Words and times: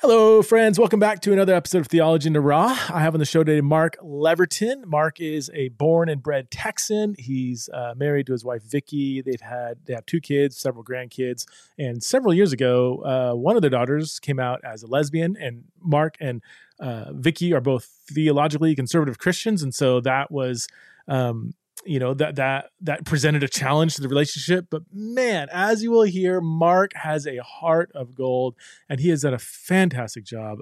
Hello, 0.00 0.42
friends. 0.42 0.78
Welcome 0.78 1.00
back 1.00 1.18
to 1.22 1.32
another 1.32 1.56
episode 1.56 1.80
of 1.80 1.88
Theology 1.88 2.28
in 2.28 2.32
the 2.32 2.40
Raw. 2.40 2.68
I 2.68 3.00
have 3.00 3.14
on 3.14 3.18
the 3.18 3.26
show 3.26 3.42
today 3.42 3.60
Mark 3.60 3.96
Leverton. 4.00 4.86
Mark 4.86 5.20
is 5.20 5.50
a 5.52 5.70
born 5.70 6.08
and 6.08 6.22
bred 6.22 6.52
Texan. 6.52 7.16
He's 7.18 7.68
uh, 7.74 7.94
married 7.96 8.26
to 8.26 8.32
his 8.32 8.44
wife 8.44 8.62
Vicky. 8.62 9.22
They've 9.22 9.40
had 9.40 9.78
they 9.86 9.94
have 9.94 10.06
two 10.06 10.20
kids, 10.20 10.56
several 10.56 10.84
grandkids, 10.84 11.46
and 11.80 12.00
several 12.00 12.32
years 12.32 12.52
ago, 12.52 13.02
uh, 13.04 13.36
one 13.36 13.56
of 13.56 13.60
their 13.62 13.72
daughters 13.72 14.20
came 14.20 14.38
out 14.38 14.60
as 14.62 14.84
a 14.84 14.86
lesbian. 14.86 15.36
And 15.36 15.64
Mark 15.82 16.14
and 16.20 16.44
uh, 16.78 17.06
Vicky 17.14 17.52
are 17.52 17.60
both 17.60 17.86
theologically 18.08 18.76
conservative 18.76 19.18
Christians, 19.18 19.64
and 19.64 19.74
so 19.74 20.00
that 20.02 20.30
was 20.30 20.68
um, 21.08 21.54
you 21.88 21.98
know 21.98 22.14
that 22.14 22.36
that 22.36 22.70
that 22.80 23.04
presented 23.04 23.42
a 23.42 23.48
challenge 23.48 23.96
to 23.96 24.02
the 24.02 24.08
relationship. 24.08 24.66
But 24.70 24.82
man 24.92 25.48
as 25.52 25.82
you 25.82 25.90
will 25.90 26.02
hear 26.02 26.40
mark 26.40 26.92
has 26.94 27.26
a 27.26 27.38
heart 27.38 27.90
of 27.94 28.14
gold 28.14 28.54
and 28.88 29.00
he 29.00 29.08
has 29.08 29.22
done 29.22 29.34
a 29.34 29.38
fantastic 29.38 30.24
job 30.24 30.58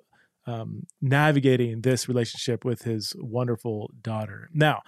um, 0.47 0.87
navigating 1.03 1.81
this 1.81 2.09
relationship 2.09 2.65
with 2.65 2.83
his 2.83 3.15
wonderful 3.19 3.91
daughter. 4.01 4.49
Now 4.55 4.83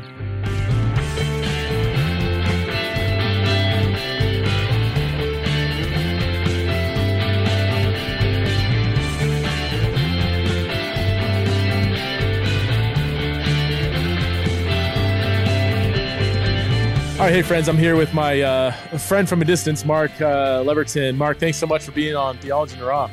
All 17.24 17.30
right, 17.30 17.36
hey 17.36 17.40
friends, 17.40 17.70
I'm 17.70 17.78
here 17.78 17.96
with 17.96 18.12
my 18.12 18.42
uh, 18.42 18.70
friend 18.98 19.26
from 19.26 19.40
a 19.40 19.46
distance, 19.46 19.82
Mark 19.86 20.10
uh, 20.20 20.62
Leverton. 20.62 21.16
Mark, 21.16 21.38
thanks 21.38 21.56
so 21.56 21.66
much 21.66 21.82
for 21.82 21.92
being 21.92 22.14
on 22.14 22.36
Theology 22.36 22.74
in 22.74 22.80
the 22.80 22.84
Raw. 22.84 23.10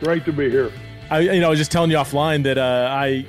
Great 0.00 0.24
to 0.24 0.32
be 0.32 0.50
here. 0.50 0.72
I, 1.10 1.20
you 1.20 1.40
know, 1.40 1.46
I 1.46 1.50
was 1.50 1.60
just 1.60 1.70
telling 1.70 1.92
you 1.92 1.96
offline 1.96 2.42
that 2.42 2.58
uh, 2.58 2.88
I, 2.90 3.24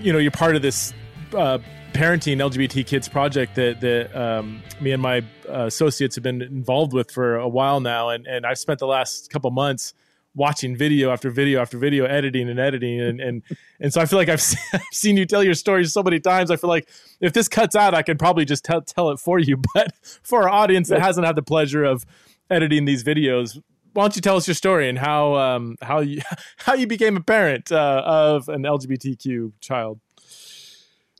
you 0.00 0.14
know, 0.14 0.18
you're 0.18 0.30
part 0.30 0.56
of 0.56 0.62
this 0.62 0.94
uh, 1.34 1.58
parenting 1.92 2.38
LGBT 2.38 2.86
kids 2.86 3.06
project 3.06 3.56
that 3.56 3.82
that 3.82 4.16
um, 4.18 4.62
me 4.80 4.92
and 4.92 5.02
my 5.02 5.18
uh, 5.46 5.66
associates 5.66 6.14
have 6.14 6.24
been 6.24 6.40
involved 6.40 6.94
with 6.94 7.10
for 7.10 7.36
a 7.36 7.46
while 7.46 7.80
now, 7.80 8.08
and 8.08 8.26
and 8.26 8.46
I've 8.46 8.56
spent 8.56 8.78
the 8.78 8.86
last 8.86 9.28
couple 9.28 9.50
months 9.50 9.92
watching 10.34 10.76
video 10.76 11.10
after 11.10 11.30
video 11.30 11.60
after 11.60 11.78
video, 11.78 12.04
editing 12.04 12.48
and 12.48 12.58
editing, 12.58 13.00
and 13.00 13.20
and 13.20 13.42
and 13.80 13.92
so 13.92 14.00
I 14.00 14.06
feel 14.06 14.18
like 14.18 14.28
I've 14.28 14.42
seen 14.92 15.16
you 15.16 15.26
tell 15.26 15.42
your 15.42 15.54
story 15.54 15.84
so 15.84 16.02
many 16.02 16.20
times. 16.20 16.50
I 16.50 16.56
feel 16.56 16.70
like 16.70 16.88
if 17.20 17.32
this 17.32 17.48
cuts 17.48 17.76
out, 17.76 17.94
I 17.94 18.02
could 18.02 18.18
probably 18.18 18.44
just 18.44 18.64
tell 18.64 18.82
tell 18.82 19.10
it 19.10 19.18
for 19.18 19.38
you. 19.38 19.60
But 19.74 19.92
for 20.22 20.44
our 20.44 20.48
audience 20.48 20.88
that 20.90 21.00
hasn't 21.00 21.26
had 21.26 21.34
the 21.34 21.42
pleasure 21.42 21.82
of 21.82 22.06
editing 22.48 22.84
these 22.84 23.02
videos, 23.02 23.60
why 23.92 24.04
don't 24.04 24.16
you 24.16 24.22
tell 24.22 24.36
us 24.36 24.46
your 24.46 24.54
story 24.54 24.88
and 24.88 24.98
how 24.98 25.34
um, 25.34 25.76
how 25.82 26.00
you 26.00 26.20
how 26.58 26.74
you 26.74 26.86
became 26.86 27.16
a 27.16 27.22
parent 27.22 27.72
uh, 27.72 28.02
of 28.04 28.48
an 28.48 28.62
LGBTQ 28.62 29.52
child? 29.60 30.00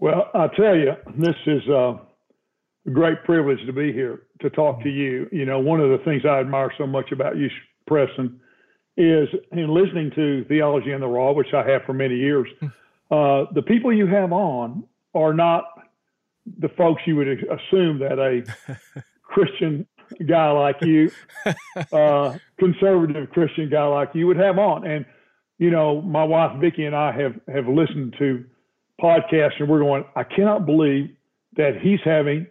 Well, 0.01 0.29
I'll 0.35 0.51
tell 0.51 0.77
you, 0.77 0.93
this 1.17 1.37
is 1.47 1.63
uh, 1.69 1.95
a 2.87 2.91
great 2.93 3.23
privilege 3.25 3.65
to 3.67 3.73
be 3.73 3.93
here 3.93 4.25
to 4.41 4.51
talk 4.51 4.83
to 4.83 4.91
you. 4.91 5.29
You 5.31 5.47
know, 5.47 5.61
one 5.61 5.81
of 5.81 5.91
the 5.91 6.05
things 6.05 6.23
I 6.29 6.41
admire 6.41 6.73
so 6.77 6.87
much 6.87 7.13
about 7.13 7.37
you, 7.37 7.49
Preston, 7.87 8.41
is 8.97 9.29
in 9.53 9.69
listening 9.75 10.11
to 10.15 10.45
Theology 10.45 10.93
in 10.93 11.01
the 11.01 11.09
Raw, 11.09 11.33
which 11.33 11.53
I 11.53 11.69
have 11.69 11.83
for 11.85 11.93
many 11.93 12.17
years, 12.17 12.49
hmm. 12.61 12.67
uh, 13.11 13.45
the 13.53 13.63
people 13.63 13.93
you 13.93 14.07
have 14.07 14.33
on 14.33 14.85
are 15.15 15.35
not 15.35 15.65
the 16.59 16.69
folks 16.69 17.03
you 17.07 17.17
would 17.17 17.29
assume 17.29 17.99
that 18.01 18.19
a 18.19 18.43
Christian 19.23 19.87
guy 20.29 20.51
like 20.51 20.77
you, 20.83 21.11
uh, 21.93 22.37
conservative 22.59 23.31
Christian 23.31 23.71
guy 23.71 23.87
like 23.87 24.11
you 24.15 24.27
would 24.27 24.37
have 24.37 24.59
on. 24.59 24.87
And, 24.87 25.07
you 25.59 25.71
know, 25.71 26.03
my 26.03 26.25
wife 26.25 26.61
Vicki 26.61 26.85
and 26.85 26.95
I 26.95 27.13
have, 27.13 27.35
have 27.53 27.67
listened 27.67 28.15
to 28.19 28.45
podcasts 29.01 29.59
and 29.59 29.69
we're 29.69 29.81
going, 29.81 30.05
I 30.15 30.25
cannot 30.25 30.67
believe 30.67 31.11
that 31.57 31.81
he's 31.81 32.01
having 32.05 32.47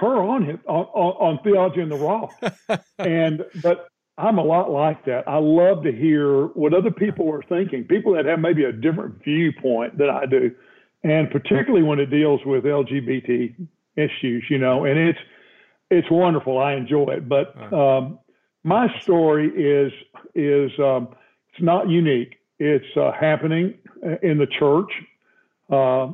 her 0.00 0.22
on 0.22 0.44
him 0.44 0.60
on, 0.66 0.84
on, 0.84 1.36
on 1.36 1.42
theology 1.42 1.80
in 1.80 1.88
the 1.88 1.96
raw. 1.96 2.28
and 2.98 3.44
but 3.62 3.88
I'm 4.18 4.38
a 4.38 4.42
lot 4.42 4.70
like 4.70 5.04
that. 5.04 5.28
I 5.28 5.38
love 5.38 5.84
to 5.84 5.92
hear 5.92 6.46
what 6.48 6.74
other 6.74 6.90
people 6.90 7.32
are 7.32 7.42
thinking, 7.42 7.84
people 7.84 8.14
that 8.14 8.24
have 8.26 8.40
maybe 8.40 8.64
a 8.64 8.72
different 8.72 9.22
viewpoint 9.22 9.96
than 9.96 10.10
I 10.10 10.26
do, 10.26 10.50
and 11.04 11.30
particularly 11.30 11.84
when 11.84 12.00
it 12.00 12.06
deals 12.06 12.40
with 12.44 12.64
LGBT 12.64 13.54
issues, 13.96 14.44
you 14.50 14.58
know, 14.58 14.84
and 14.84 14.98
it's 14.98 15.18
it's 15.90 16.10
wonderful. 16.10 16.58
I 16.58 16.74
enjoy 16.74 17.06
it. 17.12 17.28
But 17.28 17.56
um, 17.72 18.18
my 18.64 18.88
story 19.00 19.48
is 19.50 19.92
is 20.34 20.72
um, 20.80 21.08
it's 21.52 21.62
not 21.62 21.88
unique. 21.88 22.36
It's 22.58 22.96
uh, 22.96 23.12
happening 23.12 23.74
in 24.22 24.38
the 24.38 24.48
church. 24.58 24.90
Uh, 25.70 26.12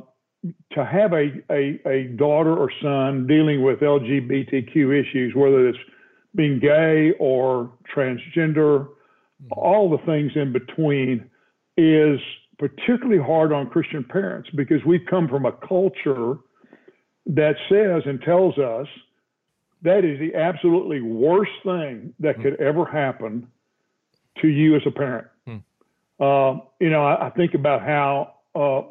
to 0.73 0.85
have 0.85 1.11
a, 1.13 1.31
a, 1.49 1.81
a 1.87 2.03
daughter 2.17 2.55
or 2.55 2.71
son 2.79 3.25
dealing 3.25 3.63
with 3.63 3.79
LGBTQ 3.79 4.75
issues, 4.93 5.33
whether 5.33 5.67
it's 5.67 5.79
being 6.35 6.59
gay 6.59 7.13
or 7.19 7.71
transgender, 7.95 8.85
mm-hmm. 8.85 9.47
all 9.51 9.89
the 9.89 10.03
things 10.05 10.31
in 10.35 10.51
between, 10.53 11.29
is 11.77 12.19
particularly 12.57 13.21
hard 13.21 13.51
on 13.51 13.69
Christian 13.69 14.03
parents 14.03 14.49
because 14.55 14.83
we've 14.85 15.05
come 15.09 15.27
from 15.27 15.45
a 15.45 15.51
culture 15.51 16.37
that 17.25 17.55
says 17.69 18.03
and 18.05 18.21
tells 18.21 18.57
us 18.57 18.87
that 19.81 20.05
is 20.05 20.19
the 20.19 20.35
absolutely 20.35 21.01
worst 21.01 21.51
thing 21.63 22.13
that 22.19 22.33
mm-hmm. 22.33 22.43
could 22.43 22.61
ever 22.61 22.85
happen 22.85 23.47
to 24.41 24.47
you 24.47 24.75
as 24.75 24.81
a 24.85 24.91
parent. 24.91 25.27
Mm. 25.47 25.63
Uh, 26.19 26.61
you 26.79 26.89
know, 26.89 27.05
I, 27.05 27.27
I, 27.27 27.29
think 27.31 27.53
about 27.53 27.81
how 27.81 28.35
uh, 28.55 28.83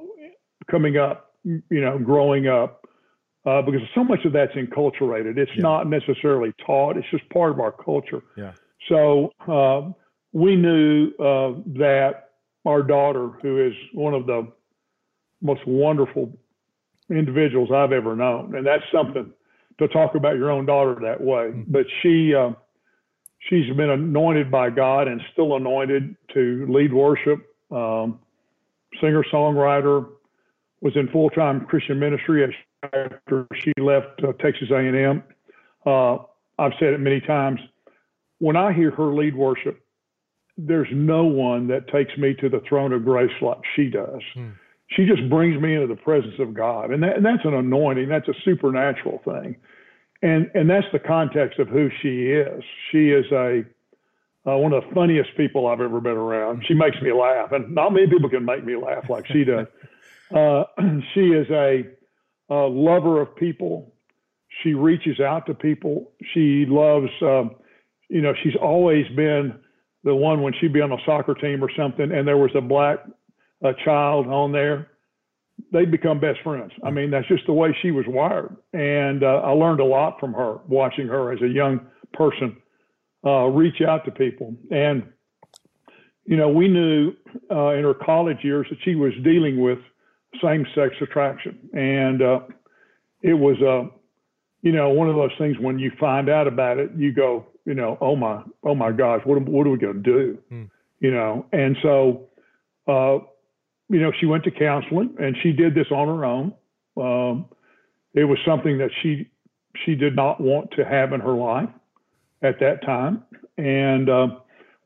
coming 0.71 0.97
up, 0.97 1.35
you 1.45 1.63
know, 1.71 1.99
growing 1.99 2.49
up, 2.49 2.84
uh, 3.47 3.63
because 3.63 3.81
so 3.95 4.03
much 4.03 4.25
of 4.25 4.33
that's 4.33 4.53
enculturated. 4.53 5.37
It's 5.37 5.51
yeah. 5.55 5.63
not 5.63 5.89
necessarily 5.89 6.53
taught. 6.65 6.97
It's 6.97 7.07
just 7.11 7.29
part 7.31 7.51
of 7.51 7.61
our 7.61 7.73
culture. 7.73 8.23
Yeah. 8.37 8.53
So 8.89 9.33
uh, 9.47 9.93
we 10.33 10.57
knew 10.57 11.13
uh, 11.19 11.61
that 11.79 12.31
our 12.65 12.83
daughter, 12.83 13.29
who 13.43 13.67
is 13.67 13.75
one 13.93 14.15
of 14.15 14.27
the 14.27 14.51
most 15.43 15.61
wonderful 15.67 16.33
individuals 17.11 17.71
I've 17.75 17.93
ever 17.93 18.17
known, 18.17 18.55
and 18.55 18.67
that's 18.67 18.85
something 18.93 19.31
to 19.79 19.89
talk 19.89 20.15
about 20.15 20.37
your 20.37 20.51
own 20.51 20.67
daughter 20.67 20.97
that 21.03 21.21
way. 21.21 21.51
Mm-hmm. 21.51 21.63
But 21.67 21.87
she 22.03 22.35
uh, 22.35 22.53
she's 23.49 23.75
been 23.77 23.91
anointed 23.91 24.51
by 24.51 24.71
God 24.71 25.09
and 25.09 25.21
still 25.33 25.57
anointed 25.57 26.17
to 26.33 26.67
lead 26.69 26.93
worship. 26.93 27.41
Um, 27.71 28.21
singer 29.01 29.25
songwriter 29.33 30.07
was 30.81 30.95
in 30.97 31.09
full 31.09 31.31
time 31.31 31.67
Christian 31.67 31.99
ministry 31.99 32.45
after 32.93 33.47
she 33.55 33.73
left 33.79 34.23
uh, 34.23 34.33
Texas 34.35 34.71
A&M. 34.71 35.23
Uh, 35.87 36.19
I've 36.59 36.73
said 36.79 36.93
it 36.93 37.01
many 37.01 37.21
times. 37.21 37.61
When 38.39 38.57
I 38.57 38.73
hear 38.73 38.91
her 38.93 39.15
lead 39.15 39.35
worship, 39.35 39.81
there's 40.57 40.89
no 40.93 41.25
one 41.25 41.69
that 41.69 41.89
takes 41.89 42.17
me 42.17 42.35
to 42.35 42.49
the 42.49 42.61
throne 42.69 42.93
of 42.93 43.05
grace 43.05 43.33
like 43.41 43.59
she 43.75 43.89
does. 43.89 44.21
Hmm. 44.35 44.51
She 44.89 45.07
just 45.07 45.29
brings 45.29 45.61
me 45.61 45.75
into 45.75 45.87
the 45.87 46.01
presence 46.01 46.35
of 46.39 46.55
God, 46.55 46.91
and, 46.91 47.03
that, 47.03 47.17
and 47.17 47.25
that's 47.25 47.45
an 47.45 47.55
anointing. 47.55 48.09
That's 48.09 48.29
a 48.29 48.35
supernatural 48.45 49.23
thing, 49.25 49.57
and 50.23 50.51
and 50.55 50.69
that's 50.69 50.87
the 50.93 50.99
context 50.99 51.59
of 51.59 51.69
who 51.69 51.89
she 52.03 52.27
is. 52.27 52.63
She 52.93 53.09
is 53.09 53.25
a 53.33 53.65
uh, 54.47 54.57
one 54.59 54.73
of 54.73 54.85
the 54.85 54.95
funniest 54.95 55.31
people 55.37 55.67
I've 55.67 55.81
ever 55.81 56.01
been 56.01 56.17
around. 56.17 56.65
She 56.69 56.75
makes 56.75 57.01
me 57.01 57.13
laugh, 57.13 57.51
and 57.53 57.75
not 57.75 57.95
many 57.95 58.07
people 58.07 58.29
can 58.29 58.45
make 58.45 58.65
me 58.65 58.77
laugh 58.77 59.09
like 59.09 59.27
she 59.27 59.45
does. 59.45 59.67
Uh, 60.35 60.65
she 61.15 61.29
is 61.29 61.47
a, 61.51 61.85
a, 62.51 62.55
lover 62.55 63.21
of 63.21 63.35
people. 63.37 63.95
She 64.63 64.75
reaches 64.75 65.21
out 65.21 65.47
to 65.47 65.55
people. 65.55 66.13
She 66.33 66.65
loves, 66.69 67.11
um, 67.23 67.57
you 68.09 68.21
know, 68.21 68.35
she's 68.43 68.57
always 68.61 69.07
been 69.17 69.55
the 70.05 70.15
one 70.15 70.43
when 70.43 70.53
she'd 70.61 70.73
be 70.73 70.81
on 70.81 70.93
a 70.93 70.99
soccer 71.05 71.35
team 71.35 71.65
or 71.65 71.71
something, 71.77 72.13
and 72.13 72.29
there 72.29 72.37
was 72.37 72.51
a 72.55 72.61
black 72.61 72.99
child 73.85 74.27
on 74.27 74.53
there. 74.53 74.89
They'd 75.73 75.91
become 75.91 76.21
best 76.21 76.41
friends. 76.43 76.73
I 76.85 76.91
mean, 76.91 77.11
that's 77.11 77.29
just 77.29 77.47
the 77.47 77.53
way 77.53 77.77
she 77.81 77.91
was 77.91 78.05
wired. 78.09 78.57
And 78.73 79.23
uh, 79.23 79.41
I 79.45 79.51
learned 79.51 79.81
a 79.81 79.85
lot 79.85 80.19
from 80.19 80.33
her, 80.35 80.59
watching 80.67 81.07
her 81.07 81.33
as 81.33 81.41
a 81.43 81.49
young 81.49 81.81
person 82.13 82.57
uh, 83.25 83.47
reach 83.47 83.81
out 83.81 84.05
to 84.05 84.11
people. 84.11 84.57
And, 84.71 85.05
you 86.27 86.37
know, 86.37 86.49
we 86.49 86.69
knew 86.69 87.13
uh, 87.51 87.71
in 87.71 87.85
her 87.85 87.95
college 87.95 88.39
years 88.43 88.67
that 88.71 88.79
she 88.85 88.95
was 88.95 89.13
dealing 89.23 89.61
with 89.61 89.79
same 90.43 90.67
sex 90.75 90.95
attraction. 91.01 91.59
And 91.73 92.23
uh, 92.23 92.41
it 93.23 93.35
was, 93.35 93.57
uh, 93.63 93.91
you 94.63 94.73
know, 94.73 94.91
one 94.91 95.09
of 95.09 95.17
those 95.17 95.33
things 95.39 95.57
when 95.59 95.79
you 95.79 95.93
find 95.99 96.29
out 96.29 96.47
about 96.47 96.79
it, 96.79 96.91
you 96.97 97.13
go, 97.13 97.47
you 97.65 97.75
know, 97.75 97.99
oh 98.01 98.17
my, 98.17 98.43
oh 98.63 98.75
my 98.75 98.93
gosh, 98.93 99.23
what, 99.25 99.41
what 99.43 99.67
are 99.67 99.71
we 99.71 99.79
going 99.79 100.03
to 100.03 100.03
do? 100.03 100.39
Hmm. 100.49 100.65
You 101.01 101.11
know, 101.11 101.47
and 101.53 101.77
so, 101.83 102.29
uh, 102.87 103.19
you 103.89 104.01
know, 104.01 104.13
she 104.19 104.27
went 104.27 104.45
to 104.45 104.51
counseling 104.51 105.15
and 105.19 105.37
she 105.43 105.53
did 105.53 105.75
this 105.75 105.87
on 105.91 106.09
her 106.09 106.25
own. 106.25 106.55
Um, 106.97 107.47
it 108.15 108.25
was 108.25 108.39
something 108.47 108.79
that 108.79 108.91
she 109.03 109.29
she 109.85 109.95
did 109.97 110.15
not 110.15 110.41
want 110.41 110.71
to 110.73 110.85
have 110.85 111.13
in 111.13 111.21
her 111.21 111.33
life 111.33 111.69
at 112.43 112.61
that 112.61 112.83
time, 112.85 113.25
and 113.59 114.09
uh, 114.09 114.29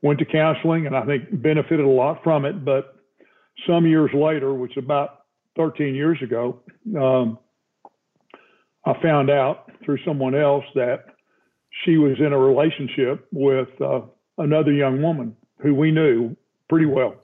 went 0.01 0.19
to 0.19 0.25
counseling, 0.25 0.87
and 0.87 0.95
I 0.95 1.05
think 1.05 1.41
benefited 1.41 1.85
a 1.85 1.89
lot 1.89 2.23
from 2.23 2.45
it. 2.45 2.65
But 2.65 2.95
some 3.67 3.85
years 3.85 4.09
later, 4.13 4.53
which 4.53 4.71
is 4.77 4.83
about 4.83 5.18
13 5.59 5.93
years 5.93 6.17
ago, 6.23 6.61
um, 6.97 7.37
I 8.85 8.93
found 9.01 9.29
out 9.29 9.69
through 9.83 9.97
someone 10.05 10.33
else 10.33 10.63
that 10.73 11.03
she 11.83 11.97
was 11.97 12.17
in 12.17 12.31
a 12.31 12.37
relationship 12.37 13.27
with 13.33 13.67
uh, 13.81 13.99
another 14.37 14.71
young 14.71 15.01
woman 15.01 15.35
who 15.61 15.75
we 15.75 15.91
knew 15.91 16.33
pretty 16.69 16.85
well. 16.85 17.15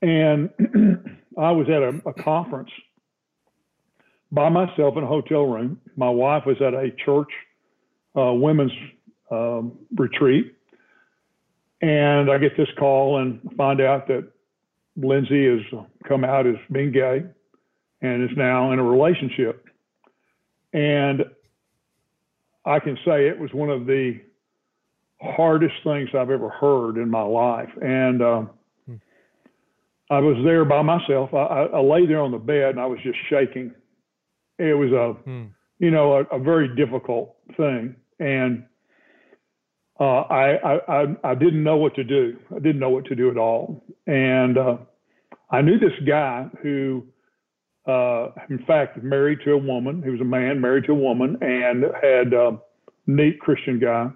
And 0.00 0.48
I 1.38 1.50
was 1.50 1.66
at 1.68 1.82
a, 1.82 2.00
a, 2.08 2.14
conference 2.14 2.70
by 4.32 4.48
myself 4.48 4.96
in 4.96 5.04
a 5.04 5.06
hotel 5.06 5.42
room. 5.42 5.78
My 5.96 6.08
wife 6.08 6.44
was 6.46 6.56
at 6.62 6.72
a 6.72 6.90
church 7.04 7.30
uh, 8.16 8.32
women's 8.32 8.72
um, 9.30 9.72
retreat. 9.94 10.54
And 11.82 12.30
I 12.30 12.38
get 12.38 12.56
this 12.56 12.68
call 12.78 13.18
and 13.18 13.40
find 13.58 13.82
out 13.82 14.08
that 14.08 14.30
Lindsay 14.96 15.46
has 15.46 15.84
come 16.06 16.24
out 16.24 16.46
as 16.46 16.56
being 16.70 16.92
gay 16.92 17.24
and 18.00 18.22
is 18.22 18.36
now 18.36 18.72
in 18.72 18.78
a 18.78 18.82
relationship. 18.82 19.64
And 20.72 21.24
I 22.64 22.78
can 22.78 22.96
say 23.04 23.28
it 23.28 23.38
was 23.38 23.52
one 23.52 23.70
of 23.70 23.86
the 23.86 24.20
hardest 25.20 25.74
things 25.84 26.10
I've 26.10 26.30
ever 26.30 26.48
heard 26.48 26.96
in 26.96 27.10
my 27.10 27.22
life. 27.22 27.70
And 27.80 28.20
hmm. 28.20 28.94
I 30.10 30.18
was 30.18 30.36
there 30.44 30.64
by 30.64 30.82
myself. 30.82 31.32
I, 31.32 31.38
I, 31.38 31.62
I, 31.66 31.80
lay 31.80 32.06
there 32.06 32.20
on 32.20 32.32
the 32.32 32.38
bed 32.38 32.70
and 32.70 32.80
I 32.80 32.86
was 32.86 32.98
just 33.02 33.18
shaking. 33.28 33.72
It 34.58 34.74
was 34.74 34.92
a, 34.92 35.14
hmm. 35.22 35.44
you 35.78 35.90
know, 35.90 36.14
a, 36.14 36.36
a, 36.36 36.38
very 36.38 36.74
difficult 36.74 37.36
thing. 37.56 37.96
And 38.20 38.64
uh, 40.00 40.20
I, 40.22 40.78
I, 40.88 41.16
I, 41.22 41.34
didn't 41.34 41.62
know 41.62 41.76
what 41.76 41.94
to 41.94 42.04
do. 42.04 42.36
I 42.50 42.58
didn't 42.58 42.80
know 42.80 42.90
what 42.90 43.04
to 43.06 43.14
do 43.14 43.30
at 43.30 43.36
all. 43.36 43.84
And 44.06 44.58
uh, 44.58 44.76
I 45.50 45.62
knew 45.62 45.78
this 45.78 45.92
guy 46.04 46.48
who 46.62 47.04
uh, 47.86 48.28
in 48.48 48.64
fact, 48.66 49.02
married 49.02 49.40
to 49.44 49.52
a 49.52 49.58
woman. 49.58 50.02
He 50.02 50.10
was 50.10 50.20
a 50.20 50.24
man 50.24 50.60
married 50.60 50.84
to 50.84 50.92
a 50.92 50.96
woman 50.96 51.36
and 51.42 51.84
had 52.02 52.32
a 52.32 52.42
uh, 52.42 52.56
neat 53.06 53.38
Christian 53.40 53.78
guy. 53.78 54.08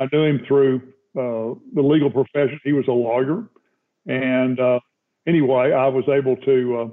I 0.00 0.08
knew 0.12 0.24
him 0.24 0.40
through 0.46 0.82
uh, 1.16 1.54
the 1.74 1.82
legal 1.82 2.10
profession. 2.10 2.60
He 2.64 2.72
was 2.72 2.86
a 2.88 2.92
lawyer. 2.92 3.48
And 4.06 4.58
uh, 4.58 4.80
anyway, 5.26 5.72
I 5.72 5.86
was 5.86 6.04
able 6.08 6.36
to 6.38 6.92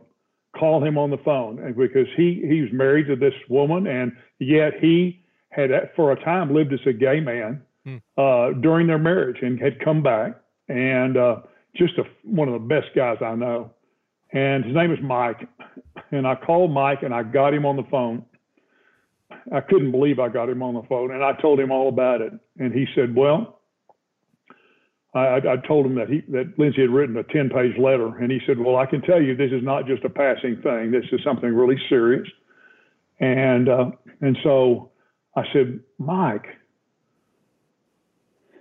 call 0.58 0.84
him 0.84 0.98
on 1.00 1.10
the 1.10 1.18
phone 1.18 1.74
because 1.76 2.08
he, 2.16 2.44
he 2.48 2.62
was 2.62 2.70
married 2.72 3.08
to 3.08 3.16
this 3.16 3.34
woman, 3.50 3.88
and 3.88 4.12
yet 4.40 4.74
he 4.80 5.24
had, 5.50 5.72
for 5.96 6.12
a 6.12 6.24
time, 6.24 6.54
lived 6.54 6.74
as 6.74 6.80
a 6.86 6.94
gay 6.94 7.20
man 7.20 7.64
hmm. 7.86 7.98
uh, 8.18 8.52
during 8.62 8.88
their 8.88 9.00
marriage 9.00 9.38
and 9.42 9.60
had 9.60 9.84
come 9.84 10.04
back. 10.04 10.40
And 10.70 11.18
uh, 11.18 11.42
just 11.76 11.98
a, 11.98 12.04
one 12.24 12.48
of 12.48 12.54
the 12.54 12.68
best 12.68 12.88
guys 12.96 13.18
I 13.22 13.36
know. 13.36 13.72
And 14.32 14.66
his 14.66 14.74
name 14.76 14.92
is 14.92 15.00
Mike 15.02 15.48
and 16.14 16.28
I 16.28 16.36
called 16.36 16.72
Mike 16.72 17.04
and 17.04 17.14
I 17.14 17.24
got 17.24 17.54
him 17.54 17.66
on 17.66 17.76
the 17.76 17.84
phone. 17.90 18.24
I 19.52 19.62
couldn't 19.62 19.92
believe 19.92 20.20
I 20.20 20.30
got 20.30 20.48
him 20.48 20.62
on 20.62 20.76
the 20.76 20.84
phone, 20.84 21.12
and 21.12 21.24
I 21.24 21.34
told 21.42 21.60
him 21.60 21.72
all 21.72 21.90
about 21.90 22.22
it. 22.22 22.34
And 22.60 22.72
he 22.72 22.86
said, 22.96 23.16
"Well, 23.16 23.60
I, 25.16 25.38
I 25.38 25.58
told 25.68 25.88
him 25.88 25.96
that 25.96 26.08
he 26.08 26.22
that 26.32 26.54
Lindsay 26.58 26.82
had 26.82 26.92
written 26.92 27.18
a 27.18 27.24
ten 27.24 27.50
page 27.50 27.78
letter, 27.80 28.16
and 28.18 28.32
he 28.32 28.40
said, 28.46 28.60
"Well, 28.60 28.78
I 28.78 28.86
can 28.86 29.02
tell 29.02 29.22
you 29.22 29.36
this 29.36 29.52
is 29.52 29.64
not 29.64 29.88
just 29.88 30.04
a 30.06 30.10
passing 30.10 30.62
thing. 30.62 30.92
This 30.92 31.06
is 31.12 31.20
something 31.24 31.52
really 31.54 31.78
serious." 31.90 32.28
And 33.20 33.68
uh, 33.68 33.92
and 34.22 34.38
so 34.44 34.92
I 35.36 35.44
said, 35.52 35.80
"Mike, 35.98 36.46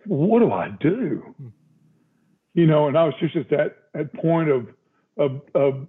what 0.06 0.40
do 0.40 0.52
I 0.52 0.70
do?" 0.80 1.34
You 2.54 2.66
know, 2.66 2.88
and 2.88 2.98
I 2.98 3.04
was 3.04 3.14
just 3.20 3.36
at 3.36 3.48
that 3.50 3.76
at 3.94 4.12
point 4.14 4.50
of 4.50 4.68
of, 5.16 5.42
of 5.54 5.86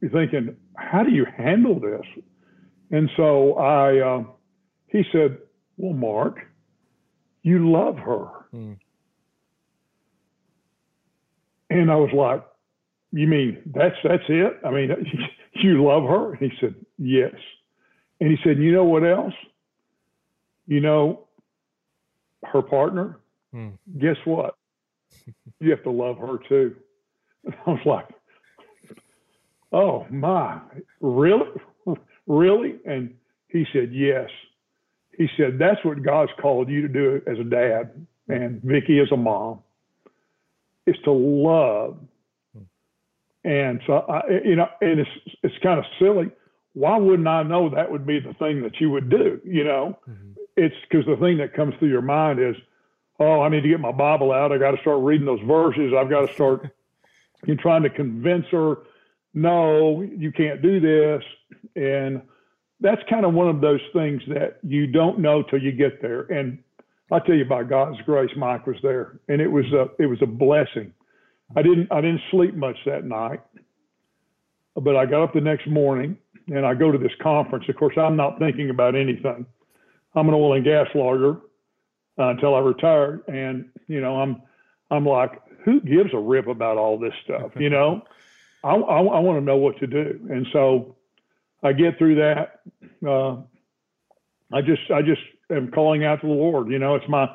thinking, 0.00 0.56
how 0.76 1.02
do 1.02 1.10
you 1.10 1.26
handle 1.36 1.78
this? 1.78 2.24
And 2.90 3.10
so 3.16 3.54
I, 3.54 3.98
uh, 3.98 4.24
he 4.88 5.02
said, 5.12 5.38
well, 5.76 5.92
Mark, 5.92 6.38
you 7.42 7.70
love 7.70 7.96
her. 7.98 8.26
Mm. 8.54 8.78
And 11.70 11.90
I 11.90 11.96
was 11.96 12.10
like, 12.12 12.44
you 13.12 13.26
mean 13.26 13.62
that's 13.74 13.96
that's 14.04 14.22
it? 14.28 14.58
I 14.64 14.70
mean, 14.70 14.90
you 15.54 15.84
love 15.84 16.04
her? 16.04 16.34
And 16.34 16.50
he 16.50 16.56
said, 16.60 16.74
yes. 16.98 17.34
And 18.20 18.30
he 18.30 18.36
said, 18.44 18.58
you 18.58 18.72
know 18.72 18.84
what 18.84 19.04
else? 19.04 19.34
You 20.66 20.80
know, 20.80 21.26
her 22.44 22.62
partner. 22.62 23.18
Mm. 23.54 23.78
Guess 23.98 24.16
what? 24.24 24.56
you 25.60 25.70
have 25.70 25.82
to 25.82 25.90
love 25.90 26.18
her 26.18 26.38
too. 26.48 26.74
I 27.66 27.70
was 27.70 27.80
like, 27.84 28.08
Oh 29.72 30.06
my, 30.10 30.60
really? 31.00 31.48
really? 32.26 32.76
And 32.84 33.14
he 33.48 33.64
said, 33.72 33.90
Yes. 33.92 34.28
He 35.16 35.28
said, 35.36 35.58
That's 35.58 35.82
what 35.84 36.02
God's 36.02 36.32
called 36.40 36.68
you 36.68 36.82
to 36.82 36.88
do 36.88 37.22
as 37.26 37.38
a 37.38 37.44
dad 37.44 38.06
and 38.28 38.62
Vicky 38.62 39.00
as 39.00 39.10
a 39.12 39.16
mom, 39.16 39.60
is 40.86 40.96
to 41.04 41.12
love. 41.12 41.98
And 43.44 43.80
so, 43.86 43.94
I, 44.08 44.20
you 44.44 44.54
know, 44.54 44.68
and 44.80 45.00
it's, 45.00 45.10
it's 45.42 45.54
kind 45.62 45.78
of 45.78 45.84
silly. 45.98 46.30
Why 46.74 46.96
wouldn't 46.96 47.26
I 47.26 47.42
know 47.42 47.68
that 47.70 47.90
would 47.90 48.06
be 48.06 48.20
the 48.20 48.34
thing 48.34 48.62
that 48.62 48.80
you 48.80 48.88
would 48.90 49.10
do? 49.10 49.40
You 49.44 49.64
know, 49.64 49.98
mm-hmm. 50.08 50.32
it's 50.56 50.74
because 50.88 51.06
the 51.06 51.16
thing 51.16 51.38
that 51.38 51.52
comes 51.52 51.74
through 51.78 51.88
your 51.90 52.02
mind 52.02 52.38
is, 52.38 52.54
oh, 53.22 53.42
I 53.42 53.48
need 53.48 53.62
to 53.62 53.68
get 53.68 53.80
my 53.80 53.92
Bible 53.92 54.32
out. 54.32 54.52
I 54.52 54.58
got 54.58 54.72
to 54.72 54.80
start 54.80 55.02
reading 55.02 55.26
those 55.26 55.40
verses. 55.46 55.92
I've 55.96 56.10
got 56.10 56.26
to 56.26 56.34
start 56.34 56.70
you 57.46 57.56
trying 57.56 57.82
to 57.82 57.90
convince 57.90 58.46
her 58.52 58.78
no, 59.34 60.02
you 60.02 60.30
can't 60.30 60.60
do 60.60 60.80
this. 60.80 61.22
And 61.76 62.22
that's 62.80 63.00
kind 63.08 63.24
of 63.24 63.32
one 63.32 63.48
of 63.48 63.60
those 63.60 63.80
things 63.92 64.22
that 64.28 64.58
you 64.62 64.86
don't 64.86 65.18
know 65.20 65.42
till 65.42 65.60
you 65.62 65.72
get 65.72 66.02
there. 66.02 66.22
And 66.22 66.58
I 67.10 67.18
tell 67.20 67.34
you, 67.34 67.44
by 67.44 67.62
God's 67.62 68.00
grace, 68.04 68.30
Mike 68.36 68.66
was 68.66 68.76
there, 68.82 69.20
and 69.28 69.40
it 69.40 69.48
was 69.48 69.66
a 69.72 69.88
it 70.02 70.06
was 70.06 70.18
a 70.22 70.26
blessing. 70.26 70.92
I 71.54 71.62
didn't 71.62 71.88
I 71.92 72.00
didn't 72.00 72.22
sleep 72.30 72.54
much 72.54 72.76
that 72.86 73.04
night, 73.04 73.40
but 74.74 74.96
I 74.96 75.06
got 75.06 75.22
up 75.22 75.34
the 75.34 75.40
next 75.40 75.66
morning 75.66 76.16
and 76.48 76.66
I 76.66 76.74
go 76.74 76.90
to 76.90 76.98
this 76.98 77.12
conference. 77.22 77.66
Of 77.68 77.76
course, 77.76 77.96
I'm 77.96 78.16
not 78.16 78.38
thinking 78.38 78.70
about 78.70 78.94
anything. 78.94 79.46
I'm 80.14 80.28
an 80.28 80.34
oil 80.34 80.54
and 80.54 80.64
gas 80.64 80.88
lawyer. 80.94 81.36
Uh, 82.18 82.28
until 82.28 82.54
I 82.54 82.60
retired. 82.60 83.22
And 83.28 83.68
you 83.88 84.00
know, 84.00 84.16
I'm 84.16 84.42
I'm 84.90 85.06
like, 85.06 85.40
who 85.64 85.80
gives 85.80 86.10
a 86.12 86.18
rip 86.18 86.46
about 86.46 86.78
all 86.78 86.98
this 86.98 87.14
stuff? 87.24 87.52
You 87.56 87.70
know, 87.70 88.02
I, 88.64 88.74
I, 88.74 89.00
I 89.00 89.18
want 89.18 89.38
to 89.38 89.44
know 89.44 89.56
what 89.56 89.78
to 89.78 89.86
do. 89.86 90.20
And 90.30 90.46
so 90.52 90.96
I 91.62 91.72
get 91.72 91.98
through 91.98 92.16
that. 92.16 92.60
Uh, 93.06 93.36
I 94.52 94.60
just 94.60 94.90
I 94.94 95.02
just 95.02 95.22
am 95.50 95.70
calling 95.70 96.04
out 96.04 96.20
to 96.20 96.26
the 96.26 96.32
Lord. 96.32 96.68
You 96.68 96.78
know, 96.78 96.94
it's 96.94 97.08
my 97.08 97.28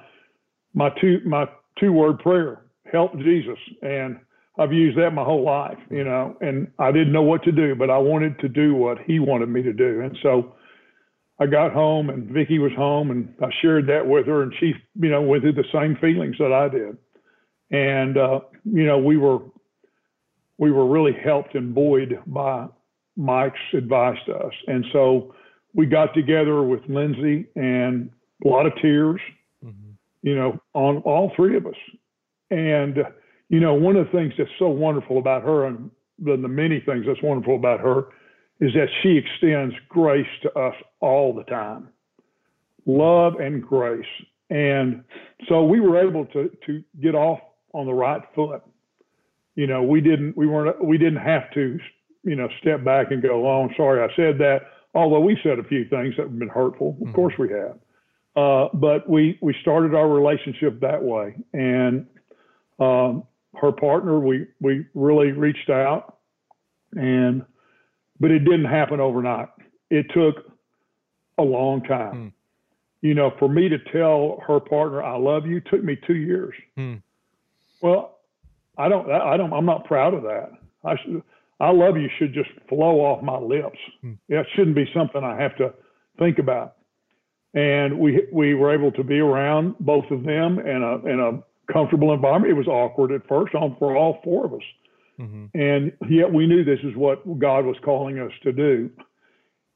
my 0.73 0.89
two 1.01 1.21
my 1.25 1.47
two 1.79 1.91
word 1.91 2.19
prayer. 2.19 2.61
Help 2.91 3.17
Jesus. 3.19 3.57
And 3.81 4.19
I've 4.59 4.73
used 4.73 4.97
that 4.97 5.11
my 5.11 5.23
whole 5.23 5.43
life, 5.43 5.77
you 5.89 6.03
know, 6.03 6.35
and 6.41 6.71
I 6.79 6.91
didn't 6.91 7.11
know 7.11 7.21
what 7.21 7.43
to 7.43 7.51
do, 7.51 7.75
but 7.75 7.89
I 7.89 7.97
wanted 7.97 8.39
to 8.39 8.49
do 8.49 8.73
what 8.73 8.97
he 9.05 9.19
wanted 9.19 9.49
me 9.49 9.61
to 9.61 9.73
do. 9.73 10.01
And 10.01 10.17
so 10.23 10.55
I 11.39 11.45
got 11.45 11.71
home 11.71 12.09
and 12.09 12.29
Vicki 12.29 12.57
was 12.59 12.71
home 12.73 13.11
and 13.11 13.33
I 13.41 13.49
shared 13.61 13.87
that 13.87 14.07
with 14.07 14.25
her 14.25 14.41
and 14.41 14.53
she, 14.59 14.73
you 14.99 15.09
know, 15.09 15.21
went 15.21 15.43
through 15.43 15.53
the 15.53 15.65
same 15.71 15.95
feelings 15.97 16.35
that 16.39 16.51
I 16.51 16.67
did. 16.67 16.97
And, 17.69 18.17
uh, 18.17 18.39
you 18.65 18.85
know, 18.85 18.97
we 18.97 19.17
were, 19.17 19.39
we 20.57 20.71
were 20.71 20.87
really 20.87 21.13
helped 21.13 21.53
and 21.53 21.75
buoyed 21.75 22.19
by 22.25 22.67
Mike's 23.15 23.59
advice 23.73 24.17
to 24.25 24.35
us. 24.35 24.53
And 24.67 24.85
so 24.91 25.35
we 25.75 25.85
got 25.85 26.13
together 26.15 26.63
with 26.63 26.81
Lindsay 26.87 27.45
and 27.55 28.09
a 28.43 28.47
lot 28.47 28.65
of 28.65 28.73
tears, 28.81 29.21
mm-hmm. 29.63 29.91
you 30.23 30.35
know, 30.35 30.59
on 30.73 30.97
all 30.99 31.31
three 31.35 31.55
of 31.55 31.67
us. 31.67 31.75
And, 32.49 32.97
you 33.49 33.59
know, 33.59 33.75
one 33.75 33.95
of 33.95 34.07
the 34.07 34.11
things 34.11 34.33
that's 34.37 34.49
so 34.57 34.69
wonderful 34.69 35.19
about 35.19 35.43
her 35.43 35.65
and 35.65 35.91
the, 36.17 36.35
the 36.35 36.47
many 36.47 36.79
things 36.79 37.05
that's 37.05 37.21
wonderful 37.21 37.55
about 37.55 37.79
her 37.79 38.07
is 38.59 38.73
that 38.73 38.87
she 39.01 39.17
extends 39.17 39.75
grace 39.87 40.27
to 40.41 40.51
us 40.57 40.75
all 40.99 41.33
the 41.33 41.43
time 41.43 41.89
love 42.87 43.35
and 43.35 43.61
grace. 43.61 44.05
And 44.49 45.03
so 45.49 45.65
we 45.65 45.81
were 45.81 45.99
able 45.99 46.25
to, 46.27 46.49
to 46.65 46.83
get 47.01 47.15
off 47.15 47.39
on 47.73 47.85
the 47.85 47.93
right 47.93 48.21
foot. 48.33 48.63
You 49.55 49.67
know, 49.67 49.83
we 49.83 49.99
didn't, 49.99 50.37
we 50.37 50.47
weren't, 50.47 50.83
we 50.83 50.97
didn't 50.97 51.21
have 51.21 51.51
to, 51.51 51.77
you 52.23 52.35
know, 52.35 52.47
step 52.61 52.83
back 52.83 53.11
and 53.11 53.21
go, 53.21 53.45
oh, 53.45 53.63
I'm 53.63 53.75
sorry 53.75 54.01
I 54.01 54.15
said 54.15 54.37
that. 54.39 54.61
Although 54.95 55.19
we 55.19 55.37
said 55.43 55.59
a 55.59 55.63
few 55.63 55.83
things 55.89 56.15
that 56.15 56.23
have 56.23 56.39
been 56.39 56.47
hurtful. 56.47 56.91
Of 57.01 57.07
mm-hmm. 57.07 57.13
course 57.13 57.33
we 57.37 57.49
have. 57.49 57.77
Uh, 58.35 58.69
but 58.73 59.09
we, 59.09 59.37
we 59.41 59.53
started 59.61 59.93
our 59.93 60.07
relationship 60.07 60.79
that 60.79 61.03
way. 61.03 61.35
And 61.53 62.05
um, 62.79 63.23
her 63.55 63.71
partner, 63.73 64.19
we, 64.19 64.47
we 64.61 64.85
really 64.93 65.33
reached 65.33 65.69
out 65.69 66.19
and, 66.93 67.43
but 68.19 68.31
it 68.31 68.39
didn't 68.39 68.65
happen 68.65 68.99
overnight. 68.99 69.49
It 69.89 70.07
took 70.13 70.51
a 71.37 71.43
long 71.43 71.83
time. 71.83 72.15
Mm. 72.15 72.31
You 73.01 73.13
know, 73.13 73.31
for 73.37 73.47
me 73.47 73.69
to 73.69 73.77
tell 73.91 74.41
her 74.47 74.59
partner 74.59 75.03
I 75.03 75.17
love 75.17 75.45
you 75.45 75.61
took 75.61 75.83
me 75.83 75.97
two 76.07 76.15
years. 76.15 76.53
Mm. 76.77 77.01
Well, 77.81 78.19
I 78.77 78.89
don't. 78.89 79.09
I 79.11 79.37
don't. 79.37 79.53
I'm 79.53 79.65
not 79.65 79.85
proud 79.85 80.13
of 80.13 80.23
that. 80.23 80.51
I 80.83 80.95
should. 80.97 81.21
I 81.59 81.71
love 81.71 81.97
you 81.97 82.09
should 82.19 82.33
just 82.33 82.49
flow 82.69 82.99
off 83.01 83.23
my 83.23 83.37
lips. 83.37 83.79
Mm. 84.03 84.17
It 84.29 84.45
shouldn't 84.55 84.75
be 84.75 84.89
something 84.93 85.23
I 85.23 85.39
have 85.41 85.55
to 85.57 85.73
think 86.19 86.39
about. 86.39 86.75
And 87.53 87.97
we 87.99 88.27
we 88.31 88.53
were 88.53 88.73
able 88.73 88.91
to 88.93 89.03
be 89.03 89.19
around 89.19 89.75
both 89.79 90.05
of 90.11 90.23
them 90.23 90.59
in 90.59 90.83
a 90.83 91.05
in 91.05 91.19
a 91.19 91.71
comfortable 91.71 92.13
environment. 92.13 92.51
It 92.51 92.55
was 92.55 92.67
awkward 92.67 93.11
at 93.11 93.27
first 93.27 93.55
on 93.55 93.75
for 93.79 93.95
all 93.95 94.19
four 94.23 94.45
of 94.45 94.53
us. 94.53 94.61
Mm-hmm. 95.19 95.59
And 95.59 95.91
yet 96.09 96.31
we 96.31 96.45
knew 96.47 96.63
this 96.63 96.79
is 96.83 96.95
what 96.95 97.39
God 97.39 97.65
was 97.65 97.75
calling 97.83 98.19
us 98.19 98.31
to 98.43 98.51
do. 98.51 98.89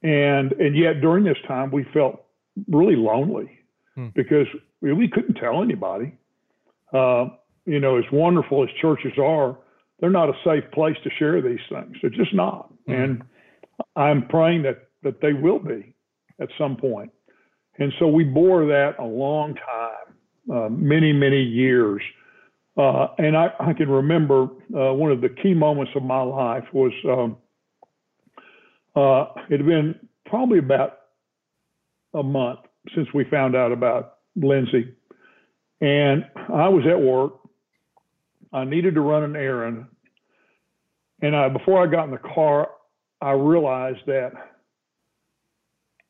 And 0.04 0.52
and 0.54 0.76
yet 0.76 1.02
during 1.02 1.24
this 1.24 1.38
time 1.48 1.72
we 1.72 1.86
felt 1.94 2.24
really 2.68 2.96
lonely 2.96 3.60
hmm. 3.96 4.08
because 4.16 4.48
we, 4.82 4.94
we, 4.94 5.08
couldn't 5.08 5.36
tell 5.36 5.62
anybody. 5.62 6.14
Uh, 6.94 7.26
you 7.66 7.80
know, 7.80 7.98
as 7.98 8.04
wonderful 8.12 8.64
as 8.64 8.70
churches 8.82 9.14
are, 9.18 9.58
they're 10.00 10.10
not 10.10 10.30
a 10.30 10.34
safe 10.44 10.70
place 10.74 10.98
to 11.04 11.10
share 11.18 11.42
these 11.42 11.60
things. 11.70 11.96
They're 12.02 12.10
just 12.10 12.34
not. 12.34 12.74
Hmm. 12.88 12.92
And 12.92 13.24
I'm 13.96 14.28
praying 14.28 14.64
that 14.64 14.90
that 15.04 15.22
they 15.22 15.34
will 15.34 15.60
be 15.60 15.96
at 16.40 16.50
some 16.58 16.76
point. 16.76 17.12
And 17.80 17.92
so 18.00 18.08
we 18.08 18.24
bore 18.24 18.66
that 18.68 18.96
a 19.00 19.06
long 19.06 19.56
time, 19.56 20.56
uh, 20.56 20.70
many 20.70 21.14
many 21.14 21.42
years. 21.42 22.02
Uh, 22.82 23.14
and 23.20 23.38
I, 23.38 23.54
I, 23.60 23.74
can 23.74 23.90
remember 23.90 24.46
uh, 24.76 24.92
one 24.92 25.12
of 25.12 25.22
the 25.22 25.30
key 25.30 25.54
moments 25.54 25.92
of 25.96 26.02
my 26.02 26.24
life 26.24 26.64
was 26.74 26.92
um, 27.06 27.38
uh, 28.96 29.40
it 29.52 29.58
had 29.58 29.68
been 29.68 29.94
probably 30.26 30.58
about 30.58 30.98
a 32.16 32.24
month 32.24 32.62
since 32.96 33.08
we 33.14 33.24
found 33.26 33.56
out 33.56 33.72
about 33.72 34.16
Lindsay. 34.36 34.96
And 35.80 36.26
I 36.36 36.70
was 36.70 36.84
at 36.90 37.00
work. 37.00 37.34
I 38.52 38.66
needed 38.66 38.96
to 38.96 39.02
run 39.02 39.22
an 39.26 39.36
errand. 39.36 39.86
And 41.22 41.36
I, 41.36 41.50
before 41.50 41.84
I 41.84 41.92
got 41.92 42.06
in 42.06 42.12
the 42.12 42.18
car, 42.18 42.68
I 43.22 43.34
realized 43.34 44.08
that 44.08 44.32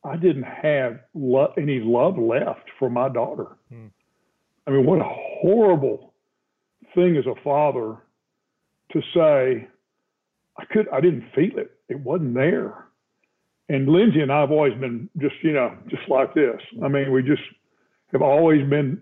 I 0.05 0.15
didn't 0.15 0.43
have 0.43 1.01
lo- 1.13 1.53
any 1.57 1.81
love 1.81 2.17
left 2.17 2.69
for 2.79 2.89
my 2.89 3.09
daughter. 3.09 3.57
Hmm. 3.67 3.87
I 4.65 4.71
mean, 4.71 4.85
what 4.85 5.01
a 5.01 5.09
horrible 5.41 6.10
thing 6.95 7.17
as 7.17 7.25
a 7.25 7.41
father 7.43 7.97
to 8.91 9.01
say, 9.13 9.67
I 10.57 10.65
could, 10.65 10.87
I 10.89 11.01
didn't 11.01 11.25
feel 11.33 11.57
it. 11.57 11.71
It 11.89 11.99
wasn't 11.99 12.33
there. 12.33 12.87
And 13.69 13.87
Lindsay 13.87 14.21
and 14.21 14.31
I 14.31 14.41
have 14.41 14.51
always 14.51 14.73
been 14.79 15.09
just, 15.17 15.35
you 15.41 15.53
know, 15.53 15.75
just 15.87 16.03
like 16.09 16.33
this. 16.33 16.59
I 16.83 16.87
mean, 16.89 17.11
we 17.11 17.23
just 17.23 17.41
have 18.11 18.21
always 18.21 18.67
been. 18.69 19.01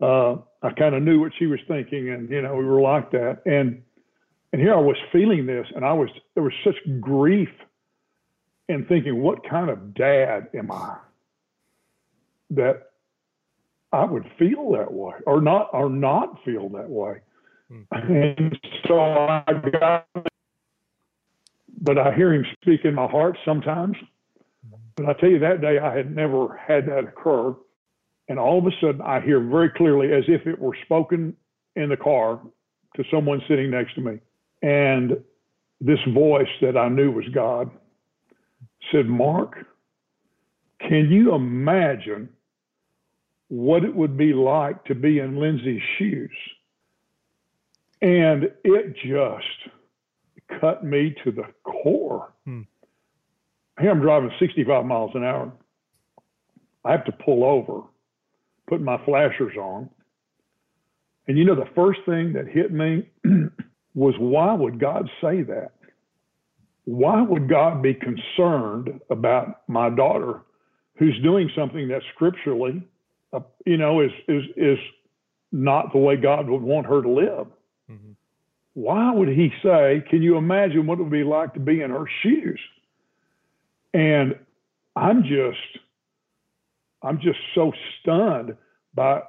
Uh, 0.00 0.36
I 0.62 0.70
kind 0.76 0.96
of 0.96 1.02
knew 1.02 1.20
what 1.20 1.32
she 1.38 1.46
was 1.46 1.60
thinking, 1.68 2.10
and 2.10 2.28
you 2.28 2.42
know, 2.42 2.56
we 2.56 2.64
were 2.64 2.80
like 2.80 3.12
that. 3.12 3.42
And 3.46 3.82
and 4.52 4.60
here 4.60 4.74
I 4.74 4.80
was 4.80 4.96
feeling 5.12 5.46
this, 5.46 5.66
and 5.76 5.84
I 5.84 5.92
was 5.92 6.08
there 6.34 6.42
was 6.42 6.52
such 6.64 6.74
grief, 7.00 7.50
and 8.68 8.86
thinking, 8.88 9.22
what 9.22 9.48
kind 9.48 9.70
of 9.70 9.94
dad 9.94 10.48
am 10.56 10.72
I? 10.72 10.96
That 12.50 12.91
I 13.92 14.04
would 14.04 14.24
feel 14.38 14.72
that 14.72 14.92
way, 14.92 15.14
or 15.26 15.40
not, 15.40 15.70
or 15.72 15.90
not 15.90 16.42
feel 16.44 16.68
that 16.70 16.88
way. 16.88 17.20
Mm-hmm. 17.70 18.40
And 18.40 18.58
so 18.86 19.00
I 19.00 19.44
got 19.70 20.06
but 21.82 21.98
I 21.98 22.14
hear 22.14 22.32
him 22.32 22.46
speak 22.62 22.84
in 22.84 22.94
my 22.94 23.06
heart 23.06 23.36
sometimes. 23.44 23.96
But 24.96 25.06
I 25.06 25.12
tell 25.14 25.28
you, 25.28 25.38
that 25.40 25.60
day 25.60 25.78
I 25.78 25.94
had 25.94 26.14
never 26.14 26.56
had 26.56 26.86
that 26.86 27.00
occur. 27.00 27.54
And 28.28 28.38
all 28.38 28.58
of 28.58 28.66
a 28.66 28.70
sudden, 28.80 29.02
I 29.02 29.20
hear 29.20 29.40
very 29.40 29.70
clearly, 29.70 30.12
as 30.12 30.24
if 30.28 30.46
it 30.46 30.58
were 30.58 30.76
spoken 30.84 31.36
in 31.74 31.88
the 31.88 31.96
car 31.96 32.40
to 32.96 33.04
someone 33.10 33.42
sitting 33.48 33.70
next 33.70 33.94
to 33.96 34.00
me. 34.00 34.20
And 34.62 35.16
this 35.80 35.98
voice 36.14 36.48
that 36.60 36.76
I 36.76 36.88
knew 36.88 37.10
was 37.10 37.24
God 37.34 37.70
said, 38.92 39.06
Mark, 39.06 39.56
can 40.80 41.10
you 41.10 41.34
imagine 41.34 42.28
what 43.52 43.84
it 43.84 43.94
would 43.94 44.16
be 44.16 44.32
like 44.32 44.82
to 44.86 44.94
be 44.94 45.18
in 45.18 45.38
Lindsay's 45.38 45.82
shoes? 45.98 46.30
And 48.00 48.44
it 48.64 48.96
just 48.96 50.58
cut 50.58 50.82
me 50.82 51.14
to 51.22 51.30
the 51.30 51.44
core. 51.62 52.32
Hmm. 52.46 52.62
Here 53.78 53.90
I'm 53.90 54.00
driving 54.00 54.30
65 54.40 54.86
miles 54.86 55.10
an 55.14 55.22
hour. 55.22 55.52
I 56.82 56.92
have 56.92 57.04
to 57.04 57.12
pull 57.12 57.44
over, 57.44 57.82
put 58.70 58.80
my 58.80 58.96
flashers 59.04 59.54
on. 59.58 59.90
And 61.28 61.36
you 61.36 61.44
know, 61.44 61.54
the 61.54 61.68
first 61.74 62.00
thing 62.06 62.32
that 62.32 62.48
hit 62.48 62.72
me 62.72 63.06
was 63.94 64.14
why 64.18 64.54
would 64.54 64.80
God 64.80 65.10
say 65.20 65.42
that? 65.42 65.72
Why 66.84 67.20
would 67.20 67.50
God 67.50 67.82
be 67.82 67.92
concerned 67.92 68.98
about 69.10 69.68
my 69.68 69.90
daughter 69.90 70.40
who's 70.96 71.20
doing 71.22 71.50
something 71.54 71.88
that 71.88 72.00
scripturally, 72.14 72.82
you 73.64 73.76
know, 73.76 74.00
is, 74.00 74.12
is, 74.28 74.44
is 74.56 74.78
not 75.50 75.92
the 75.92 75.98
way 75.98 76.16
God 76.16 76.48
would 76.48 76.62
want 76.62 76.86
her 76.86 77.02
to 77.02 77.08
live? 77.08 77.46
Mm-hmm 77.90 78.12
why 78.74 79.12
would 79.12 79.28
he 79.28 79.52
say, 79.62 80.02
Can 80.08 80.22
you 80.22 80.36
imagine 80.36 80.86
what 80.86 80.98
it 80.98 81.02
would 81.02 81.12
be 81.12 81.24
like 81.24 81.54
to 81.54 81.60
be 81.60 81.82
in 81.82 81.90
her 81.90 82.06
shoes? 82.22 82.60
And 83.92 84.34
I'm 84.96 85.22
just, 85.22 85.78
I'm 87.02 87.20
just 87.20 87.38
so 87.54 87.72
stunned 88.00 88.56
by, 88.94 89.20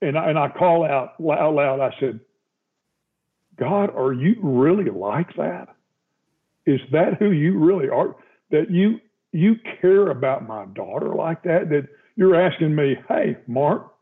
and 0.00 0.16
I, 0.16 0.30
and 0.30 0.38
I 0.38 0.48
call 0.48 0.84
out 0.84 1.20
loud, 1.20 1.54
loud, 1.54 1.80
I 1.80 1.94
said, 2.00 2.20
God, 3.58 3.94
are 3.94 4.12
you 4.12 4.36
really 4.40 4.90
like 4.90 5.34
that? 5.36 5.68
Is 6.64 6.80
that 6.92 7.14
who 7.18 7.32
you 7.32 7.58
really 7.58 7.88
are? 7.88 8.16
That 8.50 8.70
you 8.70 9.00
you 9.32 9.56
care 9.80 10.10
about 10.10 10.46
my 10.48 10.64
daughter 10.66 11.14
like 11.14 11.42
that? 11.42 11.68
That 11.68 11.88
you're 12.18 12.34
asking 12.34 12.74
me, 12.74 12.96
hey, 13.08 13.36
Mark, 13.46 13.94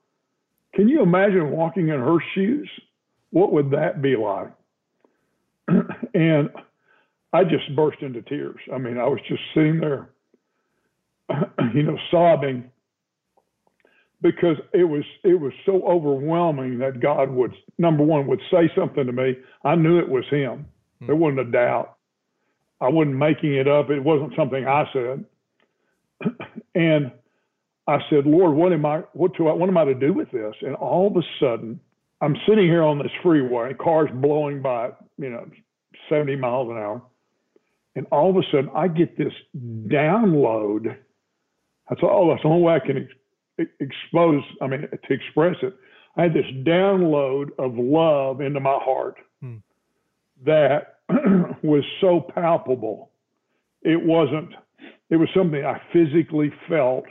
can 0.75 0.88
you 0.88 1.02
imagine 1.02 1.50
walking 1.50 1.88
in 1.88 2.00
her 2.00 2.16
shoes? 2.35 2.68
What 3.30 3.52
would 3.52 3.70
that 3.73 4.00
be 4.00 4.16
like? 4.16 4.50
and 6.14 6.49
I 7.35 7.44
just 7.44 7.76
burst 7.76 8.00
into 8.00 8.23
tears. 8.23 8.58
I 8.73 8.78
mean, 8.78 8.96
I 8.96 9.06
was 9.06 9.20
just 9.28 9.42
sitting 9.54 9.80
there, 9.80 10.08
you 11.75 11.82
know, 11.82 11.99
sobbing 12.11 12.70
because 14.23 14.56
it 14.73 14.85
was 14.85 15.04
it 15.23 15.38
was 15.38 15.52
so 15.66 15.82
overwhelming 15.87 16.78
that 16.78 17.00
God 17.00 17.30
would 17.30 17.52
number 17.76 18.02
one 18.02 18.26
would 18.28 18.40
say 18.50 18.70
something 18.75 19.04
to 19.04 19.12
me. 19.12 19.37
I 19.62 19.75
knew 19.75 19.99
it 19.99 20.08
was 20.08 20.25
Him. 20.30 20.64
Hmm. 21.00 21.06
There 21.06 21.16
wasn't 21.16 21.40
a 21.40 21.50
doubt. 21.50 21.96
I 22.80 22.88
wasn't 22.88 23.16
making 23.16 23.54
it 23.54 23.68
up. 23.68 23.90
It 23.90 24.02
wasn't 24.02 24.32
something 24.35 24.66
I 24.66 24.85
said. 24.94 25.25
and 26.75 27.12
I 27.88 27.98
said, 28.10 28.26
Lord, 28.26 28.54
what 28.54 28.72
am 28.72 28.84
I 28.84 28.98
what 29.12 29.36
do 29.36 29.48
I 29.48 29.52
what 29.52 29.68
am 29.68 29.78
I 29.78 29.84
to 29.84 29.94
do 29.94 30.12
with 30.12 30.30
this? 30.30 30.54
And 30.62 30.74
all 30.76 31.06
of 31.06 31.16
a 31.16 31.22
sudden, 31.40 31.80
I'm 32.20 32.36
sitting 32.48 32.64
here 32.64 32.82
on 32.82 32.98
this 32.98 33.12
freeway, 33.22 33.74
cars 33.74 34.08
blowing 34.14 34.62
by, 34.62 34.90
you 35.18 35.30
know, 35.30 35.48
70 36.08 36.36
miles 36.36 36.70
an 36.70 36.76
hour. 36.76 37.02
And 37.94 38.06
all 38.10 38.30
of 38.30 38.36
a 38.36 38.42
sudden, 38.50 38.70
I 38.74 38.88
get 38.88 39.16
this 39.16 39.32
download. 39.56 40.96
That's 41.88 42.02
all. 42.02 42.28
That's 42.28 42.42
the 42.42 42.48
only 42.48 42.62
way 42.62 42.74
I 42.74 42.78
can 42.80 43.08
ex- 43.58 43.70
expose. 43.80 44.42
I 44.60 44.66
mean, 44.66 44.82
to 44.82 45.14
express 45.14 45.56
it. 45.62 45.74
I 46.16 46.22
had 46.24 46.34
this 46.34 46.46
download 46.66 47.50
of 47.58 47.74
love 47.76 48.40
into 48.40 48.60
my 48.60 48.78
heart 48.82 49.16
hmm. 49.40 49.56
that 50.44 51.00
was 51.62 51.84
so 52.00 52.20
palpable. 52.34 53.10
It 53.82 54.02
wasn't. 54.02 54.50
It 55.10 55.16
was 55.16 55.28
something 55.34 55.64
I 55.64 55.80
physically 55.92 56.52
felt. 56.68 57.04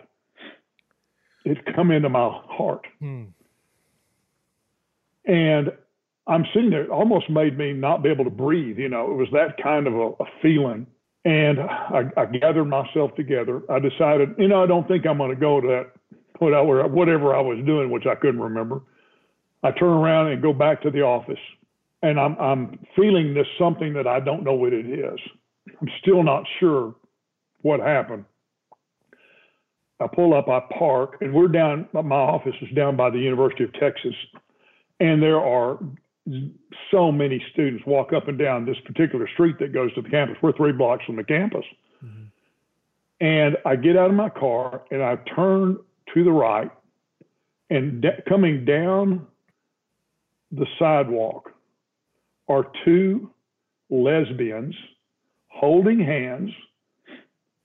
It 1.46 1.76
come 1.76 1.92
into 1.92 2.10
my 2.10 2.30
heart. 2.48 2.86
Hmm. 3.00 3.26
And 5.26 5.72
I'm 6.28 6.46
sitting 6.54 6.72
there, 6.72 6.84
it 6.84 6.90
almost 6.90 7.30
made 7.30 7.58
me 7.58 7.72
not 7.74 8.04
be 8.04 8.10
able 8.10 8.26
to 8.26 8.32
breathe. 8.32 8.80
You 8.80 8.90
know, 8.90 9.12
it 9.12 9.16
was 9.16 9.28
that 9.32 9.62
kind 9.62 9.88
of 9.88 9.94
a, 9.94 10.08
a 10.24 10.26
feeling. 10.42 10.88
And 11.24 11.60
I, 11.60 12.04
I, 12.18 12.26
gathered 12.26 12.66
myself 12.66 13.16
together. 13.16 13.62
I 13.70 13.80
decided, 13.80 14.36
you 14.38 14.48
know, 14.48 14.64
I 14.64 14.68
don't 14.68 14.88
think 14.88 15.08
I'm 15.08 15.18
going 15.18 15.32
to 15.32 15.36
go 15.36 15.60
to 15.60 15.68
that, 15.68 15.92
point 16.38 16.52
where 16.68 16.86
whatever 16.88 17.36
I 17.36 17.42
was 17.42 17.64
doing, 17.66 17.90
which 17.90 18.06
I 18.06 18.16
couldn't 18.16 18.42
remember. 18.42 18.82
I 19.64 19.72
turn 19.72 19.90
around 19.90 20.28
and 20.28 20.42
go 20.42 20.54
back 20.54 20.82
to 20.84 20.92
the 20.92 21.02
office, 21.02 21.40
and 22.04 22.20
I'm 22.20 22.38
I'm 22.38 22.80
feeling 22.96 23.34
this 23.34 23.48
something 23.58 23.94
that 23.94 24.06
I 24.06 24.20
don't 24.20 24.44
know 24.44 24.54
what 24.54 24.74
it 24.74 24.86
is. 24.86 25.20
I'm 25.82 25.90
still 26.02 26.22
not 26.22 26.44
sure 26.60 26.94
what 27.62 27.80
happened. 27.80 28.26
I 30.00 30.08
pull 30.08 30.34
up, 30.34 30.50
I 30.50 30.62
park, 30.78 31.18
and 31.22 31.34
we're 31.34 31.48
down. 31.48 31.88
My 31.94 32.16
office 32.16 32.56
is 32.62 32.70
down 32.76 32.98
by 32.98 33.10
the 33.10 33.18
University 33.18 33.64
of 33.64 33.74
Texas, 33.74 34.14
and 35.00 35.22
there 35.22 35.40
are 35.40 35.80
so 36.92 37.12
many 37.12 37.44
students 37.54 37.86
walk 37.86 38.12
up 38.12 38.28
and 38.28 38.38
down 38.38 38.66
this 38.66 38.78
particular 38.86 39.28
street 39.34 39.58
that 39.60 39.74
goes 39.74 39.94
to 39.94 40.02
the 40.02 40.10
campus. 40.10 40.38
We're 40.42 40.54
three 40.54 40.74
blocks 40.74 41.06
from 41.06 41.16
the 41.16 41.24
campus. 41.24 41.66
Mm-hmm. 42.04 42.24
And 43.26 43.58
I 43.66 43.76
get 43.76 43.96
out 43.96 44.10
of 44.10 44.16
my 44.16 44.30
car 44.30 44.82
and 44.92 45.02
I 45.02 45.18
turn 45.36 45.78
to 46.14 46.24
the 46.24 46.32
right, 46.32 46.70
and 47.70 48.02
de- 48.02 48.22
coming 48.28 48.66
down 48.66 49.28
the 50.52 50.66
sidewalk 50.78 51.52
are 52.48 52.68
two 52.84 53.32
lesbians 53.90 54.76
holding 55.48 56.00
hands, 56.00 56.52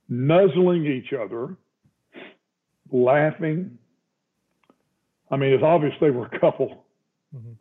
nuzzling 0.08 0.87
each 0.87 1.12
other, 1.12 1.56
laughing. 2.92 3.78
I 5.30 5.37
mean, 5.37 5.52
it's 5.52 5.62
obvious 5.62 5.94
they 6.00 6.11
were 6.11 6.26
a 6.26 6.40
couple. 6.40 6.85
Mm-hmm. 7.35 7.52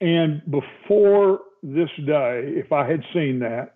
And 0.00 0.42
before 0.50 1.40
this 1.62 1.90
day, 2.04 2.52
if 2.56 2.72
I 2.72 2.88
had 2.88 3.04
seen 3.14 3.38
that, 3.40 3.74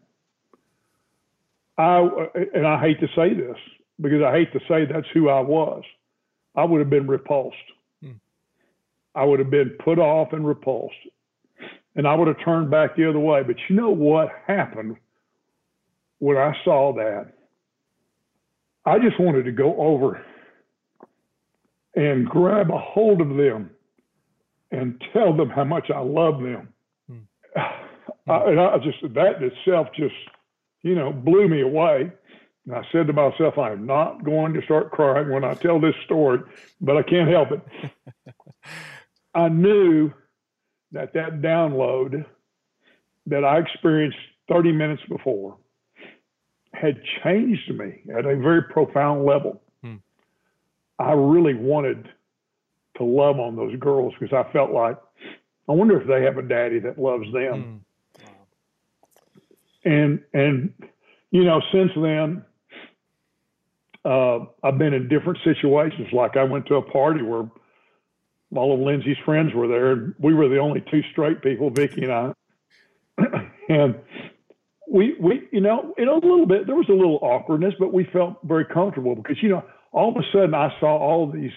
I 1.79 2.09
and 2.55 2.67
I 2.67 2.81
hate 2.81 3.01
to 3.01 3.07
say 3.15 3.35
this 3.35 3.57
because 4.01 4.23
I 4.23 4.33
hate 4.33 4.53
to 4.53 4.61
say 4.67 4.87
that's 4.91 5.07
who 5.15 5.29
I 5.29 5.41
was. 5.41 5.83
I 6.57 6.65
would 6.65 6.81
have 6.81 6.91
been 6.91 7.07
repulsed. 7.07 7.57
Hmm. 8.03 8.13
I 9.15 9.25
would 9.25 9.39
have 9.39 9.51
been 9.51 9.77
put 9.85 9.99
off 9.99 10.33
and 10.33 10.47
repulsed. 10.47 10.95
And 11.95 12.07
I 12.07 12.15
would 12.15 12.29
have 12.29 12.37
turned 12.45 12.71
back 12.71 12.97
the 12.97 13.09
other 13.09 13.19
way. 13.19 13.43
But 13.43 13.57
you 13.69 13.77
know 13.77 13.91
what 13.91 14.29
happened 14.47 14.97
when 16.19 16.37
I 16.37 16.55
saw 16.65 16.93
that? 16.95 17.33
I 18.85 18.99
just 18.99 19.19
wanted 19.19 19.45
to 19.45 19.53
go 19.53 19.77
over 19.77 20.21
and 21.97 22.29
grab 22.29 22.71
a 22.71 22.79
hold 22.79 23.21
of 23.21 23.37
them 23.37 23.71
and 24.71 25.03
tell 25.13 25.35
them 25.35 25.49
how 25.49 25.65
much 25.65 25.91
I 25.91 26.01
love 26.01 26.41
them. 26.41 26.69
Hmm. 27.09 27.19
I, 28.29 28.51
and 28.51 28.61
I 28.61 28.79
just 28.79 28.99
that 29.15 29.43
itself 29.43 29.89
just 29.97 30.15
you 30.83 30.95
know 30.95 31.13
blew 31.13 31.49
me 31.49 31.63
away. 31.63 32.13
And 32.67 32.75
I 32.75 32.83
said 32.91 33.07
to 33.07 33.13
myself, 33.13 33.59
I'm 33.59 33.87
not 33.87 34.25
going 34.25 34.53
to 34.55 34.63
start 34.63 34.91
crying 34.91 35.31
when 35.31 35.45
I 35.45 35.55
tell 35.55 35.81
this 35.81 35.95
story, 36.05 36.41
but 36.81 36.97
I 36.97 37.03
can't 37.03 37.31
help 37.31 37.49
it. 37.53 37.61
I 39.35 39.49
knew 39.49 40.13
that 40.91 41.13
that 41.15 41.41
download 41.43 42.25
that 43.27 43.45
I 43.45 43.59
experienced 43.59 44.19
30 44.49 44.73
minutes 44.73 45.03
before 45.09 45.59
had 46.73 47.01
changed 47.23 47.73
me 47.75 48.03
at 48.17 48.27
a 48.27 48.37
very 48.37 48.63
profound 48.63 49.25
level. 49.25 49.63
I 50.99 51.13
really 51.13 51.55
wanted 51.55 52.09
to 52.97 53.05
love 53.05 53.39
on 53.39 53.57
those 53.57 53.77
girls 53.79 54.15
because 54.19 54.33
I 54.33 54.51
felt 54.53 54.71
like 54.71 54.97
I 55.69 55.73
wonder 55.73 56.01
if 56.01 56.07
they 56.07 56.23
have 56.23 56.39
a 56.39 56.43
daddy 56.43 56.79
that 56.81 56.99
loves 56.99 57.31
them. 57.33 57.83
Mm. 58.25 58.31
And 59.85 60.21
and 60.33 60.73
you 61.31 61.45
know, 61.45 61.61
since 61.73 61.91
then, 61.95 62.45
uh, 64.05 64.47
I've 64.63 64.79
been 64.79 64.95
in 64.95 65.09
different 65.09 65.39
situations. 65.45 66.09
Like 66.13 66.37
I 66.37 66.45
went 66.45 66.67
to 66.67 66.77
a 66.77 66.83
party 66.83 67.23
where 67.23 67.49
all 68.55 68.75
of 68.75 68.81
Lindsay's 68.81 69.17
friends 69.25 69.53
were 69.55 69.69
there, 69.69 69.93
and 69.93 70.15
we 70.19 70.35
were 70.35 70.49
the 70.49 70.59
only 70.59 70.83
two 70.91 71.03
straight 71.13 71.43
people, 71.43 71.71
Vicky 71.71 72.05
and 72.05 72.13
I. 72.13 72.33
and 73.69 73.97
we 74.89 75.17
we 75.21 75.49
you 75.53 75.61
know 75.61 75.95
in 75.99 76.09
a 76.09 76.15
little 76.15 76.47
bit 76.47 76.67
there 76.67 76.77
was 76.77 76.89
a 76.89 76.93
little 76.93 77.19
awkwardness, 77.23 77.75
but 77.79 77.93
we 77.93 78.05
felt 78.05 78.39
very 78.45 78.65
comfortable 78.65 79.15
because 79.15 79.43
you 79.43 79.49
know 79.49 79.65
all 79.97 80.11
of 80.11 80.17
a 80.17 80.27
sudden 80.31 80.55
I 80.55 80.69
saw 80.79 80.99
all 80.99 81.29
these 81.29 81.55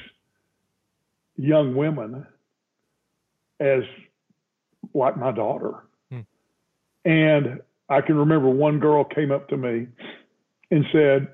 young 1.35 1.75
women 1.75 2.25
as 3.59 3.83
like 4.93 5.17
my 5.17 5.31
daughter. 5.31 5.83
Hmm. 6.09 6.21
And 7.03 7.61
I 7.89 7.99
can 8.01 8.15
remember 8.15 8.49
one 8.49 8.79
girl 8.79 9.03
came 9.03 9.31
up 9.31 9.49
to 9.49 9.57
me 9.57 9.87
and 10.71 10.85
said, 10.93 11.27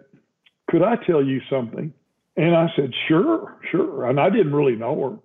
Could 0.67 0.81
I 0.81 0.95
tell 1.05 1.23
you 1.23 1.41
something? 1.47 1.93
And 2.35 2.55
I 2.55 2.67
said, 2.75 2.91
Sure, 3.07 3.55
sure. 3.71 4.09
And 4.09 4.19
I 4.19 4.31
didn't 4.31 4.55
really 4.55 4.75
know 4.75 5.21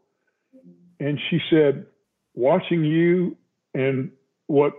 her. 1.01 1.05
And 1.05 1.19
she 1.31 1.40
said, 1.49 1.87
Watching 2.35 2.85
you 2.85 3.38
and 3.73 4.11
what 4.49 4.75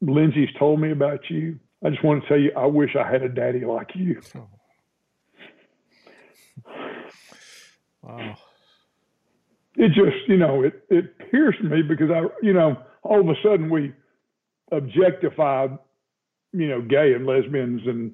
Lindsay's 0.00 0.48
told 0.60 0.80
me 0.80 0.92
about 0.92 1.28
you, 1.28 1.58
I 1.84 1.90
just 1.90 2.04
want 2.04 2.22
to 2.22 2.28
tell 2.28 2.38
you, 2.38 2.52
I 2.56 2.66
wish 2.66 2.90
I 2.94 3.10
had 3.10 3.22
a 3.22 3.28
daddy 3.28 3.64
like 3.64 3.90
you. 3.96 4.20
Oh. 4.36 4.48
Wow 8.04 8.36
it 9.76 9.88
just, 9.88 10.28
you 10.28 10.36
know, 10.36 10.62
it, 10.62 10.84
it 10.88 11.18
pierced 11.30 11.62
me 11.62 11.82
because 11.82 12.10
I, 12.10 12.22
you 12.42 12.52
know, 12.52 12.76
all 13.02 13.20
of 13.20 13.28
a 13.28 13.34
sudden 13.42 13.70
we 13.70 13.92
objectified, 14.70 15.78
you 16.52 16.68
know, 16.68 16.80
gay 16.80 17.12
and 17.14 17.26
lesbians 17.26 17.82
and 17.86 18.12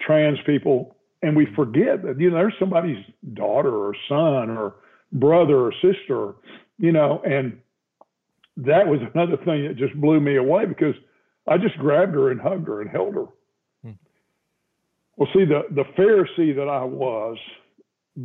trans 0.00 0.38
people, 0.46 0.96
and 1.22 1.36
we 1.36 1.46
forget 1.56 2.02
that, 2.02 2.20
you 2.20 2.30
know, 2.30 2.36
there's 2.36 2.54
somebody's 2.58 3.04
daughter 3.34 3.74
or 3.74 3.94
son 4.08 4.50
or 4.50 4.76
brother 5.12 5.58
or 5.58 5.72
sister, 5.82 6.34
you 6.78 6.92
know, 6.92 7.20
and 7.24 7.58
that 8.56 8.86
was 8.86 9.00
another 9.14 9.36
thing 9.44 9.66
that 9.66 9.76
just 9.76 9.94
blew 10.00 10.20
me 10.20 10.36
away 10.36 10.66
because 10.66 10.94
I 11.48 11.58
just 11.58 11.76
grabbed 11.78 12.14
her 12.14 12.30
and 12.30 12.40
hugged 12.40 12.68
her 12.68 12.80
and 12.80 12.90
held 12.90 13.14
her. 13.14 13.26
Hmm. 13.82 13.92
Well, 15.16 15.28
see, 15.34 15.44
the, 15.44 15.62
the 15.70 15.84
Pharisee 15.98 16.54
that 16.54 16.68
I 16.68 16.84
was 16.84 17.36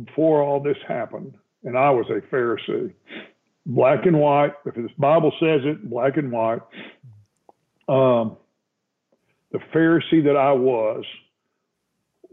before 0.04 0.42
all 0.42 0.60
this 0.60 0.76
happened, 0.86 1.34
and 1.64 1.76
I 1.76 1.90
was 1.90 2.06
a 2.10 2.20
Pharisee. 2.34 2.92
Black 3.66 4.06
and 4.06 4.18
white, 4.18 4.52
if 4.66 4.74
the 4.74 4.88
Bible 4.98 5.32
says 5.38 5.60
it, 5.64 5.88
black 5.88 6.16
and 6.16 6.32
white. 6.32 6.62
Um, 7.88 8.36
the 9.52 9.58
Pharisee 9.72 10.24
that 10.24 10.36
I 10.36 10.52
was 10.52 11.04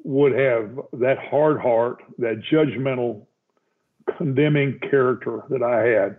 would 0.03 0.31
have 0.31 0.71
that 0.93 1.17
hard 1.29 1.59
heart, 1.59 2.01
that 2.17 2.41
judgmental, 2.51 3.25
condemning 4.17 4.79
character 4.89 5.43
that 5.49 5.61
I 5.61 5.85
had. 5.85 6.17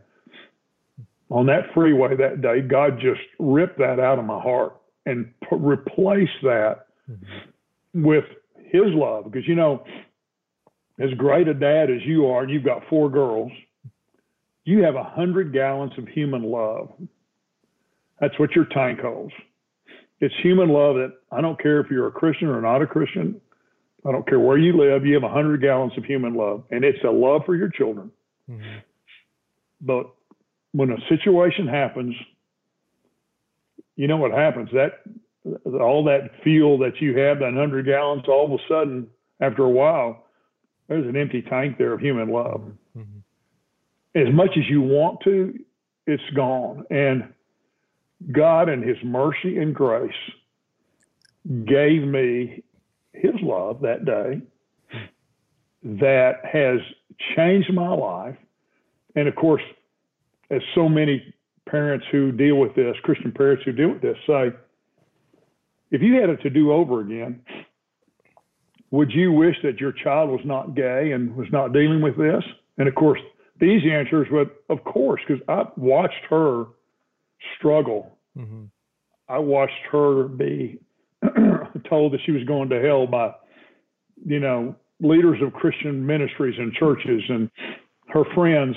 On 1.31 1.47
that 1.47 1.73
freeway 1.75 2.17
that 2.17 2.43
day, 2.43 2.61
God 2.61 3.01
just 3.01 3.21
ripped 3.39 3.79
that 3.79 3.99
out 3.99 4.19
of 4.19 4.25
my 4.25 4.41
heart 4.41 4.77
and 5.07 5.33
p- 5.43 5.57
replaced 5.57 6.43
that 6.43 6.87
mm-hmm. 7.11 8.03
with 8.03 8.25
His 8.65 8.87
love. 8.87 9.25
Because, 9.25 9.49
you 9.49 9.55
know, 9.55 9.85
as 11.01 11.11
great 11.17 11.49
a 11.49 11.55
dad 11.55 11.91
as 11.91 12.03
you 12.05 12.27
are, 12.27 12.43
and 12.43 12.51
you've 12.51 12.65
got 12.65 12.83
four 12.89 13.11
girls, 13.11 13.51
you 14.65 14.83
have 14.85 14.95
a 14.95 15.03
hundred 15.03 15.53
gallons 15.53 15.93
of 15.97 16.07
human 16.07 16.43
love. 16.43 16.91
That's 18.21 18.39
what 18.39 18.53
your 18.53 18.67
tank 18.67 19.01
holds. 19.01 19.33
It's 20.21 20.35
human 20.43 20.69
love 20.69 20.97
that 20.97 21.15
I 21.33 21.41
don't 21.41 21.61
care 21.61 21.81
if 21.81 21.91
you're 21.91 22.07
a 22.07 22.13
Christian 22.13 22.49
or 22.49 22.61
not 22.61 22.83
a 22.83 22.87
Christian, 22.87 23.41
I 24.07 24.13
don't 24.13 24.27
care 24.27 24.41
where 24.41 24.59
you 24.59 24.77
live, 24.77 25.05
you 25.05 25.15
have 25.15 25.23
a 25.23 25.27
100 25.27 25.61
gallons 25.61 25.93
of 25.97 26.05
human 26.05 26.35
love, 26.35 26.65
and 26.71 26.85
it's 26.85 27.03
a 27.05 27.11
love 27.11 27.43
for 27.45 27.55
your 27.55 27.69
children. 27.69 28.11
Mm-hmm. 28.51 28.79
But 29.81 30.11
when 30.73 30.91
a 30.91 30.97
situation 31.09 31.67
happens, 31.67 32.15
you 33.97 34.09
know 34.09 34.17
what 34.17 34.33
happens? 34.33 34.71
That 34.73 35.01
all 35.81 36.05
that 36.05 36.31
fuel 36.43 36.79
that 36.79 37.01
you 37.01 37.17
have, 37.19 37.39
that 37.39 37.53
100 37.53 37.87
gallons, 37.87 38.25
all 38.29 38.47
of 38.47 38.53
a 38.53 38.63
sudden, 38.69 39.09
after 39.41 39.65
a 39.65 39.71
while, 39.71 40.27
there's 40.91 41.07
an 41.07 41.17
empty 41.17 41.41
tank 41.41 41.79
there 41.79 41.93
of 41.93 42.01
human 42.01 42.31
love. 42.31 42.63
Mm-hmm. 42.99 44.19
As 44.19 44.35
much 44.35 44.51
as 44.59 44.69
you 44.69 44.83
want 44.83 45.21
to, 45.23 45.57
it's 46.09 46.23
gone. 46.35 46.85
And 46.91 47.33
God, 48.33 48.69
in 48.69 48.83
His 48.83 48.97
mercy 49.05 49.57
and 49.59 49.73
grace, 49.73 50.13
gave 51.65 52.03
me 52.03 52.65
His 53.13 53.35
love 53.41 53.81
that 53.83 54.05
day 54.05 54.43
that 55.85 56.41
has 56.45 56.81
changed 57.37 57.73
my 57.73 57.95
life. 57.95 58.37
And 59.15 59.29
of 59.29 59.37
course, 59.37 59.63
as 60.51 60.61
so 60.75 60.89
many 60.89 61.33
parents 61.69 62.05
who 62.11 62.33
deal 62.33 62.57
with 62.57 62.75
this, 62.75 62.97
Christian 63.05 63.31
parents 63.31 63.63
who 63.65 63.71
deal 63.71 63.91
with 63.91 64.03
this, 64.03 64.17
say, 64.27 64.51
if 65.93 66.03
you 66.03 66.21
had 66.21 66.31
it 66.31 66.43
to 66.43 66.51
do 66.51 66.73
over 66.73 67.01
again, 67.01 67.43
would 68.91 69.13
you 69.13 69.33
wish 69.33 69.57
that 69.63 69.81
your 69.81 69.93
child 69.93 70.31
was 70.31 70.41
not 70.45 70.75
gay 70.75 71.13
and 71.13 71.35
was 71.37 71.49
not 71.53 71.73
dealing 71.73 72.03
with 72.03 72.17
this? 72.17 72.43
And 72.79 72.89
of 72.89 72.95
course, 72.95 73.21
the 73.61 73.67
easy 73.67 73.93
answer 73.93 74.25
is, 74.25 74.31
well, 74.33 74.47
of 74.69 74.83
course, 74.85 75.21
because 75.27 75.43
I 75.49 75.65
watched 75.77 76.25
her 76.29 76.65
struggle. 77.57 78.17
Mm-hmm. 78.37 78.65
I 79.29 79.39
watched 79.39 79.83
her 79.93 80.25
be 80.25 80.81
told 81.89 82.13
that 82.13 82.21
she 82.25 82.33
was 82.33 82.43
going 82.45 82.69
to 82.71 82.81
hell 82.81 83.07
by, 83.07 83.33
you 84.25 84.41
know, 84.41 84.75
leaders 85.01 85.39
of 85.43 85.53
Christian 85.53 86.05
ministries 86.05 86.59
and 86.59 86.73
churches 86.73 87.23
and 87.29 87.51
her 88.09 88.25
friends, 88.35 88.77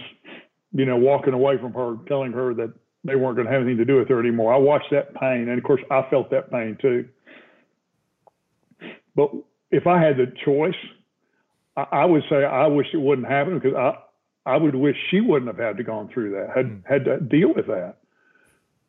you 0.73 0.86
know, 0.86 0.97
walking 0.97 1.34
away 1.34 1.58
from 1.58 1.73
her, 1.73 1.95
telling 2.08 2.32
her 2.34 2.54
that 2.54 2.73
they 3.04 3.15
weren't 3.15 3.36
going 3.36 3.47
to 3.47 3.52
have 3.52 3.62
anything 3.62 3.78
to 3.78 3.86
do 3.86 3.97
with 3.97 4.08
her 4.10 4.19
anymore. 4.19 4.54
I 4.54 4.58
watched 4.58 4.91
that 4.91 5.13
pain, 5.15 5.49
and 5.49 5.58
of 5.58 5.63
course, 5.63 5.82
I 5.91 6.06
felt 6.10 6.30
that 6.32 6.52
pain 6.52 6.78
too. 6.82 7.08
But 9.15 9.32
if 9.74 9.88
I 9.88 10.02
had 10.02 10.18
the 10.18 10.32
choice, 10.46 10.76
I, 11.76 11.86
I 11.92 12.06
would 12.06 12.24
say 12.30 12.46
I 12.46 12.68
wish 12.68 12.88
it 12.94 12.98
wouldn't 12.98 13.28
happen 13.28 13.60
because 13.60 13.76
I 13.76 13.96
I 14.46 14.58
would 14.58 14.76
wish 14.76 14.96
she 15.10 15.20
wouldn't 15.20 15.48
have 15.48 15.58
had 15.58 15.78
to 15.78 15.84
gone 15.84 16.10
through 16.14 16.32
that, 16.32 16.56
had 16.56 16.66
mm. 16.66 16.82
had 16.86 17.06
to 17.06 17.20
deal 17.20 17.54
with 17.54 17.68
that. 17.68 17.96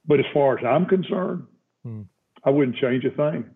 But 0.07 0.20
as 0.20 0.27
far 0.35 0.59
as 0.59 0.64
I'm 0.64 0.87
concerned, 0.87 1.44
mm. 1.87 2.05
I 2.44 2.51
wouldn't 2.51 2.77
change 2.77 3.05
a 3.05 3.11
thing. 3.11 3.47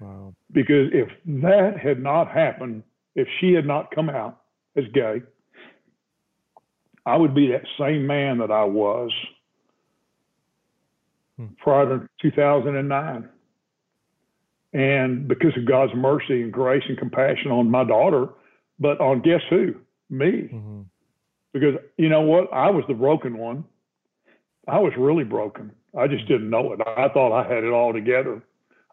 Wow. 0.00 0.34
Because 0.52 0.90
if 0.92 1.08
that 1.42 1.78
had 1.82 2.02
not 2.02 2.30
happened, 2.30 2.84
if 3.14 3.26
she 3.40 3.52
had 3.52 3.66
not 3.66 3.94
come 3.94 4.08
out 4.08 4.42
as 4.76 4.84
gay, 4.92 5.22
I 7.06 7.16
would 7.16 7.34
be 7.34 7.48
that 7.48 7.64
same 7.78 8.06
man 8.06 8.38
that 8.38 8.50
I 8.50 8.64
was 8.64 9.10
hmm. 11.36 11.46
prior 11.58 12.00
to 12.00 12.08
2009. 12.20 13.28
And 14.72 15.28
because 15.28 15.56
of 15.56 15.66
God's 15.66 15.94
mercy 15.94 16.42
and 16.42 16.52
grace 16.52 16.82
and 16.88 16.98
compassion 16.98 17.50
on 17.50 17.70
my 17.70 17.84
daughter, 17.84 18.28
but 18.78 19.00
on 19.00 19.22
guess 19.22 19.40
who? 19.48 19.74
Me. 20.10 20.48
Mm-hmm. 20.52 20.80
Because 21.52 21.74
you 21.96 22.08
know 22.08 22.20
what? 22.20 22.52
I 22.52 22.70
was 22.70 22.84
the 22.88 22.94
broken 22.94 23.38
one. 23.38 23.64
I 24.68 24.78
was 24.78 24.92
really 24.98 25.24
broken. 25.24 25.72
I 25.96 26.06
just 26.08 26.26
didn't 26.28 26.50
know 26.50 26.72
it. 26.72 26.80
I 26.86 27.08
thought 27.08 27.32
I 27.32 27.48
had 27.48 27.64
it 27.64 27.72
all 27.72 27.92
together. 27.92 28.42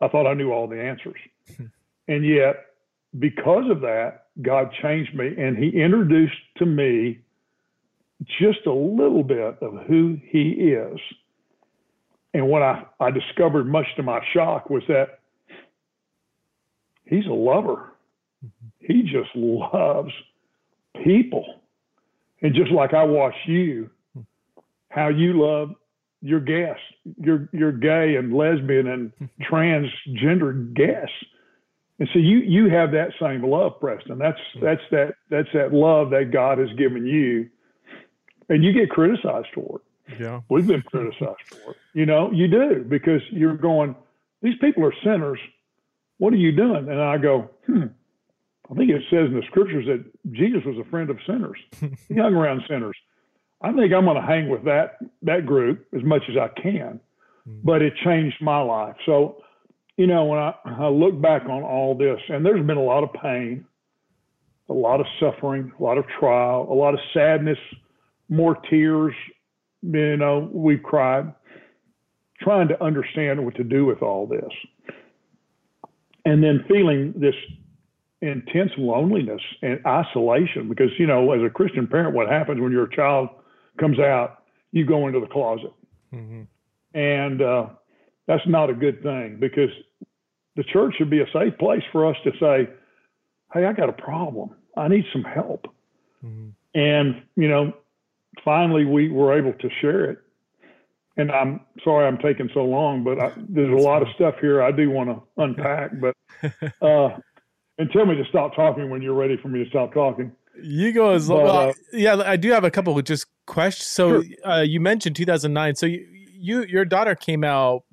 I 0.01 0.07
thought 0.07 0.27
I 0.27 0.33
knew 0.33 0.51
all 0.51 0.67
the 0.67 0.81
answers. 0.81 1.19
and 2.07 2.25
yet, 2.25 2.65
because 3.17 3.69
of 3.69 3.81
that, 3.81 4.27
God 4.41 4.73
changed 4.81 5.13
me 5.13 5.33
and 5.37 5.57
He 5.57 5.69
introduced 5.69 6.37
to 6.57 6.65
me 6.65 7.19
just 8.39 8.65
a 8.65 8.73
little 8.73 9.23
bit 9.23 9.57
of 9.61 9.85
who 9.87 10.17
He 10.29 10.51
is. 10.51 10.99
And 12.33 12.47
what 12.47 12.61
I, 12.61 12.85
I 12.99 13.11
discovered, 13.11 13.65
much 13.65 13.85
to 13.97 14.03
my 14.03 14.19
shock, 14.33 14.69
was 14.69 14.83
that 14.87 15.19
he's 17.05 17.25
a 17.25 17.33
lover. 17.33 17.93
He 18.79 19.03
just 19.03 19.29
loves 19.35 20.11
people. 21.03 21.61
And 22.41 22.53
just 22.53 22.71
like 22.71 22.93
I 22.93 23.03
watch 23.03 23.35
you, 23.45 23.89
how 24.89 25.07
you 25.07 25.41
love 25.41 25.75
your 26.21 26.39
guests, 26.39 26.83
your 27.17 27.49
your 27.51 27.71
gay 27.71 28.15
and 28.15 28.33
lesbian 28.33 28.87
and 28.87 29.11
transgender 29.41 30.73
guests. 30.73 31.15
And 31.99 32.09
so 32.11 32.19
you 32.19 32.39
you 32.39 32.69
have 32.69 32.91
that 32.91 33.11
same 33.19 33.43
love, 33.43 33.79
Preston. 33.79 34.17
That's 34.17 34.39
hmm. 34.53 34.65
that's 34.65 34.81
that 34.91 35.15
that's 35.29 35.49
that 35.53 35.73
love 35.73 36.09
that 36.11 36.31
God 36.31 36.57
has 36.57 36.69
given 36.77 37.05
you. 37.05 37.49
And 38.49 38.63
you 38.63 38.73
get 38.73 38.89
criticized 38.89 39.47
for 39.53 39.79
it. 39.79 40.21
Yeah. 40.21 40.41
We've 40.49 40.67
been 40.67 40.81
criticized 40.81 41.41
for 41.45 41.71
it. 41.71 41.77
You 41.93 42.05
know, 42.05 42.29
you 42.31 42.47
do 42.47 42.85
because 42.87 43.21
you're 43.31 43.55
going, 43.55 43.95
these 44.41 44.57
people 44.59 44.85
are 44.85 44.93
sinners 45.03 45.39
what 46.23 46.31
are 46.31 46.37
you 46.37 46.53
doing? 46.53 46.87
And 46.87 47.01
I 47.01 47.17
go, 47.17 47.49
hmm, 47.65 47.87
I 48.71 48.75
think 48.75 48.89
it 48.89 49.01
says 49.09 49.25
in 49.27 49.33
the 49.33 49.43
scriptures 49.47 49.85
that 49.87 50.05
Jesus 50.31 50.61
was 50.65 50.77
a 50.77 50.89
friend 50.89 51.09
of 51.09 51.17
sinners. 51.27 51.57
he 52.07 52.15
hung 52.15 52.33
around 52.33 52.61
sinners. 52.69 52.95
I 53.61 53.73
think 53.73 53.91
I'm 53.91 54.05
going 54.05 54.15
to 54.15 54.25
hang 54.25 54.47
with 54.47 54.63
that 54.63 54.99
that 55.23 55.45
group 55.45 55.85
as 55.93 56.01
much 56.01 56.21
as 56.29 56.37
I 56.37 56.47
can. 56.61 57.01
Mm-hmm. 57.45 57.59
But 57.65 57.81
it 57.81 57.91
changed 58.05 58.37
my 58.39 58.61
life. 58.61 58.95
So, 59.05 59.43
you 59.97 60.07
know, 60.07 60.23
when 60.23 60.39
I, 60.39 60.53
I 60.63 60.87
look 60.87 61.21
back 61.21 61.43
on 61.43 61.61
all 61.61 61.93
this, 61.93 62.21
and 62.29 62.45
there's 62.45 62.65
been 62.65 62.77
a 62.77 62.81
lot 62.81 63.03
of 63.03 63.09
pain, 63.21 63.65
a 64.69 64.73
lot 64.73 65.01
of 65.01 65.05
suffering, 65.19 65.73
a 65.77 65.83
lot 65.83 65.97
of 65.97 66.05
trial, 66.21 66.65
a 66.71 66.73
lot 66.73 66.93
of 66.93 67.01
sadness, 67.13 67.59
more 68.29 68.55
tears. 68.69 69.13
You 69.81 70.15
know, 70.15 70.49
we've 70.53 70.83
cried, 70.83 71.33
trying 72.39 72.69
to 72.69 72.81
understand 72.81 73.43
what 73.43 73.55
to 73.55 73.65
do 73.65 73.83
with 73.83 74.01
all 74.01 74.25
this 74.25 74.53
and 76.25 76.43
then 76.43 76.63
feeling 76.67 77.13
this 77.17 77.35
intense 78.21 78.71
loneliness 78.77 79.41
and 79.61 79.79
isolation 79.85 80.69
because 80.69 80.89
you 80.97 81.05
know 81.05 81.33
as 81.33 81.41
a 81.41 81.49
christian 81.49 81.85
parent 81.85 82.15
what 82.15 82.29
happens 82.29 82.61
when 82.61 82.71
your 82.71 82.87
child 82.87 83.29
comes 83.79 83.99
out? 83.99 84.43
You 84.71 84.85
go 84.85 85.07
into 85.07 85.19
the 85.19 85.27
closet. 85.27 85.73
Mm-hmm. 86.13 86.43
and 86.95 87.41
uh, 87.41 87.69
that's 88.27 88.45
not 88.45 88.69
a 88.69 88.73
good 88.73 89.01
thing 89.01 89.37
because 89.39 89.71
the 90.55 90.63
church 90.63 90.93
should 90.97 91.09
be 91.09 91.21
a 91.21 91.25
safe 91.33 91.57
place 91.57 91.81
for 91.91 92.05
us 92.05 92.15
to 92.23 92.31
say 92.39 92.69
hey 93.53 93.65
i 93.65 93.73
got 93.73 93.89
a 93.89 93.93
problem. 93.93 94.51
I 94.77 94.87
need 94.87 95.05
some 95.11 95.23
help. 95.23 95.67
Mm-hmm. 96.23 96.49
and 96.79 97.23
you 97.35 97.47
know 97.47 97.73
finally 98.45 98.85
we 98.85 99.09
were 99.09 99.37
able 99.37 99.53
to 99.53 99.69
share 99.81 100.05
it 100.11 100.22
and 101.17 101.31
I'm 101.31 101.61
sorry 101.83 102.07
I'm 102.07 102.17
taking 102.17 102.49
so 102.53 102.63
long, 102.63 103.03
but 103.03 103.19
I, 103.19 103.33
there's 103.49 103.71
a 103.71 103.83
lot 103.83 104.01
of 104.01 104.07
stuff 104.15 104.35
here 104.41 104.61
I 104.61 104.71
do 104.71 104.89
want 104.89 105.09
to 105.09 105.41
unpack. 105.41 105.91
But 106.01 106.15
uh, 106.81 107.17
and 107.77 107.89
tell 107.91 108.05
me 108.05 108.15
to 108.15 108.25
stop 108.29 108.55
talking 108.55 108.89
when 108.89 109.01
you're 109.01 109.13
ready 109.13 109.37
for 109.41 109.47
me 109.47 109.63
to 109.63 109.69
stop 109.69 109.93
talking. 109.93 110.31
You 110.61 110.91
go 110.91 111.11
as 111.11 111.27
but, 111.27 111.43
well. 111.43 111.69
Uh, 111.69 111.73
yeah, 111.93 112.15
I 112.15 112.35
do 112.35 112.51
have 112.51 112.63
a 112.63 112.71
couple 112.71 112.97
of 112.97 113.05
just 113.05 113.27
questions. 113.47 113.87
So 113.87 114.23
sure. 114.23 114.31
uh, 114.45 114.61
you 114.61 114.79
mentioned 114.79 115.15
2009. 115.15 115.75
So 115.75 115.85
you, 115.85 116.05
you, 116.31 116.63
your 116.65 116.85
daughter 116.85 117.15
came 117.15 117.43
out 117.43 117.83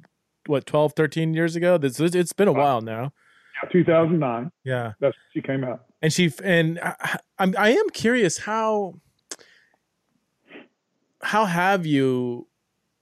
what 0.47 0.67
12, 0.67 0.95
13 0.95 1.35
years 1.35 1.57
ago. 1.57 1.79
This 1.79 2.01
it's 2.01 2.33
been 2.33 2.49
a 2.49 2.53
while 2.53 2.81
now. 2.81 3.13
Yeah, 3.63 3.71
2009. 3.71 4.51
Yeah, 4.65 4.93
that's 5.01 5.17
she 5.33 5.43
came 5.43 5.65
out. 5.65 5.85
And 6.03 6.13
she 6.13 6.33
and 6.43 6.79
I, 6.81 7.19
I'm 7.39 7.55
I 7.59 7.71
am 7.71 7.91
curious 7.91 8.39
how 8.39 8.95
how 11.23 11.45
have 11.45 11.87
you 11.87 12.47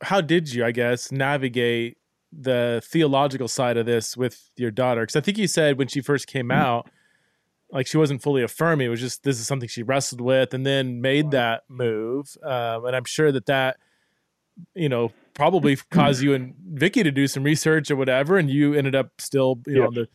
how 0.03 0.21
did 0.21 0.53
you, 0.53 0.65
I 0.65 0.71
guess, 0.71 1.11
navigate 1.13 1.99
the 2.33 2.83
theological 2.85 3.49
side 3.49 3.77
of 3.77 3.87
this 3.87 4.17
with 4.17 4.51
your 4.57 4.71
daughter? 4.71 5.03
Because 5.03 5.17
I 5.17 5.21
think 5.21 5.39
you 5.39 5.47
said 5.47 5.79
when 5.79 5.89
she 5.89 6.01
first 6.01 6.27
came 6.27 6.49
mm-hmm. 6.49 6.61
out, 6.61 6.91
like 7.71 7.87
she 7.87 7.99
wasn't 7.99 8.23
fully 8.23 8.43
affirming. 8.43 8.87
It 8.87 8.91
was 8.91 9.01
just 9.01 9.25
this 9.25 9.39
is 9.39 9.47
something 9.47 9.69
she 9.69 9.83
wrestled 9.83 10.21
with, 10.21 10.55
and 10.55 10.65
then 10.65 11.01
made 11.01 11.33
that 11.33 11.65
move. 11.69 12.37
Um, 12.43 12.87
and 12.87 12.97
I'm 12.97 13.05
sure 13.05 13.31
that 13.31 13.47
that, 13.47 13.77
you 14.75 14.89
know, 14.89 15.13
probably 15.35 15.77
caused 15.91 16.23
you 16.23 16.35
and 16.35 16.55
Vicky 16.73 17.03
to 17.03 17.11
do 17.11 17.27
some 17.27 17.43
research 17.43 17.91
or 17.91 17.97
whatever, 17.97 18.39
and 18.39 18.51
you 18.51 18.75
ended 18.75 18.95
up 18.95 19.21
still, 19.21 19.61
you 19.67 19.81
know, 19.81 19.87
on 19.89 19.95
the 19.95 20.09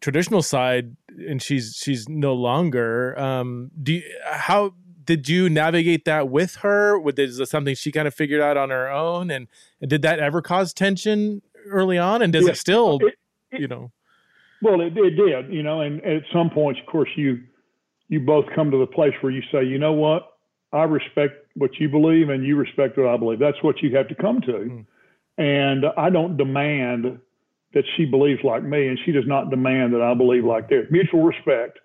traditional 0.00 0.42
side, 0.42 0.96
and 1.16 1.40
she's 1.40 1.76
she's 1.82 2.08
no 2.08 2.34
longer. 2.34 3.18
Um, 3.18 3.70
do 3.82 3.94
you, 3.94 4.02
how 4.30 4.74
did 5.04 5.28
you 5.28 5.48
navigate 5.48 6.04
that 6.04 6.28
with 6.28 6.56
her? 6.56 6.98
Was 6.98 7.14
this 7.14 7.50
something 7.50 7.74
she 7.74 7.92
kind 7.92 8.08
of 8.08 8.14
figured 8.14 8.40
out 8.40 8.56
on 8.56 8.70
her 8.70 8.90
own? 8.90 9.30
And, 9.30 9.48
and 9.80 9.90
did 9.90 10.02
that 10.02 10.18
ever 10.18 10.42
cause 10.42 10.72
tension 10.72 11.42
early 11.66 11.98
on? 11.98 12.22
And 12.22 12.32
does 12.32 12.44
yeah. 12.44 12.52
it 12.52 12.56
still, 12.56 12.98
it, 13.02 13.14
it, 13.50 13.60
you 13.60 13.68
know? 13.68 13.90
Well, 14.62 14.80
it, 14.80 14.96
it 14.96 15.16
did, 15.16 15.52
you 15.52 15.62
know, 15.62 15.80
and 15.80 16.02
at 16.04 16.22
some 16.32 16.50
points, 16.50 16.80
of 16.80 16.86
course, 16.86 17.10
you 17.16 17.40
you 18.08 18.20
both 18.20 18.44
come 18.54 18.70
to 18.70 18.76
the 18.76 18.86
place 18.86 19.14
where 19.22 19.32
you 19.32 19.42
say, 19.50 19.64
you 19.64 19.78
know 19.78 19.92
what, 19.92 20.36
I 20.72 20.82
respect 20.82 21.46
what 21.54 21.70
you 21.80 21.88
believe, 21.88 22.28
and 22.28 22.44
you 22.44 22.56
respect 22.56 22.98
what 22.98 23.06
I 23.06 23.16
believe. 23.16 23.38
That's 23.38 23.62
what 23.62 23.82
you 23.82 23.96
have 23.96 24.08
to 24.08 24.14
come 24.14 24.40
to. 24.42 24.52
Mm. 24.52 24.86
And 25.38 25.84
I 25.96 26.10
don't 26.10 26.36
demand 26.36 27.18
that 27.72 27.84
she 27.96 28.04
believes 28.04 28.40
like 28.44 28.62
me, 28.62 28.88
and 28.88 28.98
she 29.04 29.12
does 29.12 29.26
not 29.26 29.48
demand 29.48 29.94
that 29.94 30.02
I 30.02 30.12
believe 30.12 30.44
like 30.44 30.68
that. 30.68 30.88
Mutual 30.90 31.22
respect. 31.22 31.78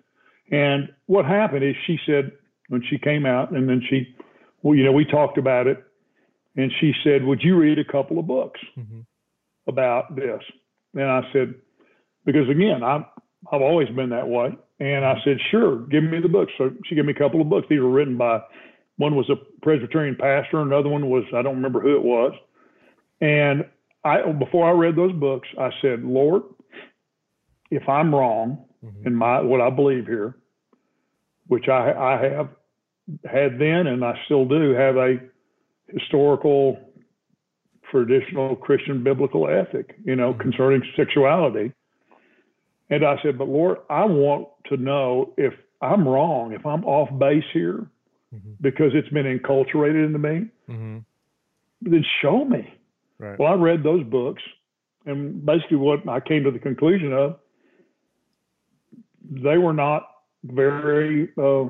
And 0.50 0.90
what 1.06 1.24
happened 1.24 1.64
is 1.64 1.74
she 1.86 1.98
said 2.04 2.32
when 2.68 2.82
she 2.88 2.98
came 2.98 3.26
out, 3.26 3.50
and 3.50 3.68
then 3.68 3.82
she, 3.88 4.14
well, 4.62 4.74
you 4.74 4.84
know, 4.84 4.92
we 4.92 5.04
talked 5.04 5.38
about 5.38 5.66
it, 5.66 5.82
and 6.56 6.70
she 6.80 6.92
said, 7.04 7.24
"Would 7.24 7.42
you 7.42 7.56
read 7.56 7.78
a 7.78 7.84
couple 7.84 8.18
of 8.18 8.26
books 8.26 8.60
mm-hmm. 8.76 9.00
about 9.66 10.14
this?" 10.14 10.42
And 10.94 11.04
I 11.04 11.22
said, 11.32 11.54
because 12.24 12.48
again, 12.48 12.82
I'm 12.82 13.06
I've 13.50 13.62
always 13.62 13.88
been 13.88 14.10
that 14.10 14.28
way. 14.28 14.50
And 14.80 15.04
I 15.04 15.14
said, 15.24 15.38
sure, 15.50 15.78
give 15.86 16.04
me 16.04 16.20
the 16.20 16.28
books. 16.28 16.52
So 16.58 16.70
she 16.84 16.94
gave 16.94 17.04
me 17.04 17.12
a 17.12 17.18
couple 17.18 17.40
of 17.40 17.48
books. 17.48 17.66
These 17.70 17.80
were 17.80 17.90
written 17.90 18.16
by 18.16 18.40
one 18.96 19.16
was 19.16 19.30
a 19.30 19.36
Presbyterian 19.62 20.16
pastor, 20.16 20.60
another 20.60 20.88
one 20.88 21.08
was 21.08 21.24
I 21.34 21.42
don't 21.42 21.56
remember 21.56 21.80
who 21.80 21.96
it 21.96 22.02
was. 22.02 22.32
And 23.20 23.64
I 24.04 24.30
before 24.32 24.68
I 24.68 24.72
read 24.72 24.96
those 24.96 25.12
books, 25.12 25.48
I 25.58 25.70
said, 25.80 26.02
Lord, 26.02 26.42
if 27.70 27.88
I'm 27.88 28.14
wrong 28.14 28.64
mm-hmm. 28.84 29.06
in 29.06 29.14
my 29.14 29.40
what 29.40 29.60
I 29.60 29.70
believe 29.70 30.06
here, 30.06 30.36
which 31.46 31.68
I 31.68 31.92
I 31.92 32.22
have 32.22 32.48
had 33.24 33.58
then 33.58 33.86
and 33.86 34.04
I 34.04 34.18
still 34.26 34.44
do 34.44 34.72
have 34.72 34.96
a 34.96 35.16
historical 35.88 36.78
traditional 37.90 38.54
Christian 38.56 39.02
biblical 39.02 39.48
ethic, 39.48 39.96
you 40.04 40.16
know, 40.16 40.32
mm-hmm. 40.32 40.42
concerning 40.42 40.82
sexuality. 40.96 41.72
And 42.90 43.04
I 43.04 43.16
said, 43.22 43.38
but 43.38 43.48
Lord, 43.48 43.78
I 43.90 44.04
want 44.04 44.48
to 44.66 44.76
know 44.76 45.34
if 45.36 45.54
I'm 45.80 46.06
wrong, 46.06 46.52
if 46.52 46.64
I'm 46.66 46.84
off 46.84 47.08
base 47.18 47.44
here, 47.52 47.86
mm-hmm. 48.34 48.52
because 48.60 48.92
it's 48.94 49.08
been 49.08 49.26
enculturated 49.26 50.06
into 50.06 50.18
me, 50.18 50.48
mm-hmm. 50.68 50.98
then 51.82 52.04
show 52.22 52.44
me. 52.44 52.72
Right. 53.18 53.38
Well, 53.38 53.52
I 53.52 53.56
read 53.56 53.82
those 53.82 54.04
books, 54.04 54.42
and 55.06 55.44
basically 55.44 55.76
what 55.78 56.08
I 56.08 56.20
came 56.20 56.44
to 56.44 56.50
the 56.50 56.58
conclusion 56.58 57.12
of, 57.12 57.36
they 59.30 59.58
were 59.58 59.74
not 59.74 60.08
very 60.44 61.30
uh, 61.36 61.64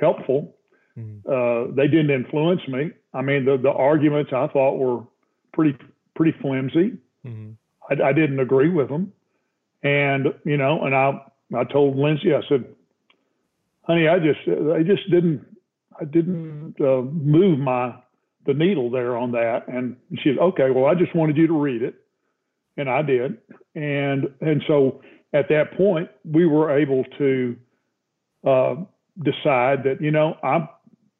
helpful. 0.00 0.56
Mm-hmm. 0.98 1.30
Uh, 1.30 1.74
they 1.74 1.88
didn't 1.88 2.10
influence 2.10 2.60
me. 2.68 2.90
I 3.14 3.22
mean, 3.22 3.44
the 3.44 3.56
the 3.56 3.70
arguments 3.70 4.32
I 4.32 4.48
thought 4.48 4.78
were 4.78 5.04
pretty 5.52 5.78
pretty 6.18 6.36
flimsy. 6.40 6.98
Mm-hmm. 7.24 7.52
I, 7.88 8.08
I, 8.08 8.12
didn't 8.12 8.40
agree 8.40 8.68
with 8.68 8.88
them. 8.88 9.12
And, 9.82 10.26
you 10.44 10.56
know, 10.56 10.84
and 10.84 10.94
I, 10.94 11.20
I 11.56 11.64
told 11.64 11.96
Lindsay, 11.96 12.34
I 12.34 12.40
said, 12.48 12.64
honey, 13.82 14.08
I 14.08 14.18
just, 14.18 14.40
I 14.48 14.82
just 14.82 15.08
didn't, 15.10 15.46
I 16.00 16.04
didn't 16.04 16.74
uh, 16.80 17.02
move 17.02 17.58
my, 17.58 17.94
the 18.46 18.54
needle 18.54 18.90
there 18.90 19.16
on 19.16 19.32
that. 19.32 19.68
And 19.68 19.96
she 20.22 20.30
said, 20.30 20.38
okay, 20.38 20.70
well, 20.70 20.86
I 20.86 20.94
just 20.94 21.14
wanted 21.14 21.36
you 21.36 21.46
to 21.46 21.60
read 21.60 21.82
it. 21.82 21.94
And 22.76 22.88
I 22.88 23.02
did. 23.02 23.38
And, 23.74 24.28
and 24.40 24.62
so 24.66 25.00
at 25.32 25.48
that 25.48 25.76
point, 25.76 26.10
we 26.24 26.46
were 26.46 26.76
able 26.76 27.04
to 27.18 27.56
uh, 28.46 28.74
decide 29.22 29.84
that, 29.84 29.98
you 30.00 30.10
know, 30.10 30.36
I'm 30.42 30.68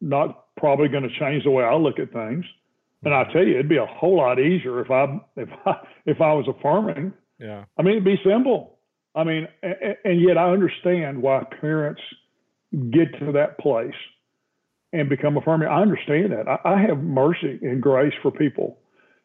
not 0.01 0.45
probably 0.57 0.89
going 0.89 1.03
to 1.03 1.19
change 1.19 1.45
the 1.45 1.51
way 1.51 1.65
I 1.65 1.75
look 1.75 1.99
at 1.99 2.13
things. 2.13 2.45
And 3.05 3.15
I 3.15 3.25
tell 3.33 3.45
you, 3.45 3.55
it'd 3.55 3.69
be 3.69 3.77
a 3.77 3.87
whole 3.87 4.17
lot 4.17 4.41
easier 4.41 4.81
if 4.81 4.91
I 4.91 5.21
if 5.37 5.49
I 5.65 5.75
if 6.05 6.21
I 6.21 6.33
was 6.33 6.49
affirming 6.49 7.13
yeah. 7.39 7.65
I 7.79 7.83
mean, 7.83 7.93
it'd 7.93 8.05
be 8.05 8.21
simple. 8.25 8.79
I 9.15 9.25
mean, 9.25 9.49
and, 9.63 9.97
and 10.05 10.21
yet 10.21 10.37
I 10.37 10.51
understand 10.51 11.23
why 11.23 11.45
parents 11.61 12.03
get 12.91 13.19
to 13.21 13.33
that 13.33 13.59
place 13.59 13.95
and 14.93 15.09
become 15.09 15.37
affirming. 15.37 15.69
I 15.69 15.81
understand 15.81 16.33
that. 16.33 16.49
I, 16.49 16.75
I 16.75 16.81
have 16.83 16.99
mercy 16.99 17.59
and 17.63 17.83
grace 17.83 18.13
for 18.23 18.31
people. 18.31 18.79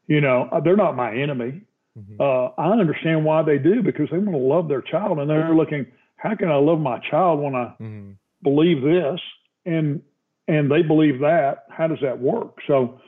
You 0.08 0.22
know, 0.22 0.50
uh, 0.52 0.60
they're 0.60 0.76
not 0.76 0.96
my 0.96 1.14
enemy. 1.16 1.62
Mm-hmm. 1.98 2.20
Uh, 2.20 2.62
I 2.62 2.72
understand 2.72 3.24
why 3.26 3.44
they 3.44 3.58
do 3.58 3.82
because 3.84 4.08
they 4.12 4.18
want 4.18 4.32
to 4.32 4.38
love 4.38 4.68
their 4.68 4.82
child 4.82 5.20
and 5.20 5.30
they're 5.30 5.54
looking, 5.54 5.86
how 6.16 6.36
can 6.36 6.50
I 6.50 6.56
love 6.56 6.80
my 6.80 7.00
child 7.10 7.40
when 7.40 7.56
I 7.56 7.76
mm-hmm. 7.80 8.12
Believe 8.44 8.82
this 8.82 9.20
and 9.66 10.02
and 10.48 10.70
they 10.70 10.82
believe 10.82 11.20
that? 11.20 11.66
How 11.70 11.88
does 11.88 12.00
that 12.02 12.20
work? 12.20 12.58
So, 12.68 13.00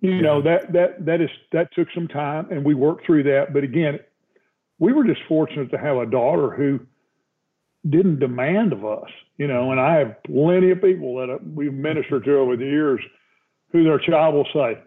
you 0.00 0.16
yeah. 0.16 0.20
know, 0.20 0.42
that 0.42 0.72
that 0.72 1.04
that 1.06 1.20
is 1.20 1.30
that 1.52 1.72
took 1.74 1.88
some 1.94 2.08
time 2.08 2.48
and 2.50 2.64
we 2.64 2.74
worked 2.74 3.06
through 3.06 3.24
that. 3.24 3.52
But 3.52 3.64
again, 3.64 4.00
we 4.78 4.92
were 4.92 5.04
just 5.04 5.20
fortunate 5.28 5.70
to 5.70 5.78
have 5.78 5.96
a 5.96 6.06
daughter 6.06 6.50
who 6.50 6.80
didn't 7.88 8.18
demand 8.18 8.72
of 8.72 8.84
us, 8.84 9.08
you 9.38 9.46
know, 9.46 9.70
and 9.70 9.80
I 9.80 9.98
have 9.98 10.22
plenty 10.24 10.70
of 10.70 10.82
people 10.82 11.16
that 11.16 11.30
uh, 11.30 11.38
we've 11.54 11.72
ministered 11.72 12.24
to 12.24 12.36
over 12.36 12.56
the 12.56 12.64
years 12.64 13.00
who 13.72 13.84
their 13.84 13.98
child 13.98 14.34
will 14.34 14.48
say, 14.52 14.78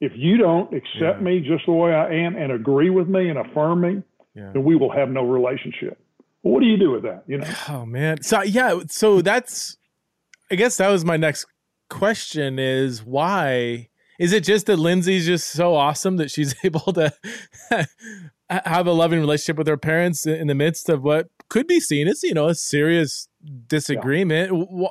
if 0.00 0.12
you 0.14 0.36
don't 0.36 0.72
accept 0.74 1.18
yeah. 1.18 1.24
me 1.24 1.40
just 1.40 1.66
the 1.66 1.72
way 1.72 1.92
I 1.94 2.12
am 2.12 2.36
and 2.36 2.52
agree 2.52 2.90
with 2.90 3.08
me 3.08 3.28
and 3.28 3.38
affirm 3.38 3.80
me, 3.80 4.02
yeah. 4.34 4.50
then 4.52 4.64
we 4.64 4.76
will 4.76 4.92
have 4.92 5.08
no 5.08 5.24
relationship. 5.24 5.98
Well, 6.42 6.54
what 6.54 6.60
do 6.60 6.66
you 6.66 6.76
do 6.76 6.90
with 6.90 7.02
that? 7.02 7.24
You 7.26 7.38
know? 7.38 7.54
Oh 7.68 7.86
man. 7.86 8.22
So 8.22 8.42
yeah, 8.42 8.80
so 8.88 9.22
that's 9.22 9.76
I 10.50 10.54
guess 10.54 10.76
that 10.76 10.88
was 10.88 11.04
my 11.04 11.16
next 11.16 11.46
question 11.88 12.58
is 12.58 13.04
why 13.04 13.88
is 14.18 14.32
it 14.32 14.44
just 14.44 14.66
that 14.66 14.78
Lindsay's 14.78 15.26
just 15.26 15.48
so 15.48 15.74
awesome 15.74 16.16
that 16.16 16.30
she's 16.30 16.54
able 16.64 16.92
to 16.92 17.12
have 18.48 18.86
a 18.86 18.92
loving 18.92 19.20
relationship 19.20 19.56
with 19.56 19.66
her 19.66 19.76
parents 19.76 20.26
in 20.26 20.46
the 20.46 20.54
midst 20.54 20.88
of 20.88 21.02
what 21.02 21.28
could 21.48 21.66
be 21.66 21.80
seen 21.80 22.08
as 22.08 22.22
you 22.22 22.32
know 22.32 22.48
a 22.48 22.54
serious 22.54 23.28
disagreement 23.66 24.52
yeah. 24.70 24.88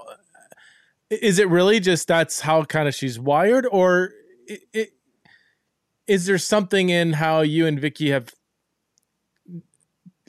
is 1.10 1.40
it 1.40 1.50
really 1.50 1.80
just 1.80 2.08
that's 2.08 2.42
how 2.42 2.64
kind 2.64 2.88
of 2.88 2.94
she's 2.94 3.20
wired 3.20 3.66
or 3.72 4.12
it, 4.48 4.62
it, 4.74 4.90
is 6.08 6.26
there 6.26 6.38
something 6.38 6.90
in 6.90 7.14
how 7.14 7.42
you 7.42 7.66
and 7.66 7.80
Vicky 7.80 8.10
have 8.12 8.32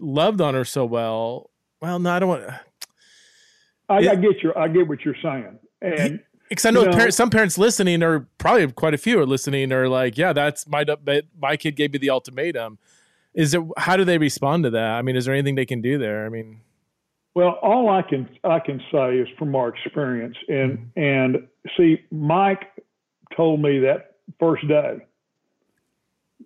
loved 0.02 0.40
on 0.40 0.54
her 0.54 0.64
so 0.64 0.84
well 0.84 1.50
well 1.80 1.98
no 1.98 2.10
i 2.10 2.18
don't 2.18 2.28
want 2.28 2.44
I, 3.88 3.96
I 3.96 4.14
get 4.16 4.42
your 4.42 4.58
i 4.58 4.68
get 4.68 4.88
what 4.88 5.04
you're 5.04 5.16
saying 5.22 5.58
and 5.80 6.20
because 6.52 6.66
I 6.66 6.70
know, 6.70 6.82
know 6.82 6.92
parents, 6.92 7.16
some 7.16 7.30
parents 7.30 7.56
listening, 7.56 8.02
or 8.02 8.28
probably 8.36 8.70
quite 8.72 8.92
a 8.92 8.98
few 8.98 9.18
are 9.18 9.24
listening, 9.24 9.72
are 9.72 9.88
like, 9.88 10.18
"Yeah, 10.18 10.34
that's 10.34 10.66
my 10.68 10.84
my 11.40 11.56
kid 11.56 11.76
gave 11.76 11.94
me 11.94 11.98
the 11.98 12.10
ultimatum." 12.10 12.78
Is 13.32 13.54
it? 13.54 13.62
How 13.78 13.96
do 13.96 14.04
they 14.04 14.18
respond 14.18 14.64
to 14.64 14.70
that? 14.70 14.90
I 14.90 15.00
mean, 15.00 15.16
is 15.16 15.24
there 15.24 15.34
anything 15.34 15.54
they 15.54 15.64
can 15.64 15.80
do 15.80 15.96
there? 15.96 16.26
I 16.26 16.28
mean, 16.28 16.60
well, 17.34 17.58
all 17.62 17.88
I 17.88 18.02
can 18.02 18.28
I 18.44 18.58
can 18.58 18.82
say 18.92 19.16
is 19.16 19.28
from 19.38 19.54
our 19.54 19.68
experience, 19.68 20.36
and 20.48 20.78
mm-hmm. 20.78 21.00
and 21.00 21.48
see, 21.76 22.02
Mike 22.10 22.64
told 23.34 23.62
me 23.62 23.78
that 23.80 24.16
first 24.38 24.68
day, 24.68 24.98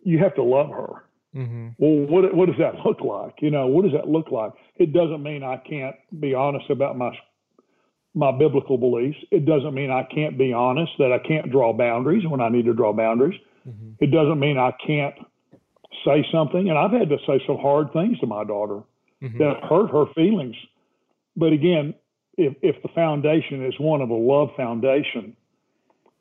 you 0.05 0.19
have 0.19 0.37
to 0.37 0.43
love 0.45 0.71
her. 0.71 1.03
Mm-hmm. 1.37 1.69
Well, 1.79 2.07
what 2.07 2.35
what 2.35 2.47
does 2.47 2.59
that 2.59 2.75
look 2.85 3.01
like? 3.01 3.35
You 3.41 3.51
know, 3.51 3.67
what 3.67 3.83
does 3.83 3.93
that 3.93 4.09
look 4.09 4.31
like? 4.31 4.53
It 4.77 4.93
doesn't 4.93 5.23
mean 5.23 5.43
I 5.43 5.59
can't 5.59 5.97
be 6.19 6.35
honest 6.35 6.71
about 6.71 6.97
my 6.97 7.17
my 8.15 8.33
biblical 8.33 8.79
beliefs. 8.79 9.19
It 9.31 9.45
doesn't 9.45 9.75
mean 9.75 9.91
I 9.91 10.05
can't 10.05 10.39
be 10.39 10.53
honest 10.53 10.93
that 10.99 11.13
I 11.13 11.19
can't 11.27 11.51
draw 11.51 11.73
boundaries 11.75 12.25
when 12.27 12.41
I 12.41 12.49
need 12.49 12.65
to 12.65 12.73
draw 12.73 12.93
boundaries. 12.93 13.39
Mm-hmm. 13.69 14.03
It 14.03 14.11
doesn't 14.11 14.41
mean 14.41 14.57
I 14.57 14.73
can't 14.87 15.15
say 16.05 16.25
something, 16.33 16.71
and 16.71 16.79
I've 16.79 16.93
had 16.93 17.11
to 17.11 17.19
say 17.27 17.43
some 17.47 17.59
hard 17.59 17.93
things 17.93 18.19
to 18.21 18.27
my 18.27 18.45
daughter 18.45 18.81
mm-hmm. 19.23 19.39
that 19.39 19.63
hurt 19.69 19.91
her 19.91 20.07
feelings. 20.15 20.57
But 21.37 21.53
again, 21.53 21.95
if, 22.39 22.55
if 22.63 22.83
the 22.83 22.89
foundation 22.95 23.67
is 23.67 23.75
one 23.79 24.01
of 24.01 24.11
a 24.11 24.15
love 24.15 24.51
foundation, 24.57 25.37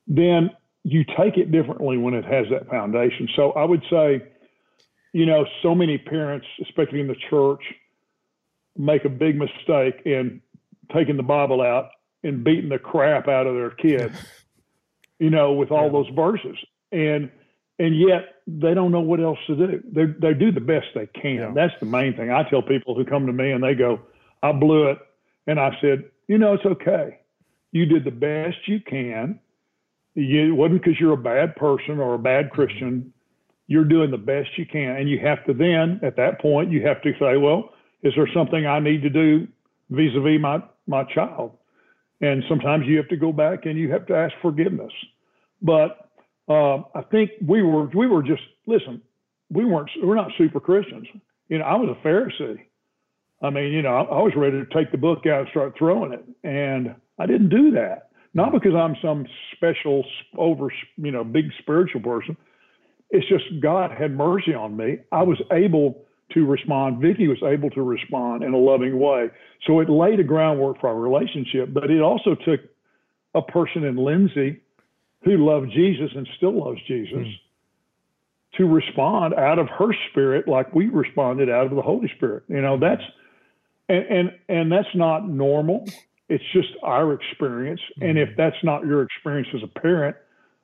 then 0.08 0.50
you 0.84 1.04
take 1.18 1.38
it 1.38 1.52
differently 1.52 1.98
when 1.98 2.14
it 2.14 2.26
has 2.26 2.46
that 2.52 2.70
foundation. 2.70 3.28
So 3.36 3.52
I 3.52 3.64
would 3.64 3.82
say, 3.90 4.22
you 5.16 5.26
know, 5.26 5.46
so 5.64 5.74
many 5.74 5.98
parents, 5.98 6.46
especially 6.62 7.00
in 7.00 7.08
the 7.08 7.16
church, 7.30 7.62
make 8.78 9.06
a 9.06 9.10
big 9.10 9.38
mistake 9.38 10.02
in 10.04 10.42
taking 10.94 11.16
the 11.16 11.24
Bible 11.24 11.62
out 11.62 11.92
and 12.26 12.44
beating 12.44 12.68
the 12.68 12.78
crap 12.78 13.30
out 13.30 13.48
of 13.48 13.56
their 13.56 13.70
kids, 13.70 14.14
you 15.20 15.30
know, 15.30 15.54
with 15.54 15.72
all 15.72 15.86
yeah. 15.86 15.92
those 15.94 16.10
verses. 16.14 16.58
And 16.92 17.32
and 17.80 17.98
yet 17.98 18.42
they 18.46 18.74
don't 18.74 18.92
know 18.92 19.00
what 19.00 19.22
else 19.22 19.40
to 19.48 19.56
do. 19.56 19.82
They 19.90 20.04
they 20.20 20.34
do 20.34 20.52
the 20.52 20.60
best 20.60 20.88
they 20.94 21.08
can. 21.08 21.36
Yeah. 21.36 21.52
That's 21.56 21.74
the 21.80 21.86
main 21.86 22.18
thing. 22.18 22.30
I 22.30 22.44
tell 22.50 22.62
people 22.62 22.94
who 22.94 23.06
come 23.06 23.26
to 23.26 23.32
me 23.32 23.52
and 23.52 23.64
they 23.64 23.74
go, 23.74 24.02
"I 24.44 24.52
blew 24.52 24.90
it," 24.90 24.98
and 25.48 25.62
I 25.62 25.78
said, 25.80 26.04
"You 26.28 26.40
know, 26.40 26.56
it's 26.56 26.66
okay. 26.66 27.20
You 27.72 27.86
did 27.86 28.04
the 28.04 28.12
best 28.12 28.58
you 28.68 28.82
can. 28.82 29.40
You, 30.14 30.50
it 30.50 30.58
wasn't 30.58 30.84
because 30.84 31.00
you're 31.00 31.14
a 31.14 31.18
bad 31.18 31.56
person 31.56 32.02
or 32.02 32.16
a 32.16 32.20
bad 32.20 32.48
mm-hmm. 32.48 32.56
Christian. 32.56 33.14
You're 33.68 33.86
doing 33.86 34.12
the 34.12 34.18
best 34.18 34.50
you 34.58 34.66
can, 34.66 34.96
and 34.98 35.10
you 35.10 35.20
have 35.20 35.44
to 35.46 35.54
then, 35.54 36.00
at 36.04 36.16
that 36.18 36.40
point, 36.40 36.72
you 36.72 36.86
have 36.86 37.02
to 37.02 37.12
say, 37.20 37.38
well, 37.38 37.72
is 38.04 38.14
there 38.16 38.30
something 38.34 38.66
I 38.66 38.80
need 38.80 39.02
to 39.02 39.10
do 39.10 39.48
vis-a-vis 39.90 40.40
my 40.40 40.64
my 40.88 41.04
child?" 41.04 41.58
And 42.22 42.44
sometimes 42.48 42.86
you 42.86 42.98
have 42.98 43.10
to 43.10 43.18
go 43.18 43.32
back 43.32 43.66
and 43.66 43.78
you 43.78 43.92
have 43.92 44.06
to 44.08 44.16
ask 44.16 44.34
forgiveness. 44.42 44.92
But 45.62 46.10
uh, 46.48 46.78
I 46.94 47.02
think 47.10 47.32
we 47.46 47.64
were 47.64 47.86
we 47.88 48.08
were 48.08 48.24
just 48.24 48.44
listen. 48.68 49.02
We 49.50 49.66
weren't 49.66 49.90
we're 50.02 50.16
not 50.16 50.32
super 50.38 50.60
Christians. 50.60 51.08
You 51.50 51.60
know, 51.60 51.66
I 51.66 51.76
was 51.76 51.90
a 51.90 52.08
Pharisee. 52.08 52.60
I 53.42 53.50
mean, 53.50 53.74
you 53.74 53.82
know, 53.82 53.96
I, 53.96 54.04
I 54.04 54.22
was 54.22 54.34
ready 54.36 54.64
to 54.64 54.66
take 54.74 54.92
the 54.92 54.98
book 54.98 55.26
out 55.26 55.42
and 55.42 55.50
start 55.50 55.76
throwing 55.78 56.14
it, 56.14 56.24
and 56.44 56.96
I 57.20 57.26
didn't 57.26 57.50
do 57.50 57.72
that. 57.72 58.10
Not 58.34 58.52
because 58.52 58.74
I'm 58.76 58.96
some 59.02 59.26
special 59.56 60.06
over, 60.38 60.72
you 60.98 61.12
know, 61.12 61.24
big 61.24 61.46
spiritual 61.60 62.02
person. 62.02 62.36
It's 63.16 63.28
just 63.28 63.62
God 63.62 63.92
had 63.92 64.12
mercy 64.12 64.54
on 64.54 64.76
me. 64.76 64.98
I 65.12 65.24
was 65.24 65.42
able 65.52 66.06
to 66.34 66.46
respond. 66.46 67.02
Vicky 67.02 67.28
was 67.28 67.42
able 67.44 67.70
to 67.72 67.82
respond 67.82 68.44
in 68.44 68.54
a 68.54 68.58
loving 68.58 69.00
way. 69.00 69.30
So 69.66 69.80
it 69.80 69.90
laid 69.90 70.20
a 70.20 70.24
groundwork 70.24 70.82
for 70.82 70.90
our 70.90 71.00
relationship, 71.00 71.74
but 71.74 71.90
it 71.90 72.02
also 72.02 72.36
took 72.36 72.60
a 73.34 73.42
person 73.42 73.84
in 73.84 73.96
Lindsay 73.96 74.62
who 75.24 75.38
loved 75.38 75.72
Jesus 75.72 76.12
and 76.16 76.28
still 76.36 76.66
loves 76.66 76.80
Jesus 76.88 77.14
mm. 77.14 77.34
to 78.58 78.66
respond 78.66 79.34
out 79.34 79.60
of 79.60 79.68
her 79.70 79.94
spirit 80.10 80.48
like 80.48 80.74
we 80.74 80.88
responded 80.88 81.50
out 81.50 81.68
of 81.68 81.76
the 81.76 81.82
Holy 81.82 82.12
Spirit. 82.16 82.44
You 82.48 82.62
know, 82.62 82.78
that's 82.80 83.04
and 83.88 84.06
and, 84.06 84.32
and 84.50 84.72
that's 84.72 84.94
not 84.94 85.28
normal. 85.28 85.88
It's 86.28 86.44
just 86.54 86.70
our 86.84 87.14
experience. 87.14 87.82
Mm. 88.00 88.10
And 88.10 88.20
if 88.20 88.30
that's 88.36 88.62
not 88.64 88.86
your 88.86 89.04
experience 89.04 89.48
as 89.56 89.62
a 89.64 89.80
parent, 89.80 90.18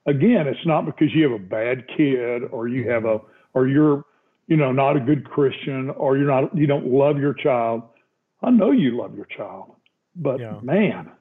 again, 0.06 0.48
it's 0.48 0.66
not 0.66 0.86
because 0.86 1.14
you 1.14 1.24
have 1.24 1.40
a 1.40 1.44
bad 1.44 1.86
kid 1.96 2.44
or 2.52 2.68
you 2.68 2.90
have 2.90 3.06
a 3.06 3.20
or 3.54 3.68
you're 3.68 4.04
you 4.48 4.58
know 4.58 4.72
not 4.72 4.98
a 4.98 5.00
good 5.00 5.26
Christian 5.26 5.90
or 5.92 6.18
you're 6.18 6.28
not 6.28 6.56
you 6.56 6.68
don't 6.68 6.88
love 6.88 7.18
your 7.18 7.34
child. 7.34 7.84
I 8.42 8.50
know 8.50 8.72
you 8.72 8.98
love 8.98 9.16
your 9.16 9.28
child, 9.38 9.76
but 10.16 10.40
yeah. 10.40 10.60
man, 10.62 11.12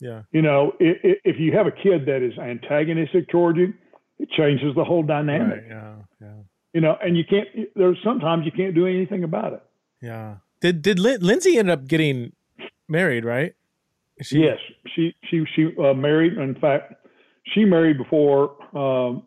yeah, 0.00 0.22
you 0.32 0.42
know 0.42 0.72
if, 0.80 1.18
if 1.24 1.36
you 1.38 1.52
have 1.52 1.66
a 1.66 1.72
kid 1.72 2.06
that 2.06 2.22
is 2.22 2.38
antagonistic 2.38 3.28
toward 3.28 3.56
you, 3.56 3.74
it 4.18 4.30
changes 4.30 4.74
the 4.74 4.84
whole 4.84 5.02
dynamic. 5.02 5.60
Right. 5.60 5.68
Yeah, 5.68 5.94
yeah. 6.20 6.34
You 6.72 6.80
know, 6.80 6.96
and 7.02 7.16
you 7.16 7.24
can't. 7.28 7.48
There's 7.74 7.98
sometimes 8.04 8.46
you 8.46 8.52
can't 8.52 8.74
do 8.74 8.86
anything 8.86 9.24
about 9.24 9.52
it. 9.54 9.62
Yeah. 10.00 10.36
Did 10.60 10.82
did 10.82 10.98
Lin- 10.98 11.20
Lindsay 11.20 11.58
end 11.58 11.70
up 11.70 11.86
getting 11.86 12.32
married? 12.88 13.24
Right. 13.24 13.54
She, 14.22 14.40
yes, 14.40 14.58
she 14.94 15.14
she 15.30 15.44
she 15.54 15.74
uh, 15.82 15.94
married. 15.94 16.34
In 16.34 16.54
fact, 16.54 16.94
she 17.46 17.64
married 17.64 17.98
before 17.98 18.56
um, 18.76 19.22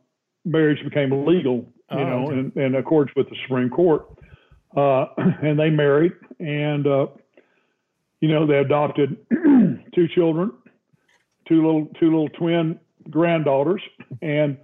marriage 0.46 0.84
became 0.84 1.26
legal, 1.26 1.66
you 1.92 1.98
oh, 1.98 2.04
know, 2.04 2.28
okay. 2.28 2.52
in, 2.56 2.62
in 2.62 2.76
accordance 2.76 3.16
with 3.16 3.30
the 3.30 3.36
Supreme 3.44 3.70
Court. 3.70 4.08
Uh, 4.76 5.06
and 5.18 5.60
they 5.60 5.70
married, 5.70 6.14
and 6.40 6.88
uh, 6.88 7.08
you 8.22 8.30
know 8.30 8.48
they 8.48 8.58
adopted 8.58 9.18
two 9.96 10.08
children, 10.16 10.52
two 11.48 11.64
little 11.66 11.88
two 12.00 12.06
little 12.06 12.30
twin 12.30 12.80
granddaughters, 13.10 13.82
and 14.22 14.58